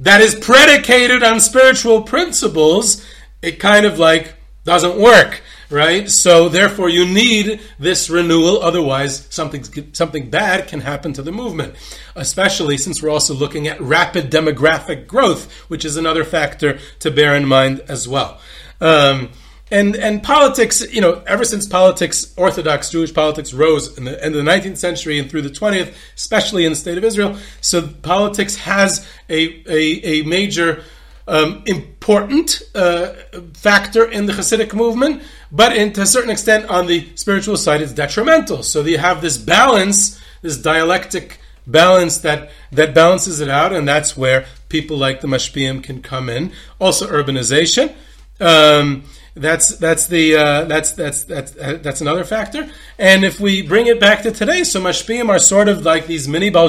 that 0.00 0.20
is 0.20 0.34
predicated 0.34 1.22
on 1.22 1.40
spiritual 1.40 2.02
principles, 2.02 3.04
it 3.42 3.58
kind 3.58 3.84
of 3.84 3.98
like 3.98 4.34
doesn't 4.64 4.98
work, 4.98 5.42
right? 5.70 6.08
So 6.10 6.48
therefore, 6.48 6.88
you 6.88 7.06
need 7.06 7.60
this 7.78 8.10
renewal. 8.10 8.62
Otherwise, 8.62 9.26
something 9.30 9.64
something 9.92 10.30
bad 10.30 10.68
can 10.68 10.80
happen 10.80 11.12
to 11.14 11.22
the 11.22 11.32
movement. 11.32 11.74
Especially 12.14 12.76
since 12.76 13.02
we're 13.02 13.10
also 13.10 13.34
looking 13.34 13.66
at 13.66 13.80
rapid 13.80 14.30
demographic 14.30 15.06
growth, 15.06 15.50
which 15.68 15.84
is 15.84 15.96
another 15.96 16.24
factor 16.24 16.78
to 17.00 17.10
bear 17.10 17.34
in 17.34 17.46
mind 17.46 17.80
as 17.88 18.06
well. 18.06 18.40
Um, 18.80 19.30
and 19.70 19.96
and 19.96 20.22
politics, 20.22 20.82
you 20.92 21.00
know, 21.00 21.22
ever 21.26 21.44
since 21.44 21.66
politics, 21.66 22.32
Orthodox 22.36 22.90
Jewish 22.90 23.12
politics 23.12 23.52
rose 23.52 23.96
in 23.98 24.04
the 24.04 24.22
end 24.24 24.34
of 24.34 24.44
the 24.44 24.50
19th 24.50 24.78
century 24.78 25.18
and 25.18 25.30
through 25.30 25.42
the 25.42 25.50
20th, 25.50 25.94
especially 26.16 26.64
in 26.64 26.72
the 26.72 26.76
state 26.76 26.98
of 26.98 27.04
Israel. 27.04 27.36
So 27.60 27.86
politics 27.86 28.56
has 28.56 29.06
a 29.28 29.62
a, 29.68 30.20
a 30.20 30.22
major 30.22 30.84
um, 31.26 31.62
important 31.66 32.62
uh, 32.74 33.12
factor 33.52 34.06
in 34.10 34.26
the 34.26 34.32
Hasidic 34.32 34.72
movement, 34.72 35.22
but 35.52 35.76
in, 35.76 35.92
to 35.92 36.02
a 36.02 36.06
certain 36.06 36.30
extent 36.30 36.70
on 36.70 36.86
the 36.86 37.06
spiritual 37.16 37.58
side, 37.58 37.82
it's 37.82 37.92
detrimental. 37.92 38.62
So 38.62 38.80
you 38.82 38.96
have 38.96 39.20
this 39.20 39.36
balance, 39.36 40.18
this 40.40 40.56
dialectic 40.56 41.38
balance 41.66 42.18
that 42.18 42.50
that 42.72 42.94
balances 42.94 43.40
it 43.40 43.50
out, 43.50 43.74
and 43.74 43.86
that's 43.86 44.16
where 44.16 44.46
people 44.70 44.96
like 44.96 45.20
the 45.20 45.28
Mashpiyim 45.28 45.84
can 45.84 46.00
come 46.02 46.30
in. 46.30 46.52
Also, 46.78 47.06
urbanization. 47.06 47.94
Um, 48.40 49.04
that's 49.40 49.76
that's 49.76 50.06
the 50.06 50.36
uh, 50.36 50.64
that's 50.64 50.92
that's 50.92 51.24
that's 51.24 51.52
that's 51.52 52.00
another 52.00 52.24
factor. 52.24 52.68
And 52.98 53.24
if 53.24 53.40
we 53.40 53.62
bring 53.62 53.86
it 53.86 54.00
back 54.00 54.22
to 54.22 54.30
today, 54.30 54.64
so 54.64 54.80
Mashpiyim 54.80 55.28
are 55.28 55.38
sort 55.38 55.68
of 55.68 55.84
like 55.84 56.06
these 56.06 56.28
mini 56.28 56.50
Baal 56.50 56.68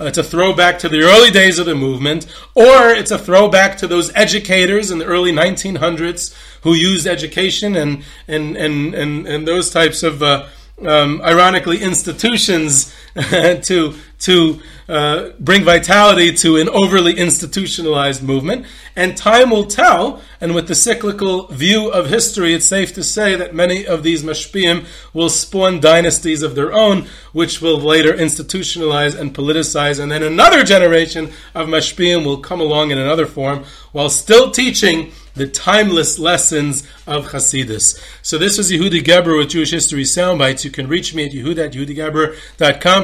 Uh, 0.00 0.04
it's 0.04 0.18
a 0.18 0.22
throwback 0.22 0.78
to 0.78 0.88
the 0.88 1.02
early 1.02 1.30
days 1.30 1.58
of 1.58 1.66
the 1.66 1.74
movement, 1.74 2.26
or 2.54 2.90
it's 2.90 3.10
a 3.10 3.18
throwback 3.18 3.76
to 3.78 3.86
those 3.86 4.12
educators 4.14 4.90
in 4.90 4.98
the 4.98 5.04
early 5.04 5.32
1900s 5.32 6.34
who 6.62 6.72
used 6.74 7.06
education 7.06 7.76
and 7.76 8.04
and 8.26 8.56
and 8.56 8.94
and, 8.94 9.26
and 9.26 9.48
those 9.48 9.70
types 9.70 10.02
of 10.02 10.22
uh, 10.22 10.46
um, 10.86 11.20
ironically 11.22 11.82
institutions 11.82 12.94
to 13.14 13.94
to 14.18 14.60
uh, 14.88 15.30
bring 15.38 15.62
vitality 15.62 16.32
to 16.32 16.56
an 16.56 16.68
overly 16.70 17.16
institutionalized 17.16 18.22
movement. 18.22 18.66
And 18.96 19.16
time 19.16 19.50
will 19.50 19.66
tell. 19.66 20.20
And 20.40 20.54
with 20.54 20.66
the 20.66 20.74
cyclical 20.74 21.46
view 21.48 21.88
of 21.88 22.08
history, 22.08 22.52
it's 22.52 22.66
safe 22.66 22.92
to 22.94 23.04
say 23.04 23.36
that 23.36 23.54
many 23.54 23.86
of 23.86 24.02
these 24.02 24.24
mashpiyim 24.24 24.86
will 25.12 25.28
spawn 25.28 25.78
dynasties 25.78 26.42
of 26.42 26.56
their 26.56 26.72
own, 26.72 27.06
which 27.32 27.60
will 27.62 27.78
later 27.78 28.12
institutionalize 28.12 29.16
and 29.16 29.34
politicize. 29.34 30.00
And 30.00 30.10
then 30.10 30.24
another 30.24 30.64
generation 30.64 31.32
of 31.54 31.68
mashpiyim 31.68 32.24
will 32.24 32.38
come 32.38 32.60
along 32.60 32.90
in 32.90 32.98
another 32.98 33.26
form 33.26 33.64
while 33.92 34.10
still 34.10 34.50
teaching 34.50 35.12
the 35.38 35.46
timeless 35.46 36.18
lessons 36.18 36.86
of 37.06 37.28
Hasidus. 37.28 37.98
So 38.22 38.36
this 38.36 38.58
is 38.58 38.70
Yehuda 38.70 39.02
Geberer 39.02 39.38
with 39.38 39.50
Jewish 39.50 39.70
History 39.70 40.02
Soundbites. 40.02 40.64
You 40.64 40.70
can 40.70 40.88
reach 40.88 41.14
me 41.14 41.24
at 41.24 41.32
yehuda 41.32 41.64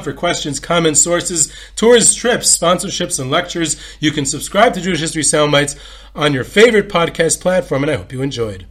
for 0.03 0.13
questions, 0.13 0.61
comments, 0.61 1.01
sources, 1.01 1.53
tours, 1.77 2.15
trips, 2.15 2.57
sponsorships, 2.57 3.19
and 3.19 3.31
lectures. 3.31 3.81
You 4.01 4.11
can 4.11 4.27
subscribe 4.27 4.75
to 4.75 4.81
Jewish 4.81 5.01
History 5.01 5.23
Soundbites 5.23 5.79
on 6.15 6.33
your 6.33 6.45
favorite 6.45 6.89
podcast 6.89 7.41
platform, 7.41 7.85
and 7.85 7.91
I 7.91 7.97
hope 7.97 8.13
you 8.13 8.21
enjoyed. 8.21 8.67